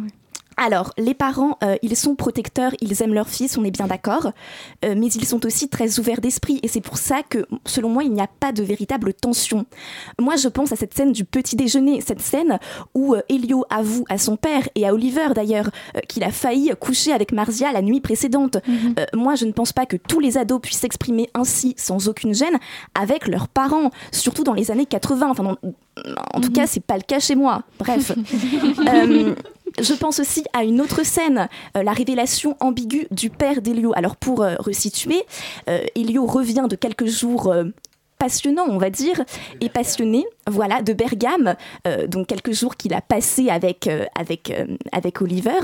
Alors, 0.57 0.93
les 0.99 1.14
parents, 1.14 1.59
euh, 1.62 1.77
ils 1.83 1.97
sont 1.97 2.14
protecteurs, 2.14 2.73
ils 2.81 3.03
aiment 3.03 3.14
leur 3.14 3.29
fils, 3.29 3.59
on 3.59 3.64
est 3.64 3.71
bien 3.71 3.87
d'accord, 3.87 4.33
Euh, 4.85 4.95
mais 4.97 5.07
ils 5.07 5.25
sont 5.27 5.45
aussi 5.47 5.69
très 5.69 5.99
ouverts 5.99 6.21
d'esprit, 6.21 6.61
et 6.62 6.69
c'est 6.69 6.81
pour 6.81 6.99
ça 6.99 7.23
que, 7.29 7.47
selon 7.67 7.88
moi, 7.88 8.05
il 8.05 8.12
n'y 8.12 8.21
a 8.21 8.27
pas 8.27 8.53
de 8.53 8.62
véritable 8.62 9.14
tension. 9.14 9.67
Moi, 10.21 10.37
je 10.37 10.49
pense 10.49 10.73
à 10.73 10.77
cette 10.77 10.95
scène 10.95 11.12
du 11.12 11.25
petit 11.25 11.57
déjeuner, 11.57 12.01
cette 12.01 12.21
scène 12.21 12.59
où 12.95 13.14
euh, 13.14 13.23
Elio 13.29 13.64
avoue 13.71 14.05
à 14.09 14.19
son 14.19 14.37
père, 14.37 14.69
et 14.75 14.87
à 14.87 14.93
Oliver 14.95 15.29
d'ailleurs, 15.35 15.71
euh, 15.97 16.01
qu'il 16.09 16.23
a 16.25 16.31
failli 16.31 16.71
coucher 16.81 17.12
avec 17.12 17.33
Marzia 17.33 17.73
la 17.73 17.83
nuit 17.83 18.01
précédente. 18.01 18.57
Euh, 18.99 19.07
moi, 19.14 19.35
je 19.35 19.45
ne 19.47 19.53
pense 19.53 19.73
pas 19.73 19.87
que 19.87 19.97
tous 19.97 20.21
les 20.21 20.38
ados 20.38 20.61
puissent 20.61 20.79
s'exprimer 20.81 21.29
ainsi, 21.35 21.75
sans 21.77 22.09
aucune 22.09 22.35
gêne, 22.35 22.59
avec 22.95 23.27
leurs 23.29 23.49
parents, 23.49 23.90
surtout 24.12 24.45
dans 24.45 24.55
les 24.55 24.71
années 24.71 24.87
80. 24.87 25.29
Enfin, 25.31 25.57
en 26.35 26.40
tout 26.40 26.51
cas, 26.51 26.67
c'est 26.67 26.81
pas 26.81 26.97
le 26.97 27.03
cas 27.03 27.21
chez 27.21 27.35
moi. 27.35 27.62
Bref. 27.79 28.12
Je 29.81 29.93
pense 29.93 30.21
aussi 30.21 30.45
à 30.53 30.63
une 30.63 30.81
autre 30.81 31.05
scène, 31.05 31.49
euh, 31.77 31.83
la 31.83 31.93
révélation 31.93 32.57
ambiguë 32.61 33.09
du 33.11 33.29
père 33.29 33.61
d'Elio. 33.61 33.93
Alors 33.97 34.17
pour 34.17 34.43
euh, 34.43 34.55
resituer, 34.59 35.23
euh, 35.69 35.85
Elio 35.97 36.27
revient 36.27 36.67
de 36.69 36.77
quelques 36.77 37.07
jours 37.07 37.53
passionnants, 38.19 38.67
on 38.69 38.79
va 38.79 38.91
dire, 38.91 39.25
et 39.61 39.69
passionné, 39.69 40.25
voilà, 40.50 40.83
de 40.83 40.92
Bergame, 40.92 41.54
euh, 41.87 42.07
donc 42.07 42.26
quelques 42.26 42.52
jours 42.52 42.76
qu'il 42.76 42.94
a 42.94 43.00
passé 43.00 43.48
avec, 43.48 43.87
euh, 43.87 44.04
avec, 44.14 44.50
euh, 44.50 44.76
avec 44.92 45.20
Oliver. 45.22 45.59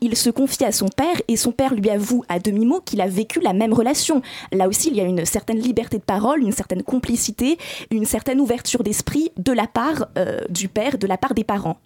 Il 0.00 0.16
se 0.16 0.30
confie 0.30 0.64
à 0.64 0.72
son 0.72 0.88
père 0.88 1.20
et 1.28 1.36
son 1.36 1.52
père 1.52 1.74
lui 1.74 1.90
avoue 1.90 2.24
à 2.28 2.38
demi-mot 2.38 2.80
qu'il 2.80 3.00
a 3.00 3.06
vécu 3.06 3.40
la 3.40 3.52
même 3.52 3.72
relation. 3.72 4.22
Là 4.52 4.68
aussi, 4.68 4.88
il 4.88 4.96
y 4.96 5.00
a 5.00 5.04
une 5.04 5.24
certaine 5.24 5.58
liberté 5.58 5.98
de 5.98 6.02
parole, 6.02 6.42
une 6.42 6.52
certaine 6.52 6.82
complicité, 6.82 7.58
une 7.90 8.04
certaine 8.04 8.40
ouverture 8.40 8.82
d'esprit 8.82 9.30
de 9.36 9.52
la 9.52 9.66
part 9.66 10.08
du 10.48 10.68
père, 10.68 10.98
de 10.98 11.06
la 11.06 11.16
part 11.16 11.34
des 11.34 11.44
parents. 11.44 11.76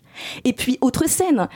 Et 0.45 0.53
puis, 0.53 0.79
autre 0.81 1.09
scène, 1.09 1.49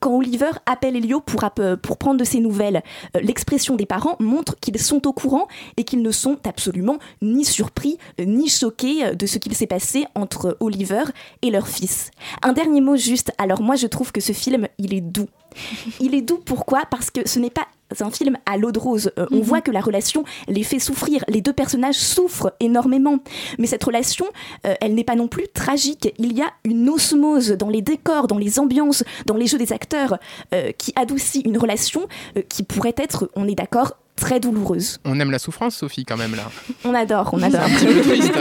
quand 0.00 0.14
Oliver 0.14 0.50
appelle 0.66 0.96
Elio 0.96 1.20
pour, 1.20 1.44
pour 1.82 1.96
prendre 1.96 2.18
de 2.18 2.24
ses 2.24 2.40
nouvelles, 2.40 2.82
l'expression 3.22 3.76
des 3.76 3.86
parents 3.86 4.16
montre 4.20 4.56
qu'ils 4.60 4.78
sont 4.78 5.06
au 5.06 5.12
courant 5.12 5.48
et 5.76 5.84
qu'ils 5.84 6.02
ne 6.02 6.10
sont 6.10 6.38
absolument 6.44 6.98
ni 7.22 7.44
surpris 7.44 7.98
ni 8.18 8.48
choqués 8.48 9.14
de 9.14 9.26
ce 9.26 9.38
qu'il 9.38 9.54
s'est 9.54 9.66
passé 9.66 9.99
entre 10.14 10.56
Oliver 10.60 11.02
et 11.42 11.50
leur 11.50 11.68
fils. 11.68 12.10
Un 12.42 12.52
dernier 12.52 12.80
mot 12.80 12.96
juste, 12.96 13.32
alors 13.38 13.60
moi 13.62 13.76
je 13.76 13.86
trouve 13.86 14.12
que 14.12 14.20
ce 14.20 14.32
film, 14.32 14.66
il 14.78 14.94
est 14.94 15.00
doux. 15.00 15.28
Il 16.00 16.14
est 16.14 16.20
doux 16.22 16.36
pourquoi? 16.38 16.82
Parce 16.88 17.10
que 17.10 17.28
ce 17.28 17.40
n'est 17.40 17.50
pas 17.50 17.66
un 18.00 18.10
film 18.12 18.36
à 18.46 18.56
l'eau 18.56 18.70
de 18.70 18.78
rose. 18.78 19.10
Euh, 19.18 19.26
On 19.32 19.38
Mhm. 19.38 19.42
voit 19.42 19.60
que 19.60 19.72
la 19.72 19.80
relation 19.80 20.22
les 20.46 20.62
fait 20.62 20.78
souffrir. 20.78 21.24
Les 21.26 21.40
deux 21.40 21.52
personnages 21.52 21.96
souffrent 21.96 22.52
énormément. 22.60 23.18
Mais 23.58 23.66
cette 23.66 23.82
relation, 23.82 24.26
euh, 24.64 24.74
elle 24.80 24.94
n'est 24.94 25.02
pas 25.02 25.16
non 25.16 25.26
plus 25.26 25.48
tragique. 25.52 26.14
Il 26.18 26.32
y 26.38 26.40
a 26.40 26.50
une 26.64 26.88
osmose 26.88 27.48
dans 27.50 27.68
les 27.68 27.82
décors, 27.82 28.28
dans 28.28 28.38
les 28.38 28.60
ambiances, 28.60 29.02
dans 29.26 29.34
les 29.34 29.48
jeux 29.48 29.58
des 29.58 29.72
acteurs 29.72 30.18
euh, 30.54 30.70
qui 30.78 30.92
adoucit 30.94 31.40
une 31.40 31.58
relation 31.58 32.06
euh, 32.36 32.42
qui 32.48 32.62
pourrait 32.62 32.94
être, 32.96 33.28
on 33.34 33.48
est 33.48 33.56
d'accord, 33.56 33.96
très 34.14 34.38
douloureuse. 34.38 34.98
On 35.04 35.18
aime 35.18 35.32
la 35.32 35.40
souffrance, 35.40 35.74
Sophie, 35.74 36.04
quand 36.04 36.16
même, 36.16 36.36
là. 36.36 36.48
On 36.84 36.94
adore, 36.94 37.30
on 37.32 37.42
adore. 37.42 37.62
un 37.64 37.70
petit 37.70 37.86
peu 37.86 38.00
triste. 38.02 38.32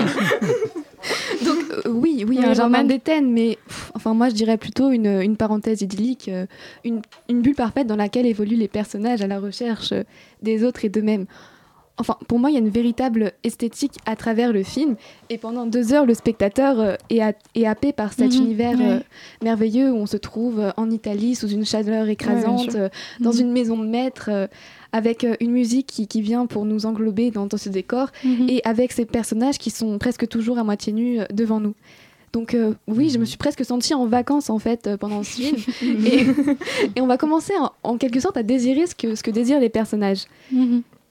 Donc 1.45 1.57
euh, 1.68 1.68
oui, 1.87 2.23
oui, 2.27 2.37
Oui, 2.39 2.43
un 2.45 2.53
jardin 2.53 2.83
d'éthène, 2.83 3.31
mais 3.31 3.57
pff, 3.67 3.91
enfin 3.95 4.13
moi 4.13 4.29
je 4.29 4.33
dirais 4.35 4.57
plutôt 4.57 4.91
une, 4.91 5.21
une 5.21 5.37
parenthèse 5.37 5.81
idyllique, 5.81 6.27
euh, 6.29 6.45
une, 6.83 7.01
une 7.29 7.41
bulle 7.41 7.55
parfaite 7.55 7.87
dans 7.87 7.95
laquelle 7.95 8.25
évoluent 8.25 8.55
les 8.55 8.67
personnages 8.67 9.21
à 9.21 9.27
la 9.27 9.39
recherche 9.39 9.91
euh, 9.91 10.03
des 10.41 10.63
autres 10.63 10.85
et 10.85 10.89
d'eux-mêmes. 10.89 11.25
Enfin, 12.01 12.15
pour 12.29 12.39
moi, 12.39 12.49
il 12.49 12.53
y 12.53 12.55
a 12.55 12.61
une 12.61 12.69
véritable 12.69 13.33
esthétique 13.43 13.95
à 14.05 14.15
travers 14.15 14.53
le 14.53 14.63
film, 14.63 14.95
et 15.29 15.37
pendant 15.37 15.65
deux 15.65 15.91
heures, 15.93 16.05
le 16.05 16.13
spectateur 16.13 16.79
euh, 16.79 16.95
est, 17.09 17.35
est 17.55 17.65
happé 17.65 17.91
par 17.91 18.13
cet 18.13 18.33
Mhm, 18.35 18.41
univers 18.41 18.77
euh, 18.79 18.99
merveilleux 19.43 19.91
où 19.91 19.97
on 19.97 20.05
se 20.05 20.15
trouve 20.15 20.61
euh, 20.61 20.71
en 20.77 20.89
Italie 20.91 21.35
sous 21.35 21.49
une 21.49 21.65
chaleur 21.65 22.07
écrasante, 22.07 22.75
euh, 22.75 22.87
dans 23.19 23.33
Mhm. 23.33 23.39
une 23.41 23.51
maison 23.51 23.77
de 23.77 23.85
maître, 23.85 24.29
euh, 24.31 24.47
avec 24.91 25.23
euh, 25.23 25.35
une 25.39 25.51
musique 25.51 25.87
qui, 25.87 26.07
qui 26.07 26.21
vient 26.21 26.45
pour 26.45 26.65
nous 26.65 26.85
englober 26.85 27.31
dans, 27.31 27.45
dans 27.45 27.57
ce 27.57 27.69
décor, 27.69 28.09
Mhm. 28.23 28.47
et 28.49 28.61
avec 28.63 28.91
ces 28.91 29.05
personnages 29.05 29.57
qui 29.57 29.69
sont 29.69 29.97
presque 29.99 30.27
toujours 30.27 30.57
à 30.57 30.63
moitié 30.63 30.93
nus 30.93 31.19
euh, 31.19 31.25
devant 31.33 31.59
nous. 31.59 31.75
Donc 32.33 32.53
euh, 32.53 32.73
oui, 32.87 33.09
je 33.09 33.17
me 33.17 33.25
suis 33.25 33.37
presque 33.37 33.65
sentie 33.65 33.93
en 33.95 34.05
vacances 34.05 34.49
en 34.51 34.59
fait 34.59 34.85
euh, 34.87 34.97
pendant 34.97 35.23
ce 35.23 35.31
film, 35.41 35.57
et, 36.05 36.27
et 36.95 37.01
on 37.01 37.07
va 37.07 37.17
commencer 37.17 37.53
en, 37.59 37.71
en 37.83 37.97
quelque 37.97 38.19
sorte 38.19 38.37
à 38.37 38.43
désirer 38.43 38.85
ce 38.87 38.93
que, 38.95 39.15
ce 39.15 39.23
que 39.23 39.31
désirent 39.31 39.59
les 39.59 39.69
personnages. 39.69 40.25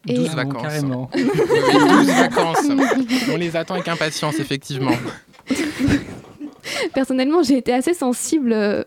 Et- 0.07 0.15
12 0.15 0.29
Ah, 0.33 0.37
vacances. 0.37 0.63
carrément. 0.63 1.11
Oui, 1.15 1.23
oui, 1.25 1.89
12 1.91 2.07
vacances. 2.07 2.69
On 3.33 3.37
les 3.37 3.57
attend 3.57 3.75
avec 3.75 3.89
impatience, 3.89 4.39
effectivement. 4.39 4.93
Personnellement, 6.95 7.43
j'ai 7.43 7.57
été 7.59 7.73
assez 7.73 7.95
sensible 7.95 8.53
euh, 8.53 8.85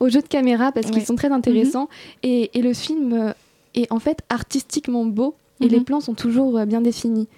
aux 0.00 0.08
jeux 0.08 0.22
de 0.22 0.26
caméra 0.28 0.72
parce 0.72 0.90
qu'ils 0.90 1.04
sont 1.04 1.16
très 1.16 1.30
intéressants 1.32 1.88
et, 2.22 2.50
et 2.58 2.62
le 2.62 2.72
film 2.72 3.12
euh, 3.12 3.32
est 3.74 3.90
en 3.92 3.98
fait 3.98 4.18
artistiquement 4.28 5.04
beau 5.04 5.34
et 5.60 5.64
Mhm. 5.66 5.70
les 5.70 5.80
plans 5.80 6.00
sont 6.00 6.14
toujours 6.14 6.58
euh, 6.58 6.64
bien 6.66 6.80
définis. 6.80 7.28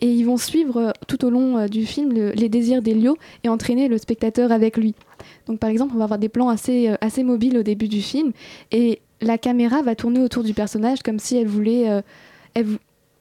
Et 0.00 0.12
ils 0.12 0.22
vont 0.24 0.36
suivre 0.36 0.76
euh, 0.78 0.90
tout 1.08 1.24
au 1.24 1.30
long 1.30 1.58
euh, 1.58 1.66
du 1.66 1.84
film 1.84 2.12
le- 2.12 2.30
les 2.30 2.48
désirs 2.48 2.82
d'Elio 2.82 3.16
et 3.44 3.48
entraîner 3.48 3.88
le 3.88 3.98
spectateur 3.98 4.52
avec 4.52 4.76
lui. 4.76 4.94
Donc 5.46 5.58
par 5.58 5.70
exemple, 5.70 5.92
on 5.94 5.98
va 5.98 6.04
avoir 6.04 6.18
des 6.18 6.28
plans 6.28 6.48
assez, 6.48 6.88
assez 7.00 7.24
mobiles 7.24 7.58
au 7.58 7.62
début 7.62 7.88
du 7.88 8.00
film 8.00 8.32
et 8.70 9.00
la 9.20 9.38
caméra 9.38 9.82
va 9.82 9.94
tourner 9.96 10.20
autour 10.20 10.44
du 10.44 10.54
personnage 10.54 11.00
comme 11.02 11.18
si 11.18 11.36
elle 11.36 11.48
voulait, 11.48 11.90
euh, 11.90 12.00
elle 12.54 12.66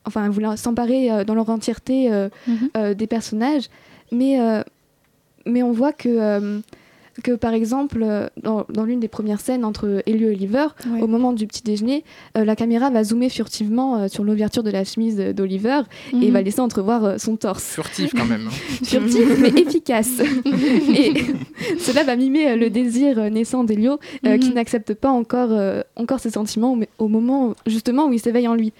enfin, 0.05 0.23
elle 0.25 0.31
voulait 0.31 0.55
s'emparer 0.55 1.11
euh, 1.11 1.23
dans 1.23 1.33
leur 1.35 1.49
entièreté 1.49 2.11
euh, 2.13 2.29
Mhm. 2.47 2.93
des 2.93 3.07
personnages. 3.07 3.65
Mais, 4.11 4.37
mais 5.45 5.63
on 5.63 5.71
voit 5.73 5.91
que 5.93 6.61
que 7.23 7.31
par 7.31 7.53
exemple, 7.53 8.01
euh, 8.03 8.27
dans, 8.43 8.65
dans 8.69 8.83
l'une 8.83 8.99
des 8.99 9.07
premières 9.07 9.39
scènes 9.39 9.65
entre 9.65 10.03
Elio 10.05 10.29
et 10.29 10.33
Oliver, 10.33 10.67
au 11.01 11.07
moment 11.07 11.33
du 11.33 11.47
petit 11.47 11.63
déjeuner, 11.63 12.03
euh, 12.37 12.45
la 12.45 12.55
caméra 12.55 12.89
va 12.89 13.03
zoomer 13.03 13.29
furtivement 13.29 13.97
euh, 13.97 14.07
sur 14.07 14.23
l'ouverture 14.23 14.63
de 14.63 14.69
la 14.69 14.83
chemise 14.83 15.17
d'Oliver 15.17 15.81
et 16.13 16.15
Mhm. 16.27 16.31
va 16.31 16.41
laisser 16.41 16.61
entrevoir 16.61 17.03
euh, 17.05 17.17
son 17.17 17.35
torse. 17.35 17.63
Furtif 17.73 18.13
quand 18.15 18.25
même. 18.25 18.47
hein. 18.47 18.51
Furtif 18.83 19.39
mais 19.39 19.49
efficace. 19.61 20.21
et 20.95 21.13
cela 21.79 22.03
va 22.03 22.15
mimer 22.15 22.49
euh, 22.51 22.55
le 22.55 22.69
désir 22.69 23.17
euh, 23.19 23.29
naissant 23.29 23.63
d'Elio 23.63 23.93
euh, 24.25 24.33
Mhm. 24.33 24.39
qui 24.39 24.49
n'accepte 24.53 24.93
pas 24.93 25.09
encore, 25.09 25.49
euh, 25.51 25.81
encore 25.95 26.19
ses 26.19 26.29
sentiments 26.31 26.75
mais 26.75 26.89
au 26.99 27.07
moment 27.07 27.55
justement 27.65 28.07
où 28.07 28.13
il 28.13 28.19
s'éveille 28.19 28.47
en 28.47 28.55
lui. 28.55 28.73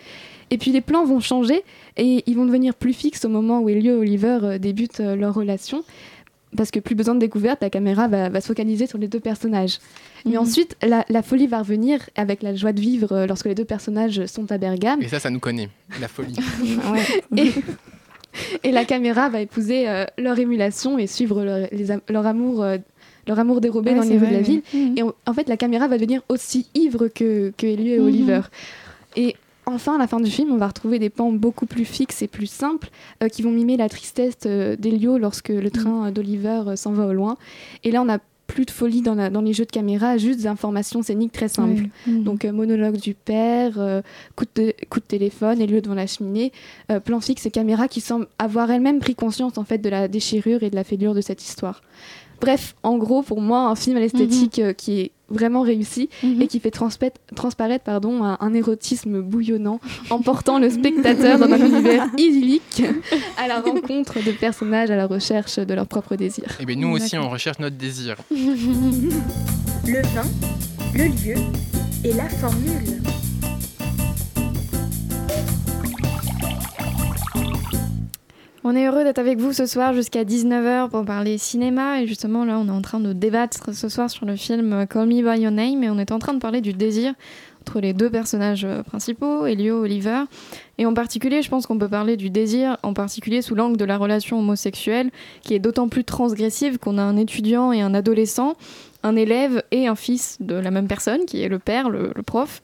Et 0.50 0.58
puis 0.58 0.72
les 0.72 0.80
plans 0.82 1.04
vont 1.04 1.20
changer 1.20 1.62
et 1.98 2.24
ils 2.26 2.36
vont 2.38 2.46
devenir 2.46 2.74
plus 2.74 2.94
fixes 2.94 3.26
au 3.26 3.30
moment 3.30 3.60
où 3.60 3.68
Elio 3.68 3.96
et 3.96 3.98
Oliver 3.98 4.40
euh, 4.44 4.58
débutent 4.58 5.02
euh, 5.02 5.16
leur 5.16 5.34
relation. 5.34 5.84
Parce 6.56 6.72
que 6.72 6.80
plus 6.80 6.96
besoin 6.96 7.14
de 7.14 7.20
découverte, 7.20 7.62
la 7.62 7.70
caméra 7.70 8.08
va, 8.08 8.30
va 8.30 8.40
se 8.42 8.48
focaliser 8.48 8.88
sur 8.88 8.98
les 8.98 9.08
deux 9.10 9.20
personnages. 9.20 9.80
Mais 10.26 10.32
Mhm. 10.32 10.38
ensuite, 10.38 10.78
la, 10.82 11.06
la 11.10 11.22
folie 11.22 11.46
va 11.48 11.60
revenir 11.60 12.00
avec 12.16 12.42
la 12.42 12.56
joie 12.56 12.72
de 12.72 12.80
vivre 12.80 13.12
euh, 13.12 13.28
lorsque 13.28 13.46
les 13.48 13.56
deux 13.56 13.66
personnages 13.66 14.26
sont 14.28 14.50
à 14.52 14.58
Bergame. 14.58 15.02
Et 15.02 15.08
ça, 15.10 15.20
ça 15.20 15.30
nous 15.30 15.40
connaît. 15.42 15.70
La 16.00 16.08
folie. 16.08 16.36
Et, 17.38 17.52
et 18.64 18.72
la 18.72 18.86
caméra 18.86 19.30
va 19.30 19.42
épouser 19.42 19.90
euh, 19.90 20.06
leur 20.18 20.38
émulation 20.38 20.98
et 21.00 21.08
suivre 21.08 21.44
leur, 21.44 21.68
les 21.72 21.92
am- 21.92 22.02
leur 22.10 22.26
amour. 22.28 22.64
euh, 22.64 22.78
leur 23.28 23.40
amour 23.40 23.60
dérobé 23.60 23.92
Ouais, 23.92 23.98
dans 23.98 24.04
les 24.04 24.18
rues 24.18 24.28
de 24.28 24.32
la 24.32 24.42
ville. 24.42 24.62
Et 24.96 25.04
en, 25.04 25.12
en 25.26 25.34
fait, 25.34 25.50
la 25.50 25.58
caméra 25.58 25.90
va 25.90 25.98
devenir 25.98 26.22
aussi 26.30 26.68
ivre 26.76 27.10
que, 27.10 27.52
que 27.58 27.68
Elio 27.68 27.96
et 27.96 28.00
Mhm. 28.00 28.06
Oliver. 28.06 28.42
Et 29.18 29.36
enfin, 29.68 29.96
à 29.96 29.98
la 30.00 30.08
fin 30.08 30.20
du 30.20 30.32
film, 30.32 30.52
on 30.52 30.58
va 30.58 30.68
retrouver 30.68 30.98
des 31.00 31.10
plans 31.10 31.32
beaucoup 31.32 31.66
plus 31.68 31.86
fixes 31.86 32.22
et 32.22 32.28
plus 32.28 32.48
simples 32.48 32.90
euh, 33.22 33.28
qui 33.28 33.42
vont 33.44 33.52
mimer 33.52 33.78
la 33.78 33.90
tristesse 33.90 34.36
euh, 34.46 34.76
d'Elio 34.76 35.18
lorsque 35.18 35.50
le 35.50 35.70
train 35.70 36.08
euh, 36.08 36.12
d'Oliver 36.12 36.64
s'en 36.76 36.92
va 36.94 37.06
au 37.08 37.14
loin. 37.14 37.38
Et 37.84 37.92
là, 37.92 38.02
on 38.02 38.06
n'a 38.06 38.20
plus 38.48 38.64
de 38.66 38.72
folie 38.72 39.02
dans, 39.02 39.14
la- 39.16 39.30
dans 39.30 39.42
les 39.42 39.52
jeux 39.54 39.66
de 39.66 39.72
caméra, 39.72 40.18
juste 40.18 40.40
des 40.40 40.48
informations 40.48 41.02
scéniques 41.04 41.34
très 41.34 41.50
simples. 41.50 41.84
Ouais. 42.08 42.14
Mhm. 42.14 42.24
Donc, 42.24 42.46
monologue 42.46 42.96
du 42.98 43.14
père, 43.14 43.74
coup, 44.38 44.46
de, 44.56 44.74
coup 44.90 45.00
de 45.02 45.06
téléphone, 45.06 45.60
Elio 45.62 45.82
devant 45.82 45.96
la 45.96 46.08
cheminée, 46.08 46.54
plan 47.04 47.20
fixe 47.20 47.46
et 47.46 47.52
caméra 47.52 47.90
qui 47.90 48.00
semblent 48.00 48.28
avoir 48.40 48.72
elles-mêmes 48.72 49.00
pris 49.00 49.16
conscience 49.16 49.58
en 49.58 49.66
fait 49.66 49.80
de 49.80 49.90
la 49.90 50.08
déchirure 50.08 50.64
et 50.64 50.70
de 50.70 50.76
la 50.76 50.86
fêlure 50.86 51.14
de 51.14 51.20
cette 51.20 51.44
histoire. 51.44 51.82
Bref, 52.42 52.76
en 52.84 52.98
gros, 52.98 53.22
pour 53.24 53.42
moi, 53.42 53.62
un 53.68 53.76
film 53.76 53.98
à 53.98 54.00
l'esthétique 54.00 54.60
euh, 54.60 54.74
qui 54.74 55.00
est 55.00 55.12
vraiment 55.30 55.62
réussi 55.62 56.08
Mhm. 56.24 56.42
et 56.42 56.48
qui 56.48 56.60
fait 56.60 56.72
transparaître, 56.72 57.20
transparaître 57.36 57.84
pardon, 57.84 58.24
un, 58.24 58.38
un 58.40 58.54
érotisme 58.54 59.22
bouillonnant, 59.22 59.80
emportant 60.10 60.58
le 60.60 60.70
spectateur 60.70 61.38
dans 61.40 61.52
un 61.52 61.58
univers 61.58 62.08
idyllique 62.18 62.84
à 63.38 63.48
la 63.48 63.60
rencontre 63.60 64.24
de 64.24 64.32
personnages 64.32 64.90
à 64.90 64.96
la 64.96 65.06
recherche 65.08 65.60
de 65.60 65.74
leur 65.74 65.86
propre 65.88 66.16
désir. 66.16 66.46
Et 66.62 66.66
bien 66.66 66.78
nous 66.78 66.90
aussi, 66.96 67.18
on 67.18 67.30
recherche 67.30 67.60
notre 67.60 67.76
désir. 67.76 68.16
Le 68.32 70.02
vin, 70.02 70.24
le 70.96 71.06
lieu 71.06 71.36
et 72.06 72.14
la 72.14 72.30
formule. 72.30 73.02
On 78.70 78.76
est 78.76 78.86
heureux 78.86 79.06
d'être 79.06 79.20
avec 79.20 79.40
vous 79.40 79.54
ce 79.54 79.66
soir 79.66 79.94
jusqu'à 79.94 80.26
19h 80.26 80.90
pour 80.90 81.06
parler 81.06 81.38
cinéma. 81.38 82.02
Et 82.02 82.06
justement, 82.06 82.44
là, 82.44 82.60
on 82.60 82.68
est 82.68 82.72
en 82.72 82.82
train 82.82 83.00
de 83.00 83.14
débattre 83.14 83.74
ce 83.74 83.88
soir 83.88 84.10
sur 84.10 84.26
le 84.26 84.36
film 84.36 84.86
Call 84.90 85.08
Me 85.08 85.22
By 85.22 85.40
Your 85.40 85.54
Name. 85.54 85.86
Et 85.86 85.90
on 85.90 85.98
est 85.98 86.12
en 86.12 86.20
train 86.20 86.34
de 86.34 86.40
parler 86.40 86.60
du 86.60 86.74
désir 86.74 87.14
entre 87.62 87.80
les 87.80 87.94
deux 87.94 88.10
personnages 88.10 88.66
euh, 88.66 88.84
principaux, 88.84 89.46
Elio 89.46 89.78
et 89.78 89.86
Oliver. 89.86 90.24
Et 90.80 90.86
en 90.86 90.94
particulier, 90.94 91.42
je 91.42 91.50
pense 91.50 91.66
qu'on 91.66 91.80
peut 91.80 91.88
parler 91.88 92.18
du 92.18 92.30
désir, 92.30 92.76
en 92.84 92.92
particulier 92.92 93.42
sous 93.42 93.56
l'angle 93.56 93.78
de 93.78 93.86
la 93.86 93.98
relation 93.98 94.38
homosexuelle, 94.38 95.12
qui 95.44 95.54
est 95.54 95.60
d'autant 95.60 95.88
plus 95.88 96.04
transgressive 96.04 96.78
qu'on 96.78 96.98
a 96.98 97.04
un 97.04 97.16
étudiant 97.16 97.72
et 97.72 97.80
un 97.80 97.94
adolescent, 97.94 98.58
un 99.02 99.16
élève 99.16 99.64
et 99.72 99.88
un 99.88 99.96
fils 99.96 100.40
de 100.42 100.56
la 100.56 100.72
même 100.72 100.90
personne, 100.90 101.24
qui 101.26 101.42
est 101.42 101.48
le 101.48 101.60
père, 101.60 101.90
le, 101.90 102.12
le 102.14 102.22
prof. 102.22 102.62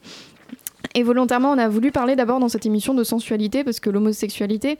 Et 0.94 1.02
volontairement, 1.02 1.50
on 1.50 1.58
a 1.58 1.68
voulu 1.68 1.92
parler 1.92 2.14
d'abord 2.14 2.40
dans 2.40 2.50
cette 2.50 2.66
émission 2.66 2.92
de 2.92 3.04
sensualité, 3.04 3.64
parce 3.64 3.80
que 3.80 3.88
l'homosexualité, 3.88 4.76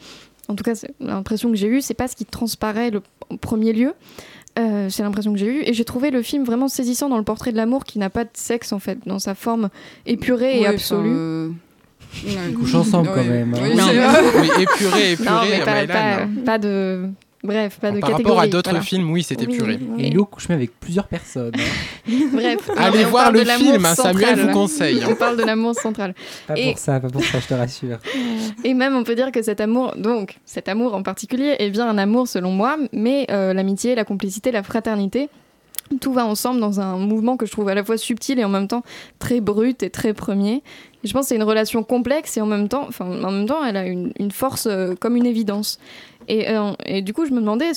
en 0.49 0.55
tout 0.55 0.65
cas, 0.65 0.73
l'impression 1.01 1.51
que 1.51 1.57
j'ai 1.57 1.69
eue, 1.69 1.81
c'est 1.81 1.95
pas 1.95 2.09
ce 2.09 2.17
qui 2.17 2.25
transparaît 2.25 2.91
le, 2.91 3.03
en 3.31 3.37
premier 3.37 3.73
lieu. 3.73 3.95
Euh, 4.59 4.89
c'est 4.89 5.03
l'impression 5.03 5.33
que 5.33 5.39
j'ai 5.39 5.47
eue. 5.47 5.63
Et 5.67 5.75
j'ai 5.75 5.85
trouvé 5.85 6.11
le 6.11 6.23
film 6.23 6.45
vraiment 6.45 6.69
saisissant 6.69 7.09
dans 7.09 7.19
le 7.19 7.25
portrait 7.25 7.51
de 7.51 7.57
l'amour 7.57 7.85
qui 7.85 7.99
n'a 7.99 8.11
pas 8.11 8.25
de 8.25 8.31
sexe, 8.35 8.73
en 8.73 8.79
fait, 8.79 8.99
dans 9.07 9.19
sa 9.19 9.35
forme 9.35 9.69
épurée 10.07 10.61
et 10.61 10.67
absolue. 10.67 11.09
enfin, 11.09 11.17
euh, 11.17 11.51
Ils 12.25 12.55
couchent 12.55 12.75
ensemble 12.77 13.11
quand 13.15 13.25
même. 13.25 13.53
hein. 13.55 13.59
Oui, 13.63 13.75
Non, 13.75 13.85
c'est 13.89 13.95
mais- 13.97 14.07
vrai. 14.07 14.23
Oui, 14.41 14.49
épuré, 14.63 15.13
épuré, 15.13 15.29
Non, 15.31 15.41
mais 15.51 15.59
pas, 15.65 15.73
ouais, 15.73 15.87
là, 15.87 15.95
pas- 16.19 16.27
non. 16.27 16.43
pas 16.45 16.59
de. 16.59 17.09
Bref, 17.45 17.79
pas 17.79 17.91
de 17.91 18.01
Par 18.01 18.09
catégorie. 18.11 18.25
rapport 18.33 18.41
à 18.41 18.47
d'autres 18.47 18.71
voilà. 18.71 18.83
films, 18.85 19.11
oui, 19.11 19.23
c'est 19.23 19.41
épuré. 19.43 19.79
Et 19.99 20.07
Elio 20.07 20.25
couche 20.25 20.49
même 20.49 20.57
avec 20.57 20.81
plusieurs 20.81 21.07
personnes. 21.07 21.53
hein. 21.55 22.11
Bref. 22.33 22.71
Allez 22.77 23.05
voir 23.05 23.31
le 23.33 23.45
film, 23.45 23.85
hein, 23.85 23.95
Samuel 23.95 24.41
vous 24.41 24.49
conseille. 24.53 25.01
hein. 25.05 25.09
On 25.11 25.15
parle 25.15 25.37
de 25.37 25.43
l'amour 25.45 25.75
central. 25.75 26.15
Pas 26.47 26.55
Et- 26.59 26.71
pour 26.71 26.79
ça, 26.79 26.99
pas 27.01 27.11
pour 27.11 27.23
ça, 27.23 27.41
je 27.41 27.47
te 27.47 27.53
rassure. 27.55 27.99
Et 28.65 28.73
même, 28.73 28.97
on 28.97 29.05
peut 29.05 29.15
dire 29.15 29.31
que 29.31 29.43
cet 29.43 29.61
amour, 29.61 29.95
donc 29.99 30.39
cet 30.47 30.69
amour 30.71 30.95
en 30.95 31.03
particulier, 31.03 31.55
est 31.59 31.69
bien 31.71 31.87
un 31.87 31.99
amour 31.99 32.29
selon 32.29 32.51
moi, 32.51 32.79
mais 32.93 33.27
euh, 33.31 33.53
l'amitié, 33.53 33.95
la 33.95 34.05
complicité, 34.05 34.51
la 34.51 34.63
fraternité, 34.63 35.29
tout 36.01 36.15
va 36.15 36.25
ensemble 36.25 36.61
dans 36.61 36.81
un 36.81 36.97
mouvement 36.97 37.37
que 37.37 37.45
je 37.45 37.53
trouve 37.53 37.69
à 37.69 37.75
la 37.75 37.85
fois 37.85 37.99
subtil 37.99 38.39
et 38.41 38.45
en 38.45 38.49
même 38.49 38.69
temps 38.69 38.83
très 39.19 39.41
brut 39.43 39.83
et 39.83 39.91
très 39.91 40.15
premier. 40.15 40.63
Et 41.05 41.09
je 41.09 41.13
pense 41.13 41.25
que 41.25 41.29
c'est 41.29 41.37
une 41.37 41.43
relation 41.43 41.83
complexe 41.83 42.39
et 42.39 42.41
en 42.41 42.47
même 42.47 42.69
temps, 42.69 42.87
enfin, 42.89 43.05
en 43.05 43.31
même 43.31 43.45
temps, 43.47 43.63
elle 43.63 43.77
a 43.77 43.85
une, 43.87 44.11
une 44.19 44.31
force 44.31 44.67
euh, 44.67 44.95
comme 44.99 45.15
une 45.17 45.27
évidence. 45.27 45.79
Et, 46.29 46.49
euh, 46.49 46.73
et 46.85 47.03
du 47.03 47.13
coup, 47.13 47.27
je 47.27 47.33
me 47.33 47.41
demandais, 47.41 47.71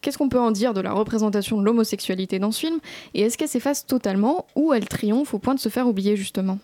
qu'est-ce 0.00 0.18
qu'on 0.18 0.28
peut 0.28 0.40
en 0.40 0.50
dire 0.50 0.74
de 0.74 0.80
la 0.80 0.92
représentation 0.92 1.58
de 1.58 1.64
l'homosexualité 1.64 2.38
dans 2.38 2.52
ce 2.52 2.60
film? 2.60 2.78
Et 3.14 3.22
est-ce 3.22 3.38
qu'elle 3.38 3.48
s'efface 3.48 3.86
totalement 3.86 4.46
ou 4.56 4.72
elle 4.72 4.88
triomphe 4.88 5.34
au 5.34 5.38
point 5.38 5.54
de 5.54 5.60
se 5.60 5.68
faire 5.68 5.86
oublier, 5.86 6.16
justement? 6.16 6.58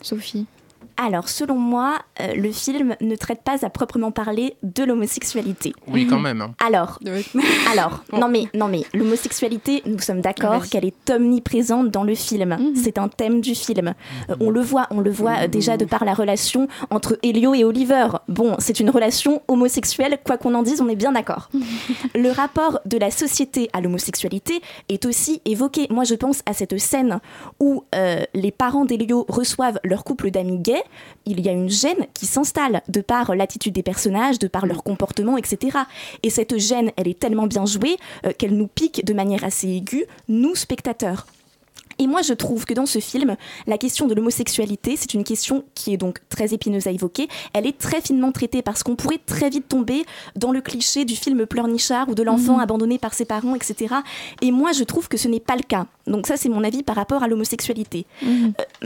Sophie? 0.00 0.46
Alors, 0.96 1.28
selon 1.28 1.56
moi, 1.56 1.98
euh, 2.20 2.34
le 2.34 2.52
film 2.52 2.94
ne 3.00 3.16
traite 3.16 3.42
pas 3.42 3.64
à 3.64 3.70
proprement 3.70 4.10
parler 4.10 4.54
de 4.62 4.84
l'homosexualité. 4.84 5.72
Oui, 5.88 6.06
quand 6.06 6.18
même. 6.18 6.40
hein. 6.40 6.54
Alors, 6.64 6.98
alors, 7.72 8.04
non 8.12 8.28
mais, 8.28 8.44
non 8.54 8.68
mais, 8.68 8.82
l'homosexualité, 8.94 9.82
nous 9.86 9.98
sommes 9.98 10.20
d'accord 10.20 10.66
qu'elle 10.66 10.84
est 10.84 11.10
omniprésente 11.10 11.90
dans 11.90 12.04
le 12.04 12.14
film. 12.14 12.56
Mhm. 12.58 12.76
C'est 12.76 12.98
un 12.98 13.08
thème 13.08 13.40
du 13.40 13.54
film. 13.54 13.94
Euh, 14.30 14.36
on 14.40 14.50
le 14.50 14.60
voit, 14.60 14.86
on 14.90 15.00
le 15.00 15.10
voit 15.10 15.44
euh, 15.44 15.48
déjà 15.48 15.76
de 15.76 15.84
par 15.84 16.04
la 16.04 16.14
relation 16.14 16.68
entre 16.90 17.18
Elio 17.22 17.54
et 17.54 17.64
Oliver. 17.64 18.08
Bon, 18.28 18.56
c'est 18.58 18.80
une 18.80 18.90
relation 18.90 19.42
homosexuelle, 19.48 20.18
quoi 20.24 20.38
qu'on 20.38 20.54
en 20.54 20.62
dise, 20.62 20.80
on 20.80 20.88
est 20.88 20.96
bien 20.96 21.12
d'accord. 21.12 21.50
le 22.14 22.30
rapport 22.30 22.80
de 22.86 22.98
la 22.98 23.10
société 23.10 23.68
à 23.72 23.80
l'homosexualité 23.80 24.60
est 24.88 25.04
aussi 25.06 25.40
évoqué. 25.44 25.86
Moi, 25.90 26.04
je 26.04 26.14
pense 26.14 26.42
à 26.46 26.52
cette 26.52 26.78
scène 26.78 27.20
où 27.60 27.84
euh, 27.94 28.22
les 28.34 28.50
parents 28.50 28.84
d'Elio 28.84 29.24
reçoivent 29.28 29.78
leur 29.84 30.04
couple 30.04 30.30
d'amis 30.30 30.58
gays. 30.58 30.81
Il 31.26 31.40
y 31.40 31.48
a 31.48 31.52
une 31.52 31.70
gêne 31.70 32.06
qui 32.14 32.26
s'installe 32.26 32.82
de 32.88 33.00
par 33.00 33.34
l'attitude 33.34 33.74
des 33.74 33.82
personnages, 33.82 34.38
de 34.38 34.48
par 34.48 34.66
leur 34.66 34.82
comportement, 34.82 35.36
etc. 35.36 35.78
Et 36.22 36.30
cette 36.30 36.58
gêne, 36.58 36.90
elle 36.96 37.08
est 37.08 37.18
tellement 37.18 37.46
bien 37.46 37.66
jouée 37.66 37.96
euh, 38.26 38.32
qu'elle 38.36 38.56
nous 38.56 38.66
pique 38.68 39.04
de 39.04 39.14
manière 39.14 39.44
assez 39.44 39.68
aiguë, 39.68 40.04
nous, 40.28 40.54
spectateurs. 40.54 41.26
Et 41.98 42.06
moi, 42.06 42.22
je 42.22 42.32
trouve 42.32 42.64
que 42.64 42.74
dans 42.74 42.86
ce 42.86 42.98
film, 42.98 43.36
la 43.66 43.78
question 43.78 44.06
de 44.06 44.14
l'homosexualité, 44.14 44.96
c'est 44.96 45.14
une 45.14 45.24
question 45.24 45.62
qui 45.74 45.92
est 45.92 45.96
donc 45.96 46.18
très 46.28 46.52
épineuse 46.54 46.86
à 46.86 46.90
évoquer. 46.90 47.28
Elle 47.52 47.66
est 47.66 47.78
très 47.78 48.00
finement 48.00 48.32
traitée 48.32 48.62
parce 48.62 48.82
qu'on 48.82 48.96
pourrait 48.96 49.20
très 49.24 49.50
vite 49.50 49.68
tomber 49.68 50.04
dans 50.34 50.52
le 50.52 50.60
cliché 50.60 51.04
du 51.04 51.14
film 51.14 51.46
pleurnichard 51.46 52.08
ou 52.08 52.14
de 52.14 52.22
l'enfant 52.22 52.54
Mhm. 52.54 52.60
abandonné 52.60 52.98
par 52.98 53.14
ses 53.14 53.24
parents, 53.26 53.54
etc. 53.54 53.94
Et 54.40 54.50
moi, 54.50 54.72
je 54.72 54.84
trouve 54.84 55.08
que 55.08 55.16
ce 55.16 55.28
n'est 55.28 55.38
pas 55.38 55.54
le 55.54 55.62
cas. 55.62 55.86
Donc 56.06 56.26
ça, 56.26 56.36
c'est 56.36 56.48
mon 56.48 56.64
avis 56.64 56.82
par 56.82 56.96
rapport 56.96 57.22
à 57.22 57.28
l'homosexualité. 57.28 58.06
Euh, 58.24 58.26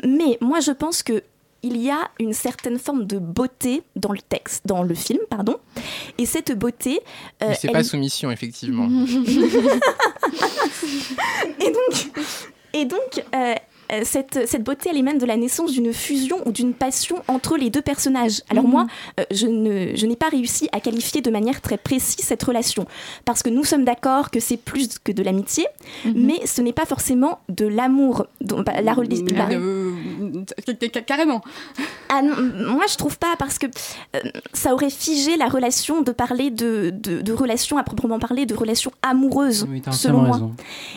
mais 0.05 0.37
moi, 0.41 0.61
je 0.61 0.73
pense 0.73 1.03
que 1.03 1.23
il 1.67 1.77
y 1.79 1.91
a 1.91 2.11
une 2.21 2.33
certaine 2.33 2.79
forme 2.79 3.07
de 3.07 3.19
beauté 3.19 3.83
dans 3.97 4.13
le 4.13 4.21
texte, 4.21 4.63
dans 4.67 4.83
le 4.83 4.95
film, 4.95 5.19
pardon. 5.29 5.57
Et 6.19 6.27
cette 6.27 6.57
beauté, 6.57 7.01
euh, 7.43 7.49
Mais 7.49 7.55
c'est 7.55 7.67
elle- 7.69 7.73
pas 7.75 7.83
soumission, 7.85 8.31
effectivement. 8.31 8.89
et 11.61 11.71
donc, 11.73 12.11
et 12.73 12.85
donc 12.85 13.25
euh, 13.35 13.55
euh, 13.93 14.01
cette, 14.05 14.47
cette 14.47 14.63
beauté, 14.65 14.89
elle 14.91 14.97
émane 14.99 15.19
de 15.19 15.27
la 15.27 15.37
naissance 15.37 15.73
d'une 15.73 15.93
fusion 15.93 16.39
ou 16.47 16.53
d'une 16.53 16.75
passion 16.75 17.17
entre 17.29 17.57
les 17.57 17.71
deux 17.71 17.83
personnages. 17.83 18.43
Alors 18.51 18.65
Mhm. 18.65 18.71
moi, 18.71 18.87
euh, 19.21 19.25
je 19.31 19.47
ne- 19.47 19.95
je 19.97 20.07
n'ai 20.07 20.17
pas 20.17 20.29
réussi 20.29 20.69
à 20.73 20.81
qualifier 20.81 21.21
de 21.21 21.31
manière 21.31 21.61
très 21.61 21.77
précise 21.79 22.17
cette 22.25 22.43
relation, 22.43 22.87
parce 23.25 23.43
que 23.43 23.51
nous 23.51 23.65
sommes 23.65 23.85
d'accord 23.85 24.31
que 24.31 24.41
c'est 24.41 24.57
plus 24.57 24.99
que 24.99 25.13
de 25.13 25.23
l'amitié, 25.23 25.67
mais 26.15 26.41
ce 26.47 26.61
n'est 26.63 26.73
pas 26.73 26.87
forcément 26.87 27.41
de 27.49 27.67
l'amour. 27.67 28.27
dont- 28.41 28.63
bah, 28.63 28.81
la 28.81 28.93
reli- 28.93 29.23
Mais, 29.25 29.33
la- 29.37 29.49
euh, 29.51 29.93
carrément. 31.07 31.41
Ah 32.09 32.23
non, 32.23 32.35
moi 32.73 32.85
je 32.89 32.97
trouve 32.97 33.19
pas 33.19 33.35
parce 33.39 33.59
que 33.59 33.67
euh, 33.67 34.21
ça 34.53 34.73
aurait 34.75 34.91
figé 34.91 35.37
la 35.37 35.49
relation 35.49 36.03
de 36.03 36.13
parler 36.13 36.51
de, 36.51 36.91
de, 36.93 37.21
de 37.21 37.33
relations 37.33 37.77
à 37.79 37.83
proprement 37.83 38.19
parler 38.19 38.47
de 38.47 38.55
relations 38.55 38.93
amoureuses 39.03 39.67
Oui, 39.69 39.83
selon 39.93 40.19
moi. 40.23 40.33
raison. 40.37 40.55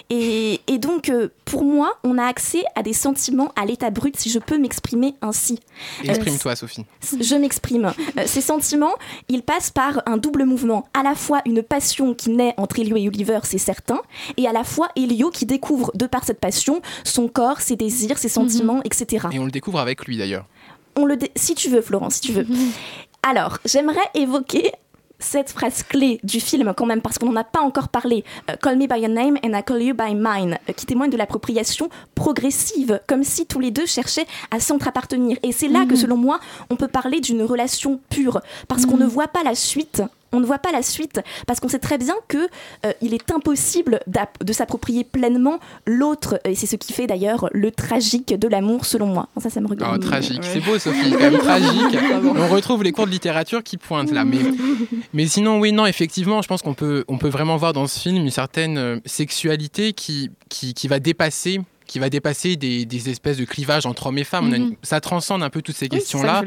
Et, 0.09 0.59
et 0.67 0.77
donc 0.77 1.09
euh, 1.09 1.29
pour 1.45 1.63
moi 1.63 1.97
on 2.03 2.17
a 2.17 2.23
accès 2.25 2.63
à 2.75 2.78
des 2.83 2.93
sentiments 2.93 3.51
à 3.55 3.65
l'état 3.65 3.89
brut 3.89 4.15
si 4.17 4.29
je 4.29 4.39
peux 4.39 4.57
m'exprimer 4.57 5.15
ainsi. 5.21 5.59
Euh, 6.05 6.09
Exprime-toi, 6.09 6.55
Sophie. 6.55 6.85
je 7.19 7.35
m'exprime. 7.35 7.91
Euh, 8.17 8.23
ces 8.25 8.41
sentiments, 8.41 8.93
ils 9.29 9.43
passent 9.43 9.71
par 9.71 10.01
un 10.05 10.17
double 10.17 10.45
mouvement. 10.45 10.87
À 10.93 11.03
la 11.03 11.15
fois 11.15 11.41
une 11.45 11.61
passion 11.63 12.13
qui 12.13 12.29
naît 12.29 12.53
entre 12.57 12.79
Elio 12.79 12.95
et 12.97 13.07
Oliver, 13.07 13.39
c'est 13.43 13.57
certain, 13.57 14.01
et 14.37 14.47
à 14.47 14.53
la 14.53 14.63
fois 14.63 14.89
Elio 14.95 15.29
qui 15.31 15.45
découvre, 15.45 15.91
de 15.95 16.05
par 16.05 16.23
cette 16.23 16.39
passion, 16.39 16.81
son 17.03 17.27
corps, 17.27 17.61
ses 17.61 17.75
désirs, 17.75 18.17
ses 18.17 18.29
sentiments, 18.29 18.81
etc. 18.83 19.27
Et 19.31 19.39
on 19.39 19.45
le 19.45 19.51
découvre 19.51 19.79
avec 19.79 20.05
lui 20.05 20.17
d'ailleurs. 20.17 20.45
On 20.95 21.05
le 21.05 21.15
dé- 21.17 21.31
Si 21.35 21.55
tu 21.55 21.69
veux, 21.69 21.81
Florence, 21.81 22.15
si 22.15 22.21
tu 22.21 22.31
veux. 22.33 22.45
Alors, 23.23 23.59
j'aimerais 23.65 23.99
évoquer 24.15 24.71
cette 25.19 25.51
phrase 25.51 25.83
clé 25.83 26.19
du 26.23 26.39
film 26.39 26.73
quand 26.75 26.85
même, 26.85 27.01
parce 27.01 27.19
qu'on 27.19 27.31
n'en 27.31 27.35
a 27.35 27.43
pas 27.43 27.61
encore 27.61 27.89
parlé. 27.89 28.23
Euh, 28.49 28.55
Call 28.61 28.77
me 28.77 28.87
by 28.87 28.99
your 28.99 29.09
name 29.09 29.37
and 29.43 29.57
I 29.57 29.63
call 29.63 29.81
you 29.81 29.93
by 29.93 30.15
mine, 30.15 30.57
euh, 30.69 30.73
qui 30.73 30.85
témoigne 30.85 31.11
de 31.11 31.17
l'appropriation 31.17 31.89
progressive, 32.15 33.01
comme 33.07 33.23
si 33.23 33.45
tous 33.45 33.59
les 33.59 33.71
deux 33.71 33.85
cherchaient 33.85 34.27
à 34.51 34.59
s'entre-appartenir. 34.59 35.37
Et 35.43 35.51
c'est 35.51 35.67
là 35.67 35.85
que, 35.85 35.95
selon 35.95 36.17
moi, 36.17 36.39
on 36.69 36.75
peut 36.75 36.87
parler 36.87 37.19
d'une 37.19 37.43
relation 37.43 37.99
pure, 38.09 38.41
parce 38.67 38.85
qu'on 38.85 38.97
ne 38.97 39.05
voit 39.05 39.27
pas 39.27 39.43
la 39.43 39.55
suite. 39.55 40.01
On 40.31 40.39
ne 40.39 40.45
voit 40.45 40.59
pas 40.59 40.71
la 40.71 40.81
suite 40.83 41.21
parce 41.47 41.59
qu'on 41.59 41.67
sait 41.69 41.79
très 41.79 41.97
bien 41.97 42.15
que 42.27 42.37
euh, 42.85 42.91
il 43.01 43.13
est 43.13 43.31
impossible 43.31 43.99
de 44.07 44.53
s'approprier 44.53 45.03
pleinement 45.03 45.59
l'autre 45.85 46.39
et 46.45 46.55
c'est 46.55 46.67
ce 46.67 46.75
qui 46.75 46.93
fait 46.93 47.07
d'ailleurs 47.07 47.49
le 47.51 47.71
tragique 47.71 48.37
de 48.37 48.47
l'amour 48.47 48.85
selon 48.85 49.07
moi. 49.07 49.27
Ça, 49.41 49.49
ça 49.49 49.59
me 49.61 49.65
Oh, 49.67 49.69
regarde. 49.71 50.01
tragique, 50.01 50.43
c'est 50.43 50.59
beau 50.61 50.77
Sophie, 50.79 51.11
quand 51.11 51.19
même 51.19 51.37
tragique. 51.37 51.97
On 52.35 52.47
retrouve 52.47 52.83
les 52.83 52.91
cours 52.91 53.05
de 53.05 53.11
littérature 53.11 53.63
qui 53.63 53.77
pointent 53.77 54.11
là. 54.11 54.25
Mais, 54.25 54.39
mais 55.13 55.27
sinon, 55.27 55.59
oui, 55.59 55.71
non, 55.71 55.85
effectivement, 55.85 56.41
je 56.41 56.47
pense 56.47 56.61
qu'on 56.61 56.73
peut, 56.73 57.05
on 57.07 57.17
peut 57.17 57.29
vraiment 57.29 57.57
voir 57.57 57.73
dans 57.73 57.87
ce 57.87 57.99
film 57.99 58.15
une 58.17 58.29
certaine 58.31 58.77
euh, 58.77 58.99
sexualité 59.05 59.93
qui, 59.93 60.31
qui, 60.49 60.73
qui 60.73 60.87
va 60.87 60.99
dépasser 60.99 61.61
qui 61.89 61.97
va 61.97 62.09
dépasser 62.11 62.55
des, 62.55 62.85
des 62.85 63.09
espèces 63.09 63.37
de 63.37 63.45
clivages 63.45 63.87
entre 63.87 64.05
hommes 64.07 64.19
et 64.19 64.23
femmes. 64.23 64.53
Une- 64.53 64.63
Mhm. 64.67 64.75
ça 64.83 65.01
transcende 65.01 65.41
un 65.41 65.49
peu 65.49 65.63
toutes 65.63 65.75
ces 65.75 65.85
Oui, 65.85 65.89
que 65.89 65.95
questions-là. 65.95 66.43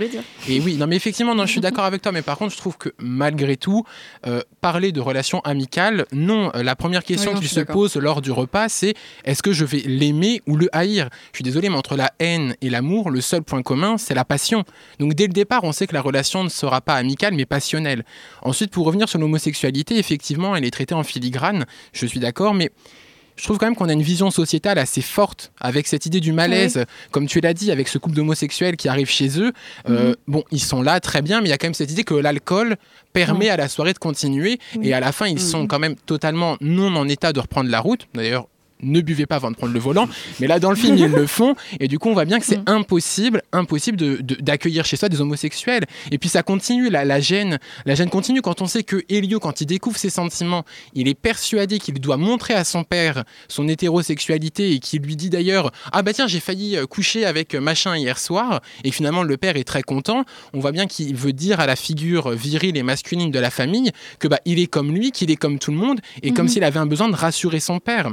Et 0.48 0.60
oui, 0.60 0.76
non, 0.76 0.86
mais 0.86 0.94
effectivement, 0.94 1.34
non, 1.34 1.46
je 1.46 1.50
suis 1.50 1.60
d'accord 1.60 1.84
avec 1.84 2.00
toi. 2.00 2.12
Mais 2.12 2.22
par 2.22 2.38
contre, 2.38 2.52
je 2.52 2.58
trouve 2.58 2.78
que 2.78 2.90
malgré 2.98 3.56
tout, 3.56 3.82
euh, 4.26 4.40
parler 4.60 4.92
de 4.92 5.00
relations 5.00 5.40
amicales, 5.40 6.06
non. 6.12 6.52
Euh, 6.54 6.62
La 6.62 6.76
première 6.76 7.02
question 7.02 7.32
Oui, 7.32 7.38
suis 7.38 7.48
se 7.48 7.60
pose 7.60 7.96
lors 7.96 8.22
du 8.22 8.30
repas, 8.30 8.68
c'est 8.68 8.94
est-ce 9.24 9.42
que 9.42 9.52
je 9.52 9.64
vais 9.64 9.82
l'aimer 9.84 10.42
ou 10.46 10.56
le 10.56 10.68
haïr? 10.72 11.08
Je 11.32 11.38
suis 11.38 11.42
désolé, 11.44 11.68
mais 11.70 11.76
entre 11.76 11.96
la 11.96 12.12
haine 12.20 12.54
et 12.60 12.70
l'amour, 12.70 13.10
le 13.10 13.20
seul 13.20 13.42
point 13.42 13.62
commun, 13.62 13.98
c'est 13.98 14.14
la 14.14 14.24
passion. 14.24 14.62
Donc 15.00 15.14
dès 15.14 15.26
le 15.26 15.32
départ, 15.32 15.64
on 15.64 15.72
sait 15.72 15.88
que 15.88 15.94
la 15.94 16.02
relation 16.02 16.44
ne 16.44 16.48
sera 16.50 16.80
pas 16.80 16.94
amicale, 16.94 17.34
mais 17.34 17.46
passionnelle. 17.46 18.04
Ensuite, 18.42 18.70
pour 18.70 18.86
revenir 18.86 19.08
sur 19.08 19.18
l'homosexualité, 19.18 19.98
effectivement, 19.98 20.54
elle 20.54 20.64
est 20.64 20.70
traitée 20.70 20.94
en 20.94 21.02
filigrane. 21.02 21.66
Je 21.92 22.06
suis 22.06 22.20
d'accord, 22.20 22.54
mais 22.54 22.70
je 23.36 23.44
trouve 23.44 23.58
quand 23.58 23.66
même 23.66 23.74
qu'on 23.76 23.88
a 23.88 23.92
une 23.92 24.02
vision 24.02 24.30
sociétale 24.30 24.78
assez 24.78 25.00
forte 25.00 25.52
avec 25.60 25.86
cette 25.86 26.06
idée 26.06 26.20
du 26.20 26.32
malaise, 26.32 26.84
comme 27.10 27.26
tu 27.26 27.40
l'as 27.40 27.54
dit, 27.54 27.70
avec 27.70 27.88
ce 27.88 27.98
couple 27.98 28.14
d'homosexuels 28.16 28.76
qui 28.76 28.88
arrive 28.88 29.08
chez 29.08 29.40
eux. 29.40 29.52
Euh, 29.88 30.08
Mhm. 30.10 30.14
Bon, 30.28 30.44
ils 30.50 30.62
sont 30.62 30.82
là, 30.82 31.00
très 31.00 31.22
bien, 31.22 31.40
mais 31.40 31.48
il 31.48 31.50
y 31.50 31.52
a 31.52 31.58
quand 31.58 31.66
même 31.66 31.74
cette 31.74 31.90
idée 31.90 32.04
que 32.04 32.14
l'alcool 32.14 32.76
permet 33.12 33.48
à 33.48 33.56
la 33.56 33.68
soirée 33.68 33.92
de 33.92 33.98
continuer. 33.98 34.58
Et 34.82 34.92
à 34.94 35.00
la 35.00 35.12
fin, 35.12 35.26
ils 35.26 35.40
sont 35.40 35.66
quand 35.66 35.78
même 35.78 35.96
totalement 35.96 36.56
non 36.60 36.94
en 36.96 37.08
état 37.08 37.32
de 37.32 37.40
reprendre 37.40 37.70
la 37.70 37.80
route. 37.80 38.06
D'ailleurs, 38.14 38.46
ne 38.82 39.00
buvez 39.00 39.26
pas 39.26 39.36
avant 39.36 39.50
de 39.50 39.56
prendre 39.56 39.72
le 39.72 39.80
volant. 39.80 40.08
Mais 40.40 40.46
là, 40.46 40.58
dans 40.58 40.70
le 40.70 40.76
film, 40.76 40.96
ils 40.96 41.10
le 41.10 41.26
font. 41.38 41.54
Et 41.80 41.88
du 41.88 41.98
coup, 41.98 42.08
on 42.08 42.14
voit 42.14 42.24
bien 42.24 42.38
que 42.40 42.46
c'est 42.46 42.60
impossible, 42.68 43.42
impossible 43.52 43.96
de- 43.96 44.16
de- 44.20 44.34
d'accueillir 44.36 44.84
chez 44.84 44.96
soi 44.96 45.08
des 45.08 45.20
homosexuels. 45.20 45.84
Et 46.10 46.18
puis, 46.18 46.28
ça 46.28 46.42
continue, 46.42 46.90
la, 46.90 47.04
la 47.04 47.20
gêne. 47.20 47.58
La 47.86 47.94
gêne 47.94 48.10
continue 48.10 48.42
quand 48.42 48.60
on 48.62 48.66
sait 48.66 48.82
que 48.82 49.04
Elio, 49.08 49.40
quand 49.40 49.60
il 49.60 49.66
découvre 49.66 49.96
ses 49.96 50.10
sentiments, 50.10 50.64
il 50.94 51.08
est 51.08 51.14
persuadé 51.14 51.78
qu'il 51.78 51.94
doit 52.00 52.16
montrer 52.16 52.54
à 52.54 52.64
son 52.64 52.84
père 52.84 53.24
son 53.48 53.68
hétérosexualité 53.68 54.72
et 54.72 54.78
qu'il 54.78 55.02
lui 55.02 55.16
dit 55.16 55.30
d'ailleurs 55.30 55.70
Ah 55.92 56.02
bah 56.02 56.12
tiens, 56.12 56.26
j'ai 56.26 56.40
failli 56.40 56.76
euh, 56.76 56.86
coucher 56.86 57.24
avec 57.24 57.54
euh, 57.54 57.60
machin 57.60 57.96
hier 57.96 58.18
soir. 58.18 58.60
Et 58.84 58.90
finalement, 58.90 59.22
le 59.22 59.36
père 59.36 59.56
est 59.56 59.64
très 59.64 59.82
content. 59.82 60.24
On 60.52 60.60
voit 60.60 60.72
bien 60.72 60.86
qu'il 60.86 61.14
veut 61.14 61.32
dire 61.32 61.60
à 61.60 61.66
la 61.66 61.76
figure 61.76 62.30
virile 62.30 62.76
et 62.76 62.82
masculine 62.82 63.30
de 63.30 63.38
la 63.38 63.50
famille 63.50 63.90
que 64.18 64.28
bah, 64.28 64.40
il 64.44 64.58
est 64.58 64.66
comme 64.66 64.92
lui, 64.94 65.12
qu'il 65.12 65.30
est 65.30 65.36
comme 65.36 65.58
tout 65.58 65.70
le 65.70 65.76
monde, 65.76 66.00
et 66.22 66.32
comme 66.32 66.46
Mhm. 66.46 66.52
s'il 66.52 66.64
avait 66.64 66.78
un 66.80 66.86
besoin 66.86 67.08
de 67.08 67.14
rassurer 67.16 67.60
son 67.60 67.78
père. 67.78 68.10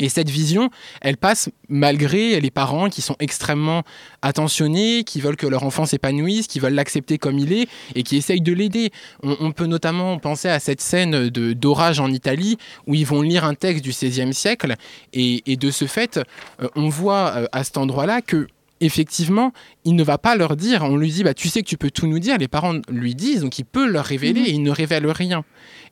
Et 0.00 0.08
cette 0.08 0.28
vision, 0.30 0.70
elle 1.00 1.16
passe 1.16 1.50
malgré 1.68 2.40
les 2.40 2.50
parents 2.50 2.88
qui 2.88 3.00
sont 3.00 3.14
extrêmement 3.20 3.82
attentionnés, 4.22 5.04
qui 5.04 5.20
veulent 5.20 5.36
que 5.36 5.46
leur 5.46 5.62
enfant 5.62 5.86
s'épanouisse, 5.86 6.46
qui 6.48 6.58
veulent 6.58 6.74
l'accepter 6.74 7.18
comme 7.18 7.38
il 7.38 7.52
est 7.52 7.68
et 7.94 8.02
qui 8.02 8.16
essayent 8.16 8.40
de 8.40 8.52
l'aider. 8.52 8.90
On, 9.22 9.36
on 9.40 9.52
peut 9.52 9.66
notamment 9.66 10.18
penser 10.18 10.48
à 10.48 10.58
cette 10.58 10.80
scène 10.80 11.28
de- 11.28 11.52
d'orage 11.52 12.00
en 12.00 12.10
Italie 12.10 12.58
où 12.86 12.94
ils 12.94 13.06
vont 13.06 13.22
lire 13.22 13.44
un 13.44 13.54
texte 13.54 13.84
du 13.84 13.90
XVIe 13.90 14.34
siècle 14.34 14.74
et, 15.12 15.42
et 15.50 15.56
de 15.56 15.70
ce 15.70 15.86
fait, 15.86 16.18
euh, 16.60 16.68
on 16.74 16.88
voit 16.88 17.32
euh, 17.36 17.46
à 17.52 17.62
cet 17.64 17.76
endroit-là 17.76 18.20
que 18.20 18.48
effectivement, 18.80 19.52
il 19.88 19.94
ne 19.96 20.02
va 20.04 20.18
pas 20.18 20.36
leur 20.36 20.54
dire, 20.56 20.82
on 20.84 20.96
lui 20.96 21.10
dit, 21.10 21.24
bah, 21.24 21.34
tu 21.34 21.48
sais 21.48 21.62
que 21.62 21.68
tu 21.68 21.76
peux 21.78 21.90
tout 21.90 22.06
nous 22.06 22.18
dire, 22.18 22.36
les 22.38 22.48
parents 22.48 22.74
lui 22.90 23.14
disent, 23.14 23.40
donc 23.40 23.58
il 23.58 23.64
peut 23.64 23.86
leur 23.88 24.04
révéler 24.04 24.40
Mhm. 24.40 24.46
et 24.46 24.50
il 24.50 24.62
ne 24.62 24.70
révèle 24.70 25.06
rien. 25.06 25.44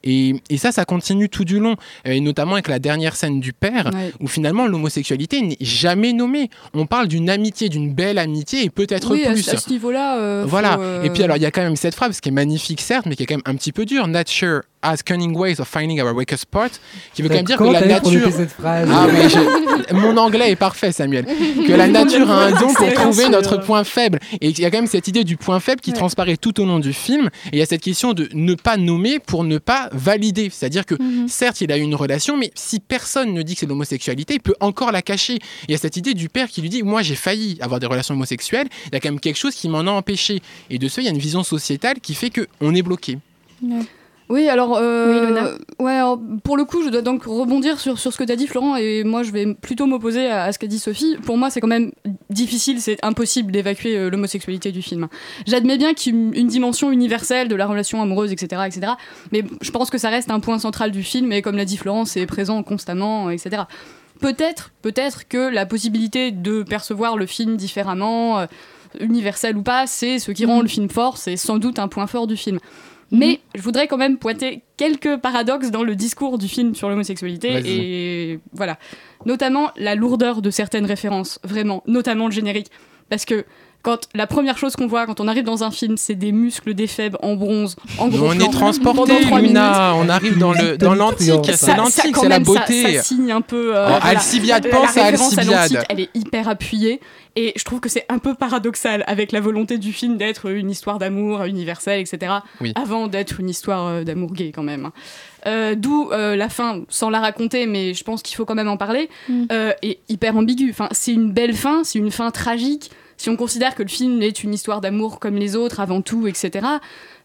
Et, 0.04 0.34
et 0.50 0.58
ça, 0.58 0.70
ça 0.72 0.84
continue 0.84 1.28
tout 1.30 1.44
du 1.44 1.58
long, 1.58 1.74
euh, 2.06 2.12
et 2.12 2.20
notamment 2.20 2.52
avec 2.52 2.68
la 2.68 2.78
dernière 2.78 3.16
scène 3.16 3.40
du 3.40 3.52
père, 3.54 3.90
Ouais. 3.94 4.12
où 4.20 4.28
finalement 4.28 4.66
l'homosexualité 4.66 5.40
n'est 5.40 5.56
jamais 5.60 6.12
nommée. 6.12 6.50
On 6.74 6.86
parle 6.86 7.08
d'une 7.08 7.30
amitié, 7.30 7.68
d'une 7.70 7.92
belle 7.94 8.18
amitié, 8.18 8.64
et 8.64 8.70
peut-être 8.70 9.12
oui, 9.12 9.24
plus. 9.24 9.48
à 9.48 9.56
ce 9.56 9.70
niveau-là. 9.70 10.18
euh, 10.20 10.44
Voilà. 10.46 10.76
faut, 10.76 10.82
euh, 10.82 11.02
Et 11.02 11.10
puis 11.10 11.22
alors, 11.22 11.36
il 11.38 11.42
y 11.42 11.46
a 11.46 11.50
quand 11.50 11.62
même 11.62 11.76
cette 11.76 11.94
phrase 11.94 12.20
qui 12.20 12.28
est 12.28 12.32
magnifique, 12.32 12.82
certes, 12.82 13.06
mais 13.06 13.16
qui 13.16 13.22
est 13.22 13.26
quand 13.26 13.36
même 13.36 13.42
un 13.46 13.54
petit 13.56 13.72
peu 13.72 13.84
dure. 13.86 14.06
Nature 14.06 14.60
has 14.82 14.98
cunning 15.04 15.34
ways 15.36 15.60
of 15.60 15.66
finding 15.66 16.00
our 16.00 16.14
weakest 16.14 16.44
part, 16.46 16.68
qui 17.14 17.22
veut 17.22 17.28
quand 17.28 17.34
même 17.36 17.44
dire 17.44 17.56
que 17.56 17.64
la 17.64 17.84
nature. 17.86 18.12
noter 18.12 18.30
cette 18.30 18.52
phrase 18.52 18.88
Ah 18.92 19.06
je- 19.28 19.94
mon 19.94 20.16
anglais 20.16 20.52
est 20.52 20.56
parfait, 20.56 20.92
Samuel. 20.92 21.24
Que 21.66 21.72
la 21.72 21.88
nature 21.88 22.30
a 22.30 22.44
un 22.44 22.50
don 22.52 22.72
pour 22.72 22.92
trouver 22.92 23.28
notre 23.28 23.56
point 23.56 23.82
faible. 23.88 24.18
Et 24.40 24.48
il 24.50 24.58
y 24.58 24.64
a 24.64 24.70
quand 24.70 24.78
même 24.78 24.86
cette 24.86 25.08
idée 25.08 25.24
du 25.24 25.36
point 25.36 25.60
faible 25.60 25.80
qui 25.80 25.90
Ouais. 25.90 25.96
transparaît 25.96 26.36
tout 26.36 26.60
au 26.60 26.64
long 26.66 26.78
du 26.78 26.92
film. 26.92 27.26
Et 27.46 27.56
il 27.56 27.58
y 27.58 27.62
a 27.62 27.66
cette 27.66 27.82
question 27.82 28.12
de 28.12 28.28
ne 28.34 28.54
pas 28.54 28.76
nommer 28.76 29.18
pour 29.18 29.44
ne 29.44 29.58
pas 29.58 29.88
valider. 29.92 30.50
C'est-à-dire 30.50 30.84
que 30.86 30.94
Mhm. 31.00 31.28
certes, 31.28 31.60
il 31.60 31.70
a 31.72 31.76
eu 31.78 31.82
une 31.82 31.94
relation, 31.94 32.36
mais 32.36 32.50
si 32.54 32.80
personne 32.80 33.32
ne 33.32 33.42
dit 33.42 33.54
que 33.54 33.60
c'est 33.60 33.66
l'homosexualité, 33.66 34.34
il 34.34 34.40
peut 34.40 34.54
encore 34.60 34.92
la 34.92 35.02
cacher. 35.02 35.38
Il 35.68 35.72
y 35.72 35.74
a 35.74 35.78
cette 35.78 35.96
idée 35.96 36.14
du 36.14 36.28
père 36.28 36.48
qui 36.48 36.60
lui 36.62 36.68
dit 36.68 36.82
Moi, 36.82 37.02
j'ai 37.02 37.14
failli 37.16 37.56
avoir 37.60 37.80
des 37.80 37.86
relations 37.86 38.14
homosexuelles. 38.14 38.68
Il 38.86 38.92
y 38.92 38.96
a 38.96 39.00
quand 39.00 39.10
même 39.10 39.20
quelque 39.20 39.38
chose 39.38 39.54
qui 39.54 39.68
m'en 39.68 39.80
a 39.80 39.90
empêché. 39.90 40.40
Et 40.70 40.78
de 40.78 40.88
ce, 40.88 41.00
il 41.00 41.04
y 41.04 41.08
a 41.08 41.10
une 41.10 41.18
vision 41.18 41.42
sociétale 41.42 42.00
qui 42.00 42.14
fait 42.14 42.30
qu'on 42.30 42.74
est 42.74 42.82
bloqué. 42.82 43.18
Oui, 44.28 44.48
alors, 44.48 44.76
euh, 44.80 45.56
Oui, 45.78 45.84
ouais, 45.86 45.92
alors, 45.92 46.20
pour 46.42 46.56
le 46.56 46.64
coup, 46.64 46.82
je 46.82 46.88
dois 46.88 47.02
donc 47.02 47.24
rebondir 47.24 47.78
sur, 47.78 47.98
sur 47.98 48.12
ce 48.12 48.18
que 48.18 48.24
tu 48.24 48.32
as 48.32 48.36
dit, 48.36 48.46
Florent, 48.46 48.76
et 48.76 49.04
moi, 49.04 49.22
je 49.22 49.30
vais 49.30 49.54
plutôt 49.54 49.86
m'opposer 49.86 50.26
à, 50.26 50.44
à 50.44 50.52
ce 50.52 50.58
qu'a 50.58 50.66
dit 50.66 50.78
Sophie. 50.78 51.16
Pour 51.24 51.38
moi, 51.38 51.50
c'est 51.50 51.60
quand 51.60 51.68
même 51.68 51.92
difficile, 52.30 52.80
c'est 52.80 52.98
impossible 53.04 53.52
d'évacuer 53.52 53.96
euh, 53.96 54.10
l'homosexualité 54.10 54.72
du 54.72 54.82
film. 54.82 55.08
J'admets 55.46 55.78
bien 55.78 55.94
qu'il 55.94 56.14
y 56.14 56.16
a 56.16 56.18
une, 56.18 56.34
une 56.34 56.48
dimension 56.48 56.90
universelle 56.90 57.48
de 57.48 57.54
la 57.54 57.66
relation 57.66 58.02
amoureuse, 58.02 58.32
etc., 58.32 58.62
etc., 58.66 58.92
mais 59.32 59.44
je 59.60 59.70
pense 59.70 59.90
que 59.90 59.98
ça 59.98 60.08
reste 60.08 60.30
un 60.30 60.40
point 60.40 60.58
central 60.58 60.90
du 60.90 61.02
film, 61.02 61.32
et 61.32 61.40
comme 61.42 61.56
l'a 61.56 61.64
dit 61.64 61.76
Florent, 61.76 62.04
c'est 62.04 62.26
présent 62.26 62.62
constamment, 62.62 63.30
etc. 63.30 63.62
Peut-être, 64.20 64.72
peut-être 64.82 65.28
que 65.28 65.50
la 65.50 65.66
possibilité 65.66 66.30
de 66.30 66.62
percevoir 66.62 67.16
le 67.16 67.26
film 67.26 67.56
différemment, 67.56 68.40
euh, 68.40 68.46
universel 69.00 69.56
ou 69.56 69.62
pas, 69.62 69.86
c'est 69.86 70.18
ce 70.18 70.32
qui 70.32 70.46
rend 70.46 70.62
le 70.62 70.68
film 70.68 70.88
fort, 70.88 71.18
c'est 71.18 71.36
sans 71.36 71.58
doute 71.58 71.78
un 71.78 71.88
point 71.88 72.06
fort 72.06 72.26
du 72.26 72.36
film. 72.36 72.58
Mais 73.10 73.40
je 73.54 73.62
voudrais 73.62 73.86
quand 73.86 73.96
même 73.96 74.18
pointer 74.18 74.62
quelques 74.76 75.16
paradoxes 75.18 75.70
dans 75.70 75.84
le 75.84 75.94
discours 75.94 76.38
du 76.38 76.48
film 76.48 76.74
sur 76.74 76.88
l'homosexualité 76.88 77.62
et 77.64 78.40
voilà, 78.52 78.78
notamment 79.24 79.70
la 79.76 79.94
lourdeur 79.94 80.42
de 80.42 80.50
certaines 80.50 80.86
références, 80.86 81.38
vraiment, 81.44 81.82
notamment 81.86 82.26
le 82.26 82.32
générique, 82.32 82.70
parce 83.08 83.24
que 83.24 83.44
quand 83.82 84.08
la 84.14 84.26
première 84.26 84.58
chose 84.58 84.74
qu'on 84.76 84.86
voit 84.86 85.06
quand 85.06 85.20
on 85.20 85.28
arrive 85.28 85.44
dans 85.44 85.62
un 85.64 85.70
film, 85.70 85.96
c'est 85.96 86.14
des 86.16 86.32
muscles 86.32 86.74
d'éphèbes 86.74 87.16
en 87.22 87.34
bronze, 87.36 87.76
en 87.98 88.08
gros 88.08 88.26
on 88.28 88.32
est 88.32 88.50
transporté, 88.52 89.12
Luna. 89.24 89.94
On 89.96 90.08
arrive 90.08 90.38
dans 90.38 90.52
le 90.52 90.76
dans 90.76 90.94
l'antique. 90.94 91.46
Ça- 91.46 91.52
C'est 91.52 91.66
ça, 91.66 91.76
l'antique, 91.76 92.12
quand 92.14 92.22
c'est 92.22 92.28
la 92.28 92.38
même, 92.40 92.44
ça- 92.46 92.52
beauté. 92.60 92.94
Ça, 92.96 93.02
signe 93.02 93.30
un 93.32 93.40
peu. 93.40 93.76
euh, 93.76 93.84
Oh, 93.86 93.88
voilà. 93.90 94.04
Alcibiade, 94.04 94.68
pense 94.70 94.94
la 94.96 95.02
à 95.04 95.06
Alcibiade. 95.06 95.84
elle 95.88 96.00
est 96.00 96.10
hyper 96.14 96.48
appuyée. 96.48 97.00
Et 97.38 97.52
je 97.54 97.64
trouve 97.64 97.80
que 97.80 97.90
c'est 97.90 98.06
un 98.08 98.18
peu 98.18 98.34
paradoxal 98.34 99.04
avec 99.06 99.30
la 99.30 99.40
volonté 99.40 99.76
du 99.76 99.92
film 99.92 100.16
d'être 100.16 100.50
une 100.50 100.70
histoire 100.70 100.98
d'amour 100.98 101.44
universelle, 101.44 102.00
etc. 102.00 102.32
Oui. 102.62 102.72
Avant 102.76 103.08
d'être 103.08 103.40
une 103.40 103.50
histoire 103.50 103.86
euh, 103.88 104.04
d'amour 104.04 104.32
gay, 104.32 104.52
quand 104.54 104.62
même. 104.62 104.88
Euh, 105.46 105.74
D'où 105.76 106.08
euh, 106.12 106.34
la 106.34 106.48
fin, 106.48 106.80
sans 106.88 107.10
la 107.10 107.20
raconter, 107.20 107.66
mais 107.66 107.92
je 107.92 108.02
pense 108.04 108.22
qu'il 108.22 108.36
faut 108.36 108.46
quand 108.46 108.54
même 108.54 108.68
en 108.68 108.78
parler, 108.78 109.10
euh, 109.52 109.72
est 109.82 109.98
hyper 110.08 110.34
ambiguë. 110.36 110.70
Enfin, 110.70 110.88
c'est 110.92 111.12
une 111.12 111.30
belle 111.30 111.54
fin, 111.54 111.84
c'est 111.84 111.98
une 111.98 112.10
fin 112.10 112.30
tragique. 112.30 112.90
Si 113.26 113.30
on 113.30 113.34
considère 113.36 113.74
que 113.74 113.82
le 113.82 113.88
film 113.88 114.22
est 114.22 114.44
une 114.44 114.54
histoire 114.54 114.80
d'amour 114.80 115.18
comme 115.18 115.34
les 115.34 115.56
autres, 115.56 115.80
avant 115.80 116.00
tout, 116.00 116.28
etc., 116.28 116.64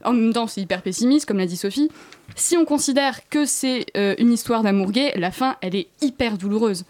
En 0.04 0.14
même 0.14 0.34
temps, 0.34 0.48
c'est 0.48 0.60
hyper 0.60 0.82
pessimiste, 0.82 1.28
comme 1.28 1.38
l'a 1.38 1.46
dit 1.46 1.56
Sophie. 1.58 1.92
Si 2.36 2.58
on 2.58 2.66
considère 2.66 3.30
que 3.30 3.46
c'est 3.46 3.86
euh, 3.96 4.16
une 4.18 4.34
histoire 4.34 4.64
d'amour 4.64 4.92
gay, 4.92 5.14
la 5.16 5.30
fin, 5.30 5.58
elle 5.62 5.76
est 5.76 5.90
hyper 6.02 6.40
douloureuse. 6.40 6.86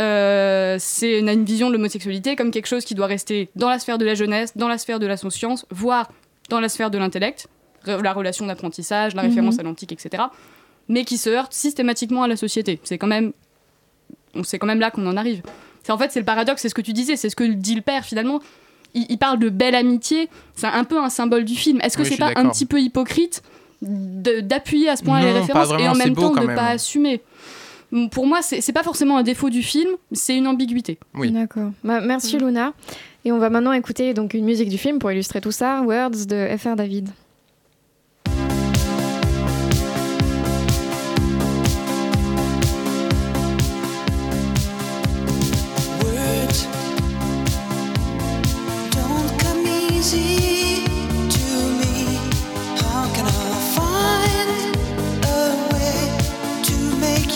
Euh, 0.00 0.74
c'est 0.80 1.20
une, 1.20 1.28
une 1.28 1.44
vision 1.44 1.68
de 1.68 1.74
l'homosexualité 1.74 2.34
comme 2.34 2.50
quelque 2.50 2.66
chose 2.66 2.84
qui 2.84 2.96
doit 2.96 3.06
rester 3.06 3.48
dans 3.54 3.68
la 3.68 3.78
sphère 3.78 3.96
de 3.96 4.04
la 4.04 4.16
jeunesse, 4.16 4.56
dans 4.56 4.66
la 4.66 4.76
sphère 4.76 4.98
de 4.98 5.06
la 5.06 5.16
conscience, 5.16 5.66
voire 5.70 6.10
dans 6.48 6.58
la 6.58 6.68
sphère 6.68 6.90
de 6.90 6.98
l'intellect, 6.98 7.46
la 7.86 8.12
relation 8.12 8.44
d'apprentissage, 8.44 9.14
la 9.14 9.22
Mhm. 9.22 9.28
référence 9.28 9.58
à 9.60 9.62
l'antique, 9.62 9.92
etc. 9.92 10.24
Mais 10.88 11.04
qui 11.04 11.16
se 11.16 11.30
heurte 11.30 11.52
systématiquement 11.52 12.24
à 12.24 12.28
la 12.28 12.36
société. 12.36 12.80
C'est 12.82 12.98
quand 12.98 13.06
même, 13.06 13.32
on 14.34 14.42
c'est 14.42 14.58
quand 14.58 14.66
même 14.66 14.80
là 14.80 14.90
qu'on 14.90 15.06
en 15.06 15.16
arrive. 15.16 15.42
C'est 15.82 15.92
en 15.92 15.98
fait 15.98 16.10
c'est 16.12 16.20
le 16.20 16.24
paradoxe, 16.26 16.62
c'est 16.62 16.68
ce 16.68 16.74
que 16.74 16.82
tu 16.82 16.92
disais, 16.92 17.16
c'est 17.16 17.30
ce 17.30 17.36
que 17.36 17.44
dit 17.44 17.74
le 17.74 17.82
père 17.82 18.04
finalement. 18.04 18.40
Il, 18.94 19.06
il 19.10 19.18
parle 19.18 19.38
de 19.38 19.48
belle 19.50 19.74
amitié, 19.74 20.28
c'est 20.54 20.66
un 20.66 20.84
peu 20.84 20.98
un 20.98 21.10
symbole 21.10 21.44
du 21.44 21.54
film. 21.54 21.80
Est-ce 21.82 21.96
que 21.96 22.02
Oui, 22.02 22.08
c'est 22.10 22.16
pas 22.16 22.32
un 22.36 22.48
petit 22.48 22.66
peu 22.66 22.80
hypocrite 22.80 23.42
d'appuyer 23.82 24.88
à 24.88 24.96
ce 24.96 25.04
point 25.04 25.20
les 25.20 25.26
Non, 25.26 25.32
pas 25.34 25.40
références 25.64 25.80
et 25.80 25.88
en 25.88 25.94
même 25.94 26.14
temps 26.14 26.34
de 26.34 26.46
même. 26.46 26.56
pas 26.56 26.68
assumer? 26.68 27.20
Pour 28.10 28.26
moi, 28.26 28.42
c'est 28.42 28.60
c'est 28.60 28.72
pas 28.72 28.82
forcément 28.82 29.16
un 29.16 29.22
défaut 29.22 29.48
du 29.50 29.62
film, 29.62 29.88
c'est 30.12 30.36
une 30.36 30.46
ambiguïté. 30.46 30.98
D'accord. 31.14 31.70
Bah, 31.84 32.00
merci 32.02 32.36
Mm. 32.36 32.40
Luna. 32.40 32.72
Et 33.24 33.32
on 33.32 33.38
va 33.38 33.50
maintenant 33.50 33.72
écouter 33.72 34.14
donc 34.14 34.34
une 34.34 34.44
musique 34.44 34.68
du 34.68 34.78
film 34.78 34.98
pour 34.98 35.10
illustrer 35.10 35.40
tout 35.40 35.50
ça, 35.52 35.82
Words 35.82 36.26
de 36.26 36.48
FR 36.58 36.76
David. 36.76 37.08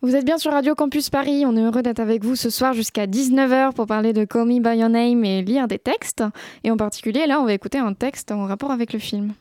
Vous 0.00 0.16
êtes 0.16 0.24
bien 0.24 0.38
sur 0.38 0.52
Radio 0.52 0.74
Campus 0.74 1.10
Paris, 1.10 1.44
on 1.44 1.54
est 1.54 1.62
heureux 1.62 1.82
d'être 1.82 2.00
avec 2.00 2.24
vous 2.24 2.34
ce 2.34 2.48
soir 2.48 2.72
jusqu'à 2.72 3.06
19h 3.06 3.74
pour 3.74 3.84
parler 3.86 4.14
de 4.14 4.24
Call 4.24 4.46
Me 4.46 4.58
By 4.58 4.78
Your 4.78 4.88
Name 4.88 5.22
et 5.22 5.42
lire 5.42 5.68
des 5.68 5.78
textes. 5.78 6.24
Et 6.64 6.70
en 6.70 6.78
particulier, 6.78 7.26
là, 7.26 7.42
on 7.42 7.44
va 7.44 7.52
écouter 7.52 7.76
un 7.76 7.92
texte 7.92 8.32
en 8.32 8.46
rapport 8.46 8.70
avec 8.70 8.94
le 8.94 8.98
film. 8.98 9.34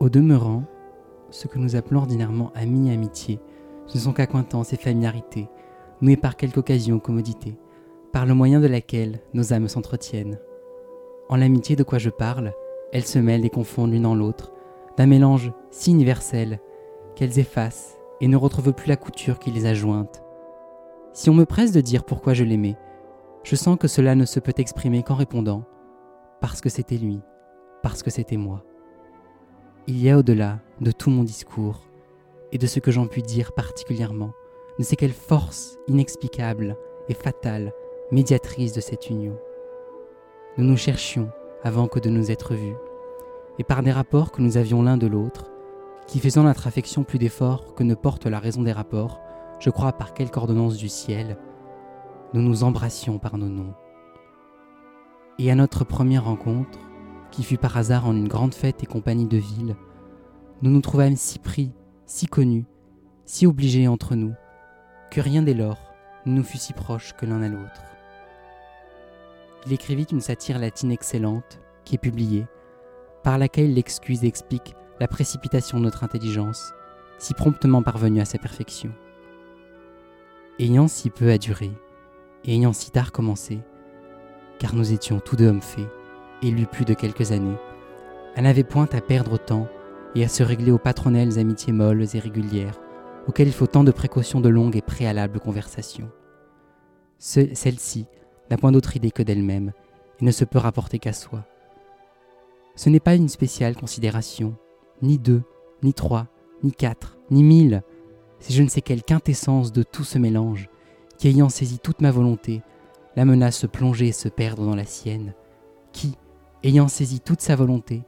Au 0.00 0.10
demeurant, 0.10 0.64
ce 1.30 1.48
que 1.48 1.58
nous 1.58 1.74
appelons 1.74 2.00
ordinairement 2.00 2.52
amis 2.54 2.90
et 2.90 2.92
amitié, 2.92 3.40
ce 3.86 3.96
ne 3.96 4.02
sont 4.02 4.12
qu'acquaintances 4.12 4.74
et 4.74 4.76
familiarités, 4.76 5.48
nouées 6.02 6.18
par 6.18 6.36
quelque 6.36 6.58
occasion 6.58 6.96
ou 6.96 7.00
commodité, 7.00 7.56
par 8.12 8.26
le 8.26 8.34
moyen 8.34 8.60
de 8.60 8.66
laquelle 8.66 9.20
nos 9.32 9.54
âmes 9.54 9.68
s'entretiennent. 9.68 10.38
En 11.30 11.36
l'amitié 11.36 11.74
de 11.74 11.84
quoi 11.84 11.96
je 11.96 12.10
parle, 12.10 12.52
elles 12.92 13.06
se 13.06 13.18
mêlent 13.18 13.44
et 13.44 13.50
confondent 13.50 13.92
l'une 13.92 14.06
en 14.06 14.14
l'autre, 14.14 14.52
d'un 14.96 15.06
mélange 15.06 15.52
si 15.70 15.90
universel 15.90 16.60
qu'elles 17.16 17.38
effacent 17.38 17.96
et 18.20 18.28
ne 18.28 18.36
retrouvent 18.36 18.72
plus 18.72 18.88
la 18.88 18.96
couture 18.96 19.38
qui 19.38 19.50
les 19.50 19.66
a 19.66 19.74
jointes. 19.74 20.22
Si 21.12 21.28
on 21.30 21.34
me 21.34 21.44
presse 21.44 21.72
de 21.72 21.80
dire 21.80 22.04
pourquoi 22.04 22.34
je 22.34 22.44
l'aimais, 22.44 22.76
je 23.42 23.56
sens 23.56 23.76
que 23.78 23.88
cela 23.88 24.14
ne 24.14 24.24
se 24.24 24.40
peut 24.40 24.54
exprimer 24.56 25.02
qu'en 25.02 25.14
répondant 25.14 25.64
parce 26.40 26.60
que 26.60 26.68
c'était 26.68 26.96
lui, 26.96 27.20
parce 27.82 28.02
que 28.02 28.10
c'était 28.10 28.36
moi. 28.36 28.64
Il 29.86 30.00
y 30.00 30.10
a 30.10 30.18
au-delà 30.18 30.60
de 30.80 30.92
tout 30.92 31.10
mon 31.10 31.24
discours 31.24 31.82
et 32.52 32.58
de 32.58 32.66
ce 32.66 32.78
que 32.78 32.90
j'en 32.90 33.06
puis 33.06 33.22
dire 33.22 33.52
particulièrement, 33.52 34.32
ne 34.78 34.84
sais 34.84 34.96
quelle 34.96 35.12
force 35.12 35.78
inexplicable 35.88 36.76
et 37.08 37.14
fatale, 37.14 37.72
médiatrice 38.10 38.72
de 38.72 38.80
cette 38.80 39.10
union. 39.10 39.36
Nous 40.56 40.64
nous 40.64 40.76
cherchions 40.76 41.30
avant 41.64 41.88
que 41.88 41.98
de 41.98 42.10
nous 42.10 42.30
être 42.30 42.54
vus, 42.54 42.76
et 43.58 43.64
par 43.64 43.82
des 43.82 43.92
rapports 43.92 44.32
que 44.32 44.42
nous 44.42 44.56
avions 44.56 44.82
l'un 44.82 44.96
de 44.96 45.06
l'autre, 45.06 45.50
qui 46.06 46.20
faisant 46.20 46.42
notre 46.42 46.66
affection 46.66 47.04
plus 47.04 47.18
d'efforts 47.18 47.74
que 47.74 47.84
ne 47.84 47.94
porte 47.94 48.26
la 48.26 48.38
raison 48.38 48.62
des 48.62 48.72
rapports, 48.72 49.20
je 49.60 49.70
crois 49.70 49.92
par 49.92 50.14
quelque 50.14 50.36
ordonnance 50.36 50.76
du 50.76 50.88
ciel, 50.88 51.36
nous 52.34 52.42
nous 52.42 52.64
embrassions 52.64 53.18
par 53.18 53.38
nos 53.38 53.48
noms. 53.48 53.74
Et 55.38 55.50
à 55.50 55.54
notre 55.54 55.84
première 55.84 56.24
rencontre, 56.24 56.78
qui 57.30 57.42
fut 57.42 57.58
par 57.58 57.76
hasard 57.76 58.06
en 58.06 58.14
une 58.14 58.28
grande 58.28 58.54
fête 58.54 58.82
et 58.82 58.86
compagnie 58.86 59.26
de 59.26 59.38
ville, 59.38 59.76
nous 60.62 60.70
nous 60.70 60.80
trouvâmes 60.80 61.16
si 61.16 61.38
pris, 61.38 61.72
si 62.06 62.26
connus, 62.26 62.66
si 63.24 63.46
obligés 63.46 63.88
entre 63.88 64.14
nous, 64.14 64.34
que 65.10 65.20
rien 65.20 65.42
dès 65.42 65.54
lors 65.54 65.78
ne 66.26 66.34
nous 66.34 66.44
fut 66.44 66.58
si 66.58 66.72
proche 66.72 67.14
que 67.14 67.26
l'un 67.26 67.42
à 67.42 67.48
l'autre. 67.48 67.91
Il 69.66 69.72
écrivit 69.72 70.06
une 70.10 70.20
satire 70.20 70.58
latine 70.58 70.90
excellente, 70.92 71.60
qui 71.84 71.94
est 71.94 71.98
publiée, 71.98 72.46
par 73.22 73.38
laquelle 73.38 73.70
il 73.70 73.78
excuse 73.78 74.24
et 74.24 74.26
explique 74.28 74.74
la 75.00 75.08
précipitation 75.08 75.78
de 75.78 75.84
notre 75.84 76.04
intelligence, 76.04 76.72
si 77.18 77.34
promptement 77.34 77.82
parvenue 77.82 78.20
à 78.20 78.24
sa 78.24 78.38
perfection. 78.38 78.92
Ayant 80.58 80.88
si 80.88 81.10
peu 81.10 81.30
à 81.30 81.38
durer, 81.38 81.70
et 82.44 82.54
ayant 82.54 82.72
si 82.72 82.90
tard 82.90 83.12
commencé, 83.12 83.60
car 84.58 84.74
nous 84.74 84.92
étions 84.92 85.20
tous 85.20 85.36
deux 85.36 85.48
hommes 85.48 85.62
faits, 85.62 85.88
élus 86.42 86.66
plus 86.66 86.84
de 86.84 86.94
quelques 86.94 87.32
années, 87.32 87.56
elle 88.34 88.44
n'avait 88.44 88.64
point 88.64 88.88
à 88.92 89.00
perdre 89.00 89.38
temps 89.38 89.68
et 90.14 90.24
à 90.24 90.28
se 90.28 90.42
régler 90.42 90.72
aux 90.72 90.78
patronelles 90.78 91.38
amitiés 91.38 91.72
molles 91.72 92.06
et 92.14 92.18
régulières, 92.18 92.78
auxquelles 93.28 93.48
il 93.48 93.52
faut 93.54 93.66
tant 93.66 93.84
de 93.84 93.92
précautions 93.92 94.40
de 94.40 94.48
longues 94.48 94.76
et 94.76 94.82
préalables 94.82 95.38
conversations. 95.40 96.10
Ce- 97.18 97.54
Celle-ci 97.54 98.06
n'a 98.50 98.56
point 98.56 98.72
d'autre 98.72 98.96
idée 98.96 99.10
que 99.10 99.22
d'elle-même 99.22 99.72
et 100.20 100.24
ne 100.24 100.30
se 100.30 100.44
peut 100.44 100.58
rapporter 100.58 100.98
qu'à 100.98 101.12
soi. 101.12 101.44
Ce 102.74 102.88
n'est 102.88 103.00
pas 103.00 103.14
une 103.14 103.28
spéciale 103.28 103.76
considération, 103.76 104.54
ni 105.02 105.18
deux, 105.18 105.42
ni 105.82 105.94
trois, 105.94 106.28
ni 106.62 106.72
quatre, 106.72 107.18
ni 107.30 107.42
mille, 107.42 107.82
c'est 108.38 108.54
je 108.54 108.62
ne 108.62 108.68
sais 108.68 108.80
quelle 108.80 109.02
quintessence 109.02 109.72
de 109.72 109.82
tout 109.82 110.04
ce 110.04 110.18
mélange 110.18 110.68
qui, 111.18 111.28
ayant 111.28 111.48
saisi 111.48 111.78
toute 111.78 112.00
ma 112.00 112.10
volonté, 112.10 112.62
la 113.14 113.24
menace 113.24 113.58
se 113.58 113.66
plonger 113.66 114.08
et 114.08 114.12
se 114.12 114.28
perdre 114.28 114.64
dans 114.64 114.74
la 114.74 114.84
sienne, 114.84 115.34
qui, 115.92 116.16
ayant 116.64 116.88
saisi 116.88 117.20
toute 117.20 117.40
sa 117.40 117.56
volonté, 117.56 118.02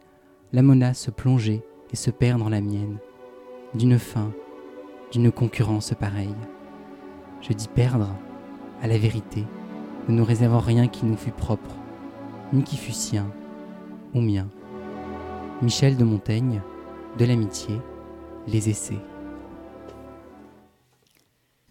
la 0.52 0.62
menace 0.62 0.98
se 0.98 1.10
plonger 1.10 1.62
et 1.92 1.96
se 1.96 2.10
perdre 2.10 2.44
dans 2.44 2.50
la 2.50 2.60
mienne, 2.60 2.98
d'une 3.74 3.98
fin, 3.98 4.32
d'une 5.12 5.30
concurrence 5.30 5.92
pareille. 5.98 6.34
Je 7.40 7.52
dis 7.52 7.68
perdre, 7.68 8.08
à 8.82 8.86
la 8.86 8.98
vérité, 8.98 9.44
ne 10.08 10.14
nous 10.14 10.24
réservant 10.24 10.60
rien 10.60 10.88
qui 10.88 11.06
nous 11.06 11.16
fût 11.16 11.30
propre, 11.30 11.74
ni 12.52 12.62
qui 12.62 12.76
fût 12.76 12.92
sien 12.92 13.30
ou 14.14 14.20
mien. 14.20 14.48
Michel 15.62 15.96
de 15.96 16.04
Montaigne, 16.04 16.60
de 17.18 17.24
l'amitié, 17.24 17.80
les 18.46 18.68
essais. 18.68 18.98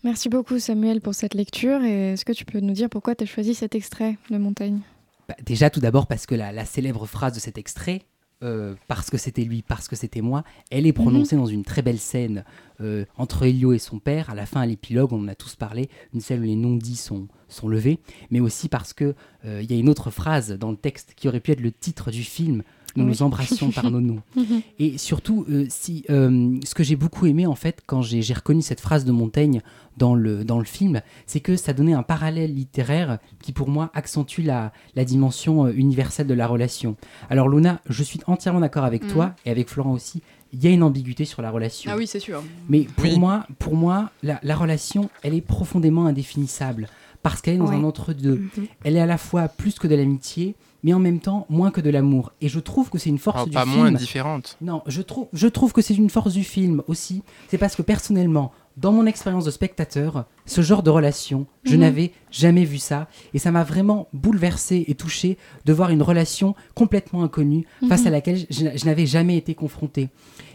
Merci 0.03 0.27
beaucoup 0.27 0.59
Samuel 0.59 0.99
pour 0.99 1.15
cette 1.15 1.33
lecture. 1.33 1.81
Et 1.83 2.13
est-ce 2.13 2.25
que 2.25 2.33
tu 2.33 2.43
peux 2.43 2.59
nous 2.59 2.73
dire 2.73 2.89
pourquoi 2.89 3.15
tu 3.15 3.23
as 3.23 3.27
choisi 3.27 3.53
cet 3.53 3.75
extrait 3.75 4.17
de 4.29 4.37
Montaigne? 4.37 4.81
Bah, 5.29 5.35
déjà, 5.45 5.69
tout 5.69 5.79
d'abord, 5.79 6.07
parce 6.07 6.25
que 6.25 6.35
la, 6.35 6.51
la 6.51 6.65
célèbre 6.65 7.05
phrase 7.05 7.33
de 7.33 7.39
cet 7.39 7.57
extrait, 7.57 8.01
euh, 8.43 8.75
parce 8.87 9.09
que 9.09 9.17
c'était 9.17 9.43
lui, 9.43 9.61
parce 9.61 9.87
que 9.87 9.95
c'était 9.95 10.21
moi, 10.21 10.43
elle 10.69 10.85
est 10.85 10.89
Mhm. 10.97 11.03
prononcée 11.03 11.35
dans 11.35 11.45
une 11.45 11.63
très 11.63 11.81
belle 11.81 11.99
scène 11.99 12.43
euh, 12.81 13.05
entre 13.17 13.43
Elio 13.43 13.73
et 13.73 13.79
son 13.79 13.99
père. 13.99 14.29
À 14.29 14.35
la 14.35 14.45
fin, 14.45 14.61
à 14.61 14.65
l'épilogue, 14.65 15.13
on 15.13 15.21
en 15.23 15.27
a 15.27 15.35
tous 15.35 15.55
parlé, 15.55 15.89
une 16.13 16.21
scène 16.21 16.41
où 16.41 16.43
les 16.43 16.55
non-dits 16.55 16.95
sont, 16.97 17.27
sont 17.47 17.67
levés, 17.67 17.99
mais 18.31 18.39
aussi 18.41 18.67
parce 18.69 18.93
que 18.93 19.15
euh, 19.45 19.61
il 19.63 19.71
y 19.71 19.75
a 19.75 19.79
une 19.79 19.89
autre 19.89 20.11
phrase 20.11 20.51
dans 20.51 20.71
le 20.71 20.77
texte 20.77 21.13
qui 21.15 21.27
aurait 21.27 21.39
pu 21.39 21.51
être 21.51 21.61
le 21.61 21.71
titre 21.71 22.11
du 22.11 22.23
film. 22.23 22.63
Nous 22.95 23.03
Oui. 23.05 23.09
nous 23.09 23.23
embrassions 23.23 23.71
par 23.71 23.89
nos 23.89 24.01
noms. 24.01 24.21
Mhm. 24.35 24.61
Et 24.79 24.97
surtout, 24.97 25.45
euh, 25.49 25.65
si, 25.69 26.03
euh, 26.09 26.57
ce 26.63 26.75
que 26.75 26.83
j'ai 26.83 26.95
beaucoup 26.95 27.25
aimé 27.25 27.47
en 27.47 27.55
fait 27.55 27.81
quand 27.87 28.01
j'ai 28.03 28.21
reconnu 28.33 28.61
cette 28.61 28.79
phrase 28.81 29.03
de 29.05 29.11
Montaigne 29.11 29.61
dans 29.97 30.13
le, 30.15 30.43
dans 30.43 30.59
le 30.59 30.65
film, 30.65 31.01
c'est 31.25 31.39
que 31.39 31.55
ça 31.55 31.73
donnait 31.73 31.93
un 31.93 32.03
parallèle 32.03 32.53
littéraire 32.53 33.17
qui 33.41 33.51
pour 33.51 33.67
moi 33.69 33.89
accentue 33.95 34.41
la, 34.41 34.71
la 34.95 35.05
dimension 35.05 35.65
euh, 35.65 35.73
universelle 35.75 36.27
de 36.27 36.33
la 36.35 36.45
relation. 36.47 36.95
Alors 37.29 37.49
Luna, 37.49 37.79
je 37.89 38.03
suis 38.03 38.19
entièrement 38.27 38.59
d'accord 38.59 38.83
avec 38.85 39.03
Mhm. 39.03 39.09
toi 39.11 39.35
et 39.45 39.49
avec 39.51 39.69
Florent 39.69 39.91
aussi, 39.93 40.21
il 40.51 40.63
y 40.63 40.67
a 40.67 40.69
une 40.69 40.83
ambiguïté 40.83 41.25
sur 41.25 41.41
la 41.41 41.49
relation. 41.49 41.91
Ah 41.91 41.97
oui, 41.97 42.05
c'est 42.05 42.19
sûr. 42.19 42.43
Mais 42.69 42.81
pour 42.95 43.05
Oui. 43.05 43.17
moi, 43.17 43.47
pour 43.57 43.75
moi 43.75 44.11
la, 44.21 44.39
la 44.43 44.55
relation, 44.55 45.09
elle 45.23 45.33
est 45.33 45.41
profondément 45.41 46.05
indéfinissable 46.05 46.87
parce 47.23 47.41
qu'elle 47.41 47.55
est 47.55 47.57
dans 47.57 47.67
Ouais. 47.69 47.75
un 47.75 47.83
entre-deux. 47.83 48.35
Mhm. 48.57 48.67
Elle 48.83 48.97
est 48.97 49.01
à 49.01 49.05
la 49.05 49.17
fois 49.17 49.47
plus 49.47 49.79
que 49.79 49.87
de 49.87 49.95
l'amitié, 49.95 50.55
mais 50.83 50.93
en 50.93 50.99
même 50.99 51.19
temps 51.19 51.45
moins 51.49 51.71
que 51.71 51.81
de 51.81 51.89
l'amour. 51.89 52.33
Et 52.41 52.49
je 52.49 52.59
trouve 52.59 52.89
que 52.89 52.97
c'est 52.99 53.09
une 53.09 53.17
force 53.17 53.37
Alors, 53.37 53.47
du 53.47 53.53
pas 53.53 53.63
film. 53.63 53.77
moins 53.77 53.91
différente. 53.91 54.57
Non, 54.61 54.81
je 54.85 55.01
trouve, 55.01 55.27
je 55.33 55.47
trouve 55.47 55.71
que 55.73 55.81
c'est 55.81 55.95
une 55.95 56.09
force 56.09 56.33
du 56.33 56.43
film 56.43 56.83
aussi. 56.87 57.23
C'est 57.47 57.57
parce 57.57 57.75
que 57.75 57.81
personnellement, 57.81 58.51
dans 58.77 58.91
mon 58.91 59.05
expérience 59.05 59.45
de 59.45 59.51
spectateur, 59.51 60.25
ce 60.45 60.61
genre 60.61 60.81
de 60.83 60.89
relation, 60.89 61.45
je 61.63 61.75
Mhm. 61.75 61.79
n'avais 61.81 62.11
jamais 62.31 62.65
vu 62.65 62.77
ça. 62.79 63.07
Et 63.33 63.39
ça 63.39 63.51
m'a 63.51 63.63
vraiment 63.63 64.07
bouleversé 64.13 64.83
et 64.87 64.95
touché 64.95 65.37
de 65.65 65.73
voir 65.73 65.91
une 65.91 66.01
relation 66.01 66.55
complètement 66.73 67.23
inconnue 67.23 67.65
face 67.87 68.01
Mhm. 68.01 68.07
à 68.07 68.09
laquelle 68.09 68.37
je, 68.49 68.65
je 68.75 68.85
n'avais 68.85 69.05
jamais 69.05 69.37
été 69.37 69.53
confronté. 69.55 70.09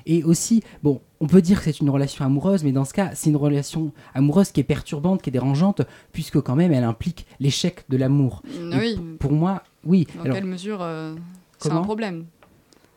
Et 0.06 0.24
aussi, 0.24 0.62
bon, 0.82 1.00
on 1.20 1.26
peut 1.26 1.42
dire 1.42 1.58
que 1.58 1.64
c'est 1.64 1.80
une 1.80 1.90
relation 1.90 2.24
amoureuse, 2.24 2.64
mais 2.64 2.72
dans 2.72 2.84
ce 2.84 2.94
cas, 2.94 3.10
c'est 3.14 3.28
une 3.30 3.36
relation 3.36 3.92
amoureuse 4.14 4.50
qui 4.50 4.60
est 4.60 4.64
perturbante, 4.64 5.22
qui 5.22 5.30
est 5.30 5.32
dérangeante, 5.32 5.82
puisque 6.12 6.40
quand 6.40 6.56
même, 6.56 6.72
elle 6.72 6.84
implique 6.84 7.26
l'échec 7.40 7.84
de 7.88 7.96
l'amour. 7.96 8.42
Mm, 8.46 8.78
oui. 8.78 8.98
Pour 9.20 9.32
moi, 9.32 9.62
oui. 9.84 10.06
Dans 10.16 10.22
Alors, 10.24 10.34
quelle 10.36 10.46
mesure 10.46 10.78
euh, 10.82 11.14
c'est 11.58 11.70
un 11.70 11.82
problème? 11.82 12.24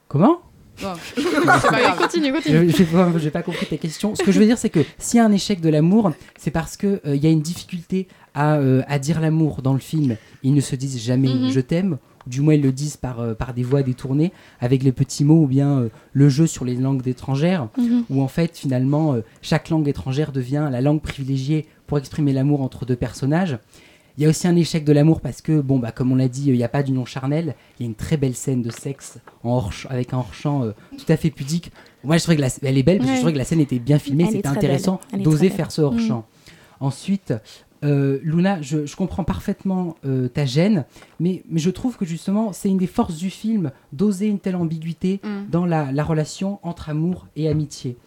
Comment? 0.08 0.40
Non, 0.84 0.94
pas. 1.46 1.96
Continue, 1.98 2.32
continue. 2.34 2.70
Je- 2.70 2.76
J'ai 3.20 3.30
pas, 3.32 3.42
compris 3.44 3.66
ta 3.68 3.78
question. 3.78 4.16
Ce 4.16 4.24
que 4.24 4.32
je 4.32 4.40
veux 4.40 4.46
dire, 4.46 4.58
c'est 4.58 4.70
que 4.70 4.80
s'il 4.98 5.18
y 5.18 5.20
a 5.22 5.26
un 5.26 5.32
échec 5.32 5.62
de 5.62 5.70
l'amour, 5.70 6.12
c'est 6.40 6.52
parce 6.52 6.78
qu'il 6.78 7.00
il 7.06 7.16
y 7.24 7.28
a 7.28 7.30
une 7.30 7.42
difficulté 7.42 8.08
à, 8.34 8.56
euh, 8.56 8.82
à 8.88 8.98
dire 9.00 9.20
l'amour 9.22 9.62
dans 9.62 9.74
le 9.74 9.80
film. 9.80 10.16
Ils 10.44 10.54
ne 10.54 10.62
se 10.62 10.76
disent 10.76 11.00
jamais 11.00 11.28
Mhm. 11.28 11.50
je 11.52 11.60
t'aime, 11.60 11.98
ou 12.26 12.30
du 12.30 12.42
moins 12.42 12.54
ils 12.56 12.62
le 12.62 12.72
disent 12.72 12.98
par, 12.98 13.20
euh, 13.20 13.34
par 13.34 13.54
des 13.54 13.64
voix 13.64 13.84
détournées, 13.84 14.32
avec 14.60 14.82
les 14.84 14.92
petits 14.92 15.24
mots, 15.26 15.44
ou 15.44 15.48
bien 15.48 15.80
euh, 15.80 15.90
le 16.14 16.30
jeu 16.30 16.48
sur 16.48 16.66
les 16.66 16.76
langues 16.76 17.08
étrangères, 17.08 17.68
Mhm. 17.78 18.06
où 18.10 18.22
en 18.22 18.28
fait, 18.28 18.58
finalement, 18.58 19.14
euh, 19.14 19.22
chaque 19.42 19.70
langue 19.70 19.88
étrangère 19.88 20.32
devient 20.32 20.68
la 20.72 20.82
langue 20.82 21.02
privilégiée 21.02 21.66
pour 21.88 21.98
exprimer 21.98 22.32
l'amour 22.34 22.62
entre 22.62 22.86
deux 22.86 22.96
personnages. 22.96 23.58
Il 24.18 24.24
y 24.24 24.26
a 24.26 24.30
aussi 24.30 24.48
un 24.48 24.56
échec 24.56 24.84
de 24.84 24.92
l'amour 24.94 25.22
parce 25.22 25.42
que, 25.42 25.62
bon, 25.62 25.80
bah, 25.80 25.92
comme 25.92 26.12
on 26.12 26.16
l'a 26.16 26.28
dit, 26.28 26.46
il 26.48 26.54
n'y 26.54 26.64
a 26.64 26.70
pas 26.70 26.84
d'union 26.84 27.06
charnelle. 27.06 27.56
Il 27.80 27.84
y 27.84 27.86
a 27.86 27.90
une 27.90 27.96
très 27.96 28.18
belle 28.18 28.36
scène 28.36 28.62
de 28.62 28.70
sexe 28.72 29.20
en 29.44 29.52
hors 29.52 29.72
avec 29.90 30.14
un 30.14 30.18
hors-champ 30.18 30.64
euh, 30.64 30.72
tout 30.98 31.06
à 31.12 31.18
fait 31.18 31.30
pudique. 31.32 31.72
Moi, 32.04 32.18
je 32.18 32.24
trouvais 32.24 32.36
que 32.38 32.42
la, 32.42 32.50
elle 32.64 32.78
est 32.78 32.84
belle 32.84 32.98
parce 32.98 33.08
que 33.08 33.12
Ouais. 33.12 33.16
je 33.18 33.22
trouvais 33.22 33.34
que 33.34 33.38
la 33.38 33.46
scène 33.46 33.60
était 33.62 33.80
bien 33.80 34.00
filmée. 34.00 34.28
C'était 34.32 34.48
intéressant 34.48 35.00
d'oser 35.18 35.50
faire 35.50 35.72
ce 35.72 35.82
hors-champ. 35.82 36.26
Ensuite, 36.80 37.34
euh, 37.84 38.20
Luna, 38.24 38.62
je, 38.62 38.86
je 38.86 38.96
comprends 38.96 39.24
parfaitement 39.24 39.96
euh, 40.06 40.28
ta 40.28 40.46
gêne, 40.46 40.86
mais, 41.20 41.44
mais 41.50 41.60
je 41.60 41.70
trouve 41.70 41.98
que 41.98 42.06
justement, 42.06 42.54
c'est 42.54 42.70
une 42.70 42.78
des 42.78 42.88
forces 42.88 43.16
du 43.18 43.30
film 43.30 43.72
d'oser 43.94 44.28
une 44.28 44.40
telle 44.40 44.56
ambiguïté 44.56 45.20
Mm. 45.24 45.50
dans 45.50 45.66
la, 45.66 45.92
la 45.92 46.04
relation 46.04 46.60
entre 46.64 46.90
amour 46.90 47.28
et 47.36 47.48
amitié. 47.50 47.98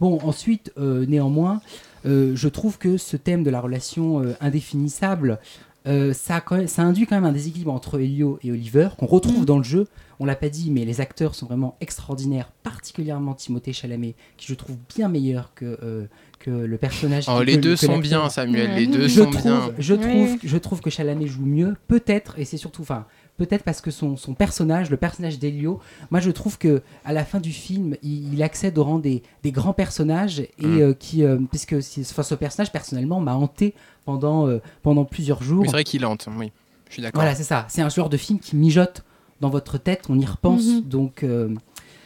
Bon, 0.00 0.18
ensuite, 0.22 0.72
euh, 0.78 1.04
néanmoins, 1.06 1.60
euh, 2.06 2.34
je 2.34 2.48
trouve 2.48 2.78
que 2.78 2.96
ce 2.96 3.16
thème 3.16 3.42
de 3.42 3.50
la 3.50 3.60
relation 3.60 4.22
euh, 4.22 4.34
indéfinissable, 4.40 5.38
euh, 5.86 6.12
ça, 6.12 6.42
induit 6.78 7.06
quand 7.06 7.16
même 7.16 7.24
un 7.24 7.32
déséquilibre 7.32 7.72
entre 7.72 7.98
Elio 7.98 8.38
et 8.42 8.52
Oliver, 8.52 8.90
qu'on 8.98 9.06
retrouve 9.06 9.44
dans 9.44 9.58
le 9.58 9.64
jeu. 9.64 9.88
On 10.18 10.26
l'a 10.26 10.36
pas 10.36 10.50
dit, 10.50 10.70
mais 10.70 10.84
les 10.84 11.00
acteurs 11.00 11.34
sont 11.34 11.46
vraiment 11.46 11.76
extraordinaires, 11.80 12.52
particulièrement 12.62 13.34
Timothée 13.34 13.72
Chalamet, 13.72 14.14
qui 14.36 14.46
je 14.48 14.54
trouve 14.54 14.76
bien 14.94 15.08
meilleur 15.08 15.54
que, 15.54 16.08
que 16.40 16.50
le 16.50 16.76
personnage. 16.78 17.26
Oh, 17.28 17.42
les 17.42 17.56
que- 17.56 17.60
deux 17.60 17.74
que 17.76 17.86
sont 17.86 17.98
bien, 17.98 18.28
Samuel, 18.30 18.74
les 18.74 18.86
deux 18.86 19.06
je 19.08 19.22
sont 19.22 19.30
trouve, 19.30 19.42
bien. 19.42 19.70
Je 19.78 19.94
Oui. 19.94 20.00
trouve, 20.00 20.38
je 20.42 20.56
trouve 20.58 20.80
que 20.80 20.90
Chalamet 20.90 21.26
joue 21.26 21.44
mieux, 21.44 21.76
peut-être, 21.86 22.38
et 22.38 22.44
c'est 22.44 22.56
surtout, 22.56 22.82
enfin, 22.82 23.04
peut-être 23.36 23.62
parce 23.62 23.80
que 23.80 23.90
son, 23.90 24.16
son 24.16 24.34
personnage, 24.34 24.90
le 24.90 24.96
personnage 24.96 25.38
d'Elio, 25.38 25.80
moi 26.10 26.18
je 26.20 26.30
trouve 26.30 26.58
que 26.58 26.82
à 27.04 27.12
la 27.12 27.24
fin 27.24 27.40
du 27.40 27.52
film, 27.52 27.94
il, 28.02 28.32
il 28.34 28.42
accède 28.42 28.76
au 28.78 28.84
rang 28.84 28.98
des, 28.98 29.22
des 29.42 29.52
grands 29.52 29.72
personnages 29.74 30.40
et 30.40 30.48
Mm. 30.66 30.80
euh, 30.80 30.92
qui, 30.94 31.24
euh, 31.24 31.38
puisque 31.50 31.82
c'est- 31.82 32.10
enfin, 32.10 32.22
ce 32.22 32.34
personnage 32.34 32.72
personnellement 32.72 33.20
m'a 33.20 33.34
hanté 33.34 33.74
pendant 34.04 34.48
euh, 34.48 34.60
pendant 34.82 35.04
plusieurs 35.04 35.42
jours. 35.42 35.60
Oui, 35.60 35.66
c'est 35.68 35.72
vrai 35.72 35.84
qu'il 35.84 36.04
hante, 36.06 36.26
oui. 36.38 36.50
Je 36.88 36.94
suis 36.94 37.02
d'accord. 37.02 37.20
Voilà, 37.20 37.36
c'est 37.36 37.44
ça. 37.44 37.66
C'est 37.68 37.82
un 37.82 37.88
genre 37.90 38.08
de 38.08 38.16
film 38.16 38.38
qui 38.40 38.56
mijote 38.56 39.04
dans 39.40 39.48
votre 39.50 39.78
tête, 39.78 40.02
on 40.08 40.18
y 40.18 40.24
repense, 40.26 40.64
Mhm. 40.66 40.80
donc. 40.82 41.22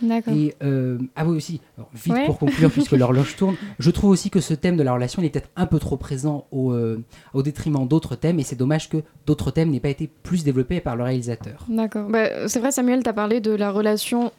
D'accord. 0.02 0.34
et 0.34 0.54
euh, 0.62 0.98
ah 1.16 1.24
oui 1.26 1.36
aussi, 1.36 1.60
alors, 1.76 1.88
vite 1.94 2.12
Ouais. 2.14 2.26
pour 2.26 2.38
conclure 2.38 2.70
puisque 2.72 2.92
l'horloge 2.92 3.36
tourne, 3.36 3.56
je 3.78 3.90
trouve 3.90 4.10
aussi 4.10 4.30
que 4.30 4.40
ce 4.40 4.54
thème 4.54 4.76
de 4.76 4.82
la 4.82 4.92
relation 4.92 5.22
il 5.22 5.26
est 5.26 5.30
peut-être 5.30 5.50
un 5.56 5.66
peu 5.66 5.78
trop 5.78 5.96
présent 5.96 6.46
au, 6.52 6.72
euh, 6.72 7.02
au 7.32 7.42
détriment 7.42 7.86
d'autres 7.86 8.16
thèmes 8.16 8.38
et 8.38 8.42
c'est 8.42 8.56
dommage 8.56 8.88
que 8.88 8.98
d'autres 9.26 9.50
thèmes 9.50 9.70
n'aient 9.70 9.80
pas 9.80 9.88
été 9.88 10.10
plus 10.22 10.44
développés 10.44 10.80
par 10.80 10.96
le 10.96 11.04
réalisateur. 11.04 11.64
D'accord. 11.68 12.08
Bah, 12.08 12.48
c'est 12.48 12.60
vrai, 12.60 12.70
Samuel, 12.72 13.02
tu 13.02 13.08
as 13.08 13.12
parlé 13.12 13.40
de 13.40 13.52
la 13.52 13.70
relation, 13.70 14.32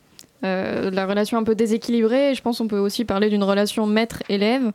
euh, 0.44 0.92
la 0.92 1.06
relation 1.06 1.38
un 1.38 1.44
peu 1.44 1.56
déséquilibrée. 1.56 2.32
Et 2.32 2.36
je 2.36 2.42
pense 2.42 2.58
qu'on 2.60 2.68
peut 2.68 2.78
aussi 2.80 3.06
parler 3.06 3.30
d'une 3.30 3.44
relation 3.44 3.86
maître-élève. 3.88 4.72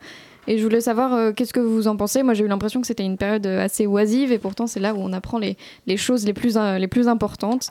Et 0.49 0.57
je 0.59 0.63
voulais 0.65 0.81
savoir 0.81 1.13
euh, 1.15 1.33
qu'est-ce 1.33 1.53
que 1.53 1.61
vous 1.61 1.87
en 1.87 1.97
pensez? 1.97 2.23
Moi, 2.23 2.35
j'ai 2.35 2.45
eu 2.45 2.49
l'impression 2.49 2.81
que 2.81 2.87
c'était 2.87 3.05
une 3.05 3.19
période 3.19 3.47
euh, 3.47 3.63
assez 3.65 3.87
oisive 3.87 4.33
et 4.33 4.39
pourtant, 4.39 4.67
c'est 4.67 4.81
là 4.81 4.95
où 4.95 4.99
on 4.99 5.13
apprend 5.13 5.39
les, 5.39 5.57
les 5.87 5.97
choses 5.99 6.25
les 6.25 6.33
plus, 6.33 6.57
euh, 6.57 6.79
les 6.79 6.89
plus 6.89 7.09
importantes. 7.09 7.69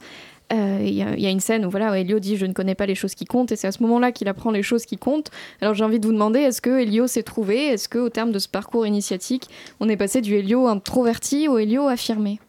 Euh, 0.52 0.80
Il 0.82 0.94
y, 0.94 1.04
a- 1.04 1.14
il 1.16 1.22
y 1.22 1.28
a 1.28 1.30
une 1.30 1.40
scène 1.40 1.66
où, 1.66 1.70
voilà, 1.70 1.92
où 1.92 1.94
Elio 1.94 2.20
dit 2.20 2.36
Je 2.38 2.46
ne 2.48 2.54
connais 2.54 2.74
pas 2.76 2.86
les 2.88 2.96
choses 2.96 3.14
qui 3.16 3.26
comptent, 3.26 3.52
et 3.52 3.56
c'est 3.56 3.68
à 3.68 3.72
ce 3.72 3.84
moment-là 3.84 4.12
qu'il 4.12 4.28
apprend 4.28 4.50
les 4.52 4.64
choses 4.64 4.86
qui 4.86 4.98
comptent. 4.98 5.30
Alors 5.62 5.74
j'ai 5.76 5.84
envie 5.84 6.00
de 6.00 6.06
vous 6.08 6.14
demander 6.14 6.40
est-ce 6.40 6.62
que 6.62 6.80
Elio 6.82 7.06
s'est 7.08 7.24
trouvé? 7.24 7.68
Est-ce 7.68 7.88
qu'au 7.88 8.10
terme 8.10 8.32
de 8.32 8.40
ce 8.40 8.48
parcours 8.48 8.88
initiatique, 8.88 9.48
on 9.80 9.90
est 9.90 9.98
passé 9.98 10.22
du 10.22 10.34
Elio 10.36 10.68
introverti 10.68 11.48
au 11.48 11.58
Elio 11.60 11.88
affirmé? 11.88 12.40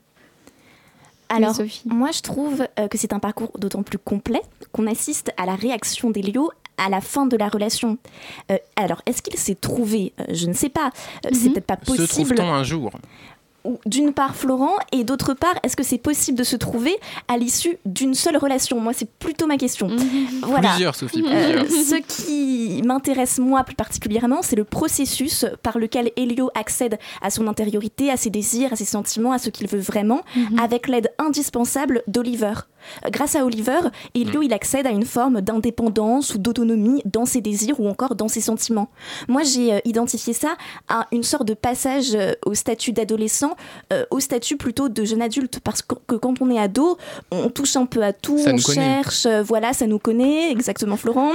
Alors, 1.28 1.55
Sophie. 1.55 1.82
moi, 1.86 2.11
je 2.12 2.22
trouve 2.22 2.66
euh, 2.78 2.88
que 2.88 2.98
c'est 2.98 3.12
un 3.12 3.20
parcours 3.20 3.53
d'autant 3.59 3.82
plus 3.84 3.98
complet 3.98 4.42
qu'on 4.72 4.86
assiste 4.88 5.32
à 5.36 5.46
la 5.46 5.55
réaction 5.55 6.11
d'Elio 6.11 6.51
à 6.76 6.88
la 6.88 7.01
fin 7.01 7.26
de 7.26 7.36
la 7.36 7.48
relation. 7.48 7.98
Euh, 8.51 8.57
alors, 8.74 9.01
est-ce 9.07 9.22
qu'il 9.22 9.36
s'est 9.38 9.55
trouvé? 9.55 10.12
Je 10.32 10.46
ne 10.46 10.53
sais 10.55 10.70
pas. 10.70 10.90
C'est 11.32 11.51
peut-être 11.51 11.66
pas 11.66 11.76
Se 11.76 11.84
possible. 11.96 12.34
trouve-t-on 12.34 12.53
un 12.53 12.64
jour? 12.64 12.90
Ou 12.94 12.98
D'une 13.86 14.12
part, 14.12 14.36
Florent, 14.36 14.74
et 14.92 15.04
d'autre 15.04 15.34
part, 15.34 15.54
est-ce 15.62 15.76
que 15.76 15.82
c'est 15.82 15.98
possible 15.98 16.38
de 16.38 16.44
se 16.44 16.56
trouver 16.56 16.96
à 17.28 17.36
l'issue 17.36 17.78
d'une 17.84 18.14
seule 18.14 18.36
relation? 18.36 18.80
Moi, 18.80 18.92
c'est 18.94 19.11
plutôt 19.11 19.46
ma 19.46 19.56
question. 19.58 19.88
Voilà. 20.42 20.70
Plusieurs, 20.70 20.94
Sophie, 20.94 21.22
Euh, 21.26 21.64
plusieurs. 21.64 22.00
ce 22.08 22.22
qui 22.24 22.82
m'intéresse 22.82 23.38
moi 23.38 23.62
plus 23.64 23.74
particulièrement, 23.74 24.40
c'est 24.42 24.56
le 24.56 24.64
processus 24.64 25.44
par 25.62 25.78
lequel 25.78 26.11
Elio 26.16 26.50
accède 26.54 26.98
à 27.20 27.30
son 27.30 27.46
intériorité, 27.48 28.11
à 28.11 28.16
ses 28.16 28.30
désirs, 28.30 28.72
à 28.72 28.76
ses 28.76 28.84
sentiments, 28.84 29.32
à 29.32 29.38
ce 29.38 29.50
qu'il 29.50 29.66
veut 29.68 29.80
vraiment, 29.80 30.22
avec 30.61 30.88
l'aide 30.88 31.11
indispensable 31.18 32.02
d'Oliver. 32.06 32.54
Grâce 33.10 33.36
à 33.36 33.44
Oliver, 33.44 33.80
Elio 34.14 34.42
il 34.42 34.52
accède 34.52 34.86
à 34.86 34.90
une 34.90 35.04
forme 35.04 35.40
d'indépendance 35.40 36.34
ou 36.34 36.38
d'autonomie 36.38 37.02
dans 37.04 37.24
ses 37.24 37.40
désirs 37.40 37.80
ou 37.80 37.88
encore 37.88 38.14
dans 38.14 38.28
ses 38.28 38.40
sentiments. 38.40 38.88
Moi 39.28 39.42
j'ai 39.42 39.74
euh, 39.74 39.78
identifié 39.84 40.32
ça 40.32 40.56
à 40.88 41.06
une 41.12 41.22
sorte 41.22 41.46
de 41.46 41.54
passage 41.54 42.14
euh, 42.14 42.32
au 42.44 42.54
statut 42.54 42.92
d'adolescent, 42.92 43.56
euh, 43.92 44.04
au 44.10 44.20
statut 44.20 44.56
plutôt 44.56 44.88
de 44.88 45.04
jeune 45.04 45.22
adulte, 45.22 45.60
parce 45.60 45.82
que, 45.82 45.94
que 46.06 46.14
quand 46.16 46.40
on 46.40 46.50
est 46.50 46.58
ado, 46.58 46.98
on 47.30 47.48
touche 47.48 47.76
un 47.76 47.86
peu 47.86 48.02
à 48.02 48.12
tout, 48.12 48.38
Ça 48.38 48.52
on 48.52 48.58
cherche, 48.58 49.26
euh, 49.26 49.42
voilà, 49.42 49.72
ça 49.72 49.86
nous 49.86 49.98
connaît, 49.98 50.50
exactement 50.50 50.96
Florent. 50.96 51.32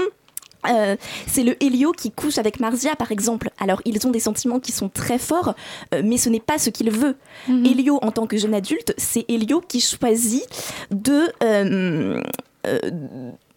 Euh, 0.69 0.95
c'est 1.27 1.43
le 1.43 1.61
Helio 1.63 1.91
qui 1.91 2.11
couche 2.11 2.37
avec 2.37 2.59
Marzia, 2.59 2.95
par 2.95 3.11
exemple. 3.11 3.49
Alors, 3.59 3.81
ils 3.85 4.05
ont 4.07 4.11
des 4.11 4.19
sentiments 4.19 4.59
qui 4.59 4.71
sont 4.71 4.89
très 4.89 5.17
forts, 5.17 5.53
euh, 5.93 6.01
mais 6.03 6.17
ce 6.17 6.29
n'est 6.29 6.39
pas 6.39 6.57
ce 6.57 6.69
qu'il 6.69 6.91
veut. 6.91 7.15
Helio, 7.47 7.99
en 8.01 8.11
tant 8.11 8.27
que 8.27 8.37
jeune 8.37 8.53
adulte, 8.53 8.93
c'est 8.97 9.25
Helio 9.29 9.61
qui 9.61 9.79
choisit 9.81 10.45
de. 10.91 11.31
euh, 11.43 12.21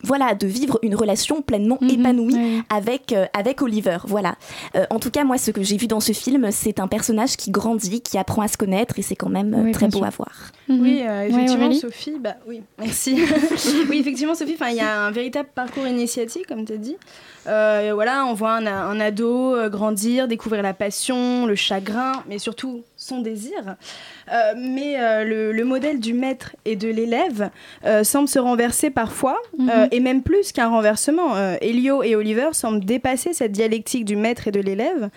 voilà, 0.02 0.34
de 0.34 0.46
vivre 0.46 0.78
une 0.82 0.94
relation 0.94 1.42
pleinement 1.42 1.78
épanouie 1.88 2.62
avec, 2.70 3.12
euh, 3.12 3.26
avec 3.32 3.62
Oliver. 3.62 3.98
Voilà. 4.04 4.36
Euh, 4.76 4.86
en 4.90 4.98
tout 4.98 5.10
cas, 5.10 5.24
moi, 5.24 5.38
ce 5.38 5.50
que 5.50 5.62
j'ai 5.62 5.76
vu 5.76 5.86
dans 5.86 6.00
ce 6.00 6.12
film, 6.12 6.50
c'est 6.52 6.80
un 6.80 6.86
personnage 6.88 7.36
qui 7.36 7.50
grandit, 7.50 8.00
qui 8.00 8.16
apprend 8.18 8.42
à 8.42 8.48
se 8.48 8.56
connaître, 8.56 8.98
et 8.98 9.02
c'est 9.02 9.16
quand 9.16 9.28
même 9.28 9.54
euh, 9.54 9.62
Oui, 9.64 9.72
très 9.72 9.88
beau 9.88 9.98
sûr. 9.98 10.06
à 10.06 10.10
voir. 10.10 10.32
Oui, 10.68 11.02
euh, 11.02 11.28
effectivement, 11.28 11.72
Sophie, 11.72 12.16
bah 12.20 12.34
oui, 12.46 12.62
merci. 12.78 13.18
oui, 13.88 13.98
effectivement, 13.98 14.34
Sophie, 14.34 14.54
enfin, 14.54 14.70
il 14.70 14.76
y 14.76 14.80
a 14.80 15.00
un 15.00 15.10
véritable 15.10 15.48
parcours 15.54 15.86
initiatique, 15.86 16.46
comme 16.46 16.64
tu 16.64 16.74
as 16.74 16.76
dit. 16.76 16.96
Euh, 17.46 17.92
voilà, 17.94 18.26
on 18.26 18.34
voit 18.34 18.52
un, 18.52 18.66
un 18.66 19.00
ado 19.00 19.56
grandir, 19.70 20.28
découvrir 20.28 20.62
la 20.62 20.74
passion, 20.74 21.46
le 21.46 21.54
chagrin, 21.54 22.22
mais 22.28 22.38
surtout 22.38 22.82
son 23.08 23.20
désir. 23.20 23.76
Euh, 24.32 24.52
mais 24.56 25.00
euh, 25.00 25.24
le, 25.24 25.52
le 25.52 25.64
modèle 25.64 25.98
du 26.00 26.12
maître 26.12 26.54
et 26.64 26.76
de 26.76 26.88
l'élève 26.88 27.50
euh, 27.84 28.04
semble 28.04 28.28
se 28.28 28.38
renverser 28.38 28.90
parfois, 28.90 29.38
Mhm. 29.58 29.88
et 29.90 30.00
même 30.00 30.22
plus 30.22 30.52
qu'un 30.52 30.68
renversement. 30.68 31.36
Elio 31.60 32.02
et 32.02 32.14
Oliver 32.14 32.50
semblent 32.52 32.84
dépasser 32.84 33.32
cette 33.32 33.52
dialectique 33.52 34.04
du 34.04 34.16
maître 34.16 34.46
et 34.48 34.50
de 34.52 34.60
l'élève. 34.60 35.10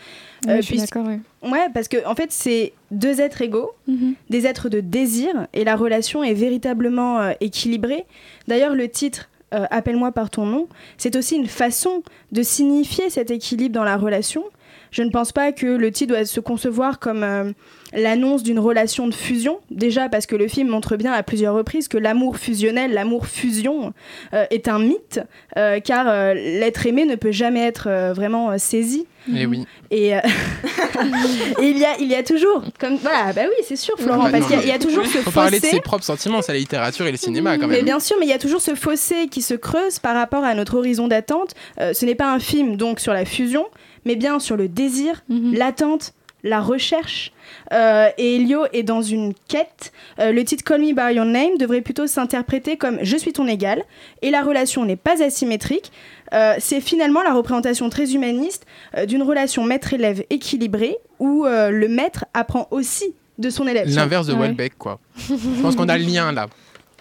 Oui, 0.48 0.54
je 0.58 0.62
suis 0.62 0.78
d'accord, 0.78 1.06
oui. 1.08 1.20
Ouais, 1.52 1.68
parce 1.74 1.88
que 1.88 1.98
en 2.08 2.16
fait, 2.16 2.32
c'est 2.32 2.74
deux 2.92 3.20
êtres 3.22 3.42
égaux, 3.42 3.72
Mhm. 3.88 4.14
des 4.30 4.48
êtres 4.48 4.70
de 4.70 4.80
désir, 4.80 5.30
et 5.54 5.64
la 5.64 5.76
relation 5.76 6.24
est 6.24 6.34
véritablement 6.34 7.32
équilibrée. 7.42 8.06
D'ailleurs, 8.48 8.74
le 8.76 8.88
titre 8.88 9.28
Appelle-moi 9.70 10.14
par 10.14 10.30
ton 10.30 10.46
nom, 10.46 10.70
c'est 10.98 11.18
aussi 11.18 11.36
une 11.36 11.46
façon 11.46 12.04
de 12.32 12.42
signifier 12.42 13.10
cet 13.10 13.32
équilibre 13.32 13.76
dans 13.76 13.84
la 13.84 13.98
relation. 13.98 14.46
Je 14.92 15.04
ne 15.04 15.10
pense 15.10 15.32
pas 15.32 15.52
que 15.52 15.66
le 15.66 15.92
titre 15.92 16.14
doit 16.14 16.26
se 16.26 16.40
concevoir 16.40 17.00
comme 17.00 17.24
euh, 17.24 17.52
l'annonce 17.94 18.44
d'une 18.44 18.60
relation 18.60 19.08
de 19.08 19.14
fusion. 19.14 19.60
Déjà 19.72 20.10
parce 20.10 20.26
que 20.26 20.36
le 20.36 20.48
film 20.48 20.68
montre 20.68 20.98
bien 20.98 21.14
à 21.14 21.24
plusieurs 21.24 21.54
reprises 21.56 21.88
que 21.88 21.98
l'amour 21.98 22.38
fusionnel, 22.38 22.94
l'amour 22.94 23.26
fusion 23.28 23.94
euh, 24.34 24.46
est 24.52 24.68
un 24.68 24.80
mythe, 24.80 25.22
euh, 25.58 25.80
car 25.80 26.34
l'être 26.34 26.86
aimé 26.86 27.06
ne 27.06 27.16
peut 27.16 27.32
jamais 27.32 27.62
être 27.66 28.12
vraiment 28.14 28.58
saisi. 28.58 29.06
Eh 29.34 29.46
oui. 29.46 29.66
Et, 29.92 30.16
euh, 30.16 30.20
et 31.62 31.66
il, 31.70 31.78
y 31.78 31.86
a, 31.86 31.98
il 32.00 32.08
y 32.08 32.16
a 32.16 32.24
toujours, 32.24 32.64
comme 32.80 32.96
voilà, 32.98 33.34
bah 33.34 33.42
oui, 33.46 33.64
c'est 33.68 33.76
sûr, 33.76 33.96
Florent, 34.00 34.24
Bah 34.24 34.30
parce 34.32 34.48
qu'il 34.48 34.56
y 34.56 34.60
a- 34.60 34.64
il 34.64 34.68
y, 34.70 34.72
a 34.72 34.80
toujours 34.80 35.06
ce 35.06 35.20
faut 35.20 35.32
parler 35.32 35.60
de 35.60 35.64
fossé. 35.66 35.76
ses 35.76 35.82
propres 35.82 36.04
sentiments, 36.04 36.42
c'est 36.42 36.54
la 36.54 36.58
littérature 36.60 37.06
et 37.06 37.12
le 37.12 37.18
cinéma 37.18 37.58
quand 37.58 37.68
Mais 37.68 37.78
même. 37.78 37.86
bien 37.86 38.00
sûr, 38.00 38.18
mais 38.20 38.26
il 38.26 38.30
y 38.30 38.34
a 38.34 38.40
toujours 38.40 38.62
ce 38.62 38.74
fossé 38.76 39.28
qui 39.30 39.42
se 39.42 39.54
creuse 39.54 40.00
par 40.00 40.16
rapport 40.16 40.44
à 40.44 40.56
notre 40.56 40.76
horizon 40.76 41.08
d'attente. 41.08 41.54
Euh, 41.80 41.94
ce 41.94 42.06
n'est 42.06 42.16
pas 42.16 42.32
un 42.34 42.40
film 42.40 42.78
donc 42.78 43.00
sur 43.00 43.14
la 43.14 43.26
fusion, 43.26 43.68
mais 44.06 44.16
bien 44.16 44.40
sur 44.40 44.58
le 44.58 44.68
désir, 44.68 45.24
l'attente, 45.30 46.14
la 46.44 46.60
recherche. 46.60 47.32
Euh, 47.72 48.10
et 48.18 48.38
Elio 48.38 48.66
est 48.74 48.82
dans 48.84 49.02
une 49.04 49.34
quête. 49.48 49.92
Euh, 50.20 50.32
le 50.32 50.44
titre 50.44 50.64
Call 50.64 50.82
Me 50.82 50.94
By 50.94 51.16
Your 51.16 51.26
Name 51.26 51.58
devrait 51.60 51.82
plutôt 51.82 52.08
s'interpréter 52.08 52.78
comme 52.78 52.98
Je 53.04 53.16
suis 53.16 53.32
ton 53.32 53.48
égal. 53.48 53.84
Et 54.24 54.32
la 54.32 54.42
relation 54.42 54.84
n'est 54.84 54.96
pas 54.96 55.22
asymétrique. 55.24 55.92
Euh, 56.34 56.56
c'est 56.60 56.82
finalement 56.82 57.22
la 57.22 57.34
représentation 57.34 57.90
très 57.90 58.14
humaniste 58.16 58.66
euh, 58.98 59.06
d'une 59.06 59.22
relation 59.22 59.64
maître-élève 59.66 60.24
équilibrée 60.32 60.98
où 61.20 61.46
euh, 61.46 61.70
le 61.70 61.88
maître 61.88 62.26
apprend 62.34 62.68
aussi 62.72 63.14
de 63.38 63.50
son 63.50 63.68
élève. 63.68 63.88
L'inverse 63.94 64.26
de 64.28 64.34
Ouais. 64.34 64.40
Welbeck, 64.48 64.78
quoi. 64.78 65.00
Je 65.30 65.62
pense 65.62 65.76
qu'on 65.76 65.90
a 65.90 65.98
le 65.98 66.06
lien 66.06 66.32
là. 66.32 66.48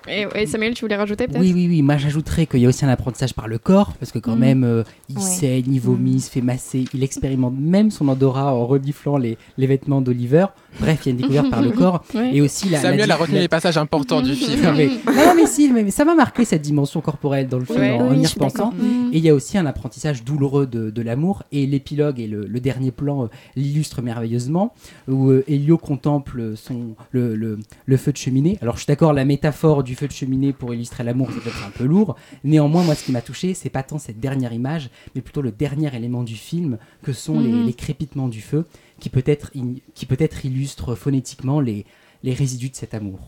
Et, 0.09 0.26
et 0.34 0.46
Samuel, 0.46 0.74
tu 0.74 0.84
voulais 0.84 0.96
rajouter 0.96 1.26
peut-être? 1.26 1.40
Oui, 1.40 1.53
oui, 1.55 1.66
oui. 1.68 1.82
Moi, 1.82 1.96
j'ajouterais 1.98 2.46
qu'il 2.46 2.61
y 2.61 2.66
a 2.66 2.68
aussi 2.68 2.84
un 2.84 2.88
apprentissage 2.88 3.34
par 3.34 3.48
le 3.48 3.59
corps, 3.59 3.92
parce 4.01 4.12
que 4.12 4.18
quand 4.18 4.32
Mhm. 4.34 4.38
même, 4.40 4.64
euh, 4.64 4.82
il 5.09 5.16
Ouais. 5.16 5.22
saigne, 5.22 5.64
il 5.72 5.80
vomit, 5.80 6.12
il 6.14 6.20
se 6.20 6.30
fait 6.30 6.40
masser, 6.40 6.84
il 6.94 7.03
expérimente 7.03 7.55
même 7.59 7.90
son 7.90 8.09
odorat 8.09 8.55
en 8.55 8.66
reniflant 8.66 9.18
les, 9.18 9.36
les 9.59 9.66
vêtements 9.66 10.01
d'Oliver. 10.01 10.46
Bref, 10.80 11.01
il 11.05 11.07
y 11.07 11.09
a 11.09 11.12
une 11.12 11.16
découverte 11.18 11.51
par 11.51 11.62
le 11.62 11.70
corps. 11.72 12.03
Ouais. 12.14 12.34
Et 12.34 12.40
aussi 12.40 12.68
la. 12.70 12.78
Samuel 12.80 13.09
la 13.09 13.14
a 13.14 13.18
retenu 13.18 13.34
la- 13.36 13.40
les 13.42 13.48
passages 13.48 13.76
importants 13.76 14.22
du 14.22 14.34
film. 14.34 14.62
non, 14.62 14.72
mais, 14.72 14.86
non, 14.86 15.12
non, 15.26 15.34
mais 15.36 15.46
si, 15.46 15.70
mais, 15.70 15.82
mais 15.84 15.90
ça 15.90 16.05
m'a 16.05 16.14
marqué 16.14 16.44
cette 16.44 16.62
dimension 16.62 17.01
corporelle 17.01 17.48
dans 17.48 17.59
le 17.59 17.64
film 17.64 17.78
Ouais. 17.80 17.90
en, 17.92 18.07
en 18.07 18.11
Oui, 18.12 18.22
y 18.22 18.26
repensant. 18.26 18.72
Mhm. 18.72 19.11
Et 19.12 19.18
il 19.18 19.24
y 19.24 19.28
a 19.28 19.34
aussi 19.34 19.59
un 19.59 19.66
apprentissage 19.66 20.24
douloureux 20.24 20.66
de, 20.66 20.90
de 20.90 21.03
l'amour. 21.03 21.42
Et 21.53 21.66
l'épilogue 21.66 22.20
et 22.20 22.26
le, 22.26 22.46
le 22.46 22.61
dernier 22.61 22.90
plan 22.90 23.24
euh, 23.24 23.26
l'illustrent 23.57 24.01
merveilleusement, 24.03 24.72
où 25.09 25.30
euh, 25.30 25.44
Elio 25.48 25.76
contemple 25.76 26.53
son, 26.57 26.94
le, 27.11 27.34
le- 27.36 27.59
le 27.84 27.96
feu 27.96 28.12
de 28.12 28.16
cheminée. 28.16 28.57
Alors 28.62 28.76
je 28.76 28.80
suis 28.82 28.86
d'accord, 28.88 29.12
la 29.12 29.24
métaphore 29.24 29.82
du 29.82 29.89
feu 29.95 30.07
de 30.09 30.12
cheminée 30.12 30.53
pour 30.53 30.72
illustrer 30.74 31.05
l'amour, 31.05 31.28
c'est 31.32 31.41
peut-être 31.41 31.64
un 31.66 31.70
peu 31.70 31.84
lourd. 31.84 32.16
Néanmoins, 32.45 32.82
moi, 32.84 32.95
ce 32.95 33.05
qui 33.05 33.12
m'a 33.12 33.22
touché, 33.22 33.55
c'est 33.55 33.70
pas 33.70 33.82
tant 33.82 33.99
cette 33.99 34.20
dernière 34.20 34.53
image, 34.53 34.91
mais 35.14 35.20
plutôt 35.20 35.43
le 35.43 35.53
dernier 35.53 35.95
élément 35.95 36.22
du 36.22 36.36
film, 36.36 36.78
que 37.03 37.12
sont 37.12 37.41
les, 37.41 37.49
Mhm. 37.51 37.66
les 37.66 37.74
crépitements 37.74 38.28
du 38.28 38.41
feu, 38.41 38.66
qui 38.99 39.09
peut-être 39.09 39.51
qui 39.95 40.07
peut-être 40.07 40.45
illustre 40.45 40.95
phonétiquement 40.95 41.61
les, 41.61 41.84
les 42.22 42.34
résidus 42.34 42.70
de 42.70 42.76
cet 42.76 42.95
amour. 42.95 43.18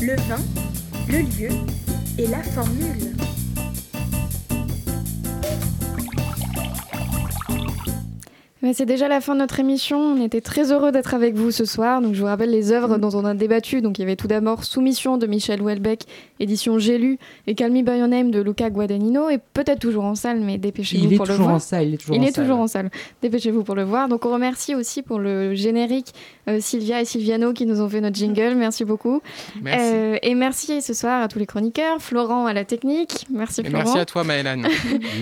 Le 0.00 0.16
vin, 0.28 0.38
le 1.08 1.18
lieu 1.20 1.48
et 2.18 2.26
la 2.26 2.42
formule. 2.42 3.14
C'est 8.74 8.86
déjà 8.86 9.08
la 9.08 9.20
fin 9.20 9.34
de 9.34 9.40
notre 9.40 9.60
émission. 9.60 9.98
On 9.98 10.22
était 10.22 10.40
très 10.40 10.72
heureux 10.72 10.92
d'être 10.92 11.14
avec 11.14 11.34
vous 11.34 11.50
ce 11.50 11.64
soir. 11.64 12.00
Donc 12.00 12.14
je 12.14 12.20
vous 12.20 12.26
rappelle 12.26 12.50
les 12.50 12.72
œuvres 12.72 12.98
dont 12.98 13.10
on 13.14 13.24
a 13.24 13.34
débattu. 13.34 13.80
Donc 13.82 13.98
il 13.98 14.02
y 14.02 14.04
avait 14.04 14.16
tout 14.16 14.26
d'abord 14.28 14.64
Soumission 14.64 15.18
de 15.18 15.26
Michel 15.26 15.60
Houellebecq, 15.62 16.02
édition 16.40 16.78
J'ai 16.78 16.98
lu, 16.98 17.18
et 17.46 17.54
Call 17.54 17.72
Me 17.72 17.82
By 17.82 17.98
Your 17.98 18.08
Name 18.08 18.30
de 18.30 18.40
Luca 18.40 18.70
Guadagnino, 18.70 19.28
et 19.30 19.38
peut-être 19.38 19.78
toujours 19.80 20.04
en 20.04 20.14
salle, 20.14 20.40
mais 20.40 20.58
dépêchez-vous 20.58 21.04
Il 21.04 21.12
est 21.12 21.16
pour 21.16 21.26
le 21.26 21.34
voir. 21.34 21.54
en 21.54 21.58
salle, 21.58 21.88
il 21.88 21.94
est 21.94 21.98
toujours 21.98 22.16
il 22.16 22.20
en 22.20 22.24
est 22.24 22.32
salle. 22.32 22.44
toujours 22.44 22.60
en 22.60 22.66
salle. 22.66 22.90
Dépêchez-vous 23.22 23.62
pour 23.64 23.74
le 23.74 23.84
voir. 23.84 24.08
Donc 24.08 24.24
on 24.26 24.32
remercie 24.32 24.74
aussi 24.74 25.02
pour 25.02 25.18
le 25.18 25.54
générique 25.54 26.12
euh, 26.48 26.58
Sylvia 26.60 27.00
et 27.00 27.04
Sylviano 27.04 27.52
qui 27.52 27.66
nous 27.66 27.80
ont 27.80 27.88
fait 27.88 28.00
notre 28.00 28.16
jingle. 28.16 28.54
Merci 28.56 28.84
beaucoup. 28.84 29.20
Merci. 29.62 29.90
Euh, 29.94 30.16
et 30.22 30.34
merci 30.34 30.80
ce 30.82 30.94
soir 30.94 31.22
à 31.22 31.28
tous 31.28 31.38
les 31.38 31.46
chroniqueurs, 31.46 32.00
Florent 32.00 32.46
à 32.46 32.52
la 32.52 32.64
technique. 32.64 33.26
Merci 33.30 33.60
Et 33.62 33.64
Florent. 33.64 33.84
merci 33.84 33.98
à 33.98 34.04
toi, 34.04 34.24
Maëlan. 34.24 34.62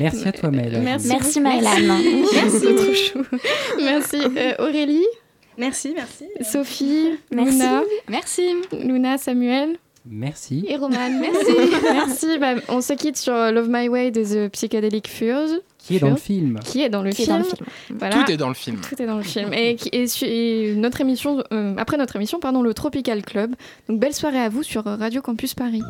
Merci 0.00 0.28
à 0.28 0.32
toi, 0.32 0.50
Maëlle. 0.50 0.80
Merci, 0.82 1.08
Merci. 1.08 1.40
Maëlan. 1.40 1.70
Merci, 2.34 2.60
trop 2.74 2.94
chou. 2.94 3.33
Merci 3.78 4.16
euh, 4.36 4.54
Aurélie, 4.58 5.06
Merci, 5.56 5.92
merci. 5.94 6.24
Sophie, 6.40 7.10
Merci. 7.30 7.52
Luna, 7.52 7.82
Merci. 8.08 8.42
Luna, 8.72 9.18
Samuel 9.18 9.78
Merci. 10.06 10.64
et 10.68 10.76
Roman. 10.76 11.10
Merci. 11.20 11.52
merci. 11.92 12.38
Bah, 12.38 12.54
on 12.68 12.80
se 12.80 12.92
quitte 12.92 13.16
sur 13.16 13.32
Love 13.32 13.68
My 13.70 13.88
Way 13.88 14.10
de 14.10 14.22
The 14.48 14.50
Psychedelic 14.52 15.08
Furs. 15.08 15.60
Qui 15.78 15.96
est 15.96 16.00
dans 16.00 16.10
le 16.10 16.16
film 16.16 16.58
Qui 16.64 16.82
est 16.82 16.88
dans 16.88 17.02
le 17.02 17.10
est 17.10 17.14
film. 17.14 17.28
dans 17.28 17.38
le 17.38 17.44
film. 17.44 17.66
Voilà. 17.90 18.16
Tout 18.16 18.30
est 18.30 18.36
dans 18.36 18.48
le 18.48 18.54
film. 18.54 18.80
Tout 18.80 19.00
est 19.02 19.06
dans 19.06 19.16
le 19.18 19.22
film. 19.22 19.52
Et, 19.52 19.76
et 19.92 20.06
et 20.22 20.74
notre 20.74 21.00
émission, 21.02 21.44
euh, 21.52 21.74
après 21.76 21.98
notre 21.98 22.16
émission, 22.16 22.40
pardon, 22.40 22.62
le 22.62 22.74
Tropical 22.74 23.22
Club. 23.22 23.54
Donc 23.88 24.00
belle 24.00 24.14
soirée 24.14 24.40
à 24.40 24.48
vous 24.48 24.62
sur 24.62 24.82
Radio 24.84 25.20
Campus 25.22 25.54
Paris. 25.54 25.82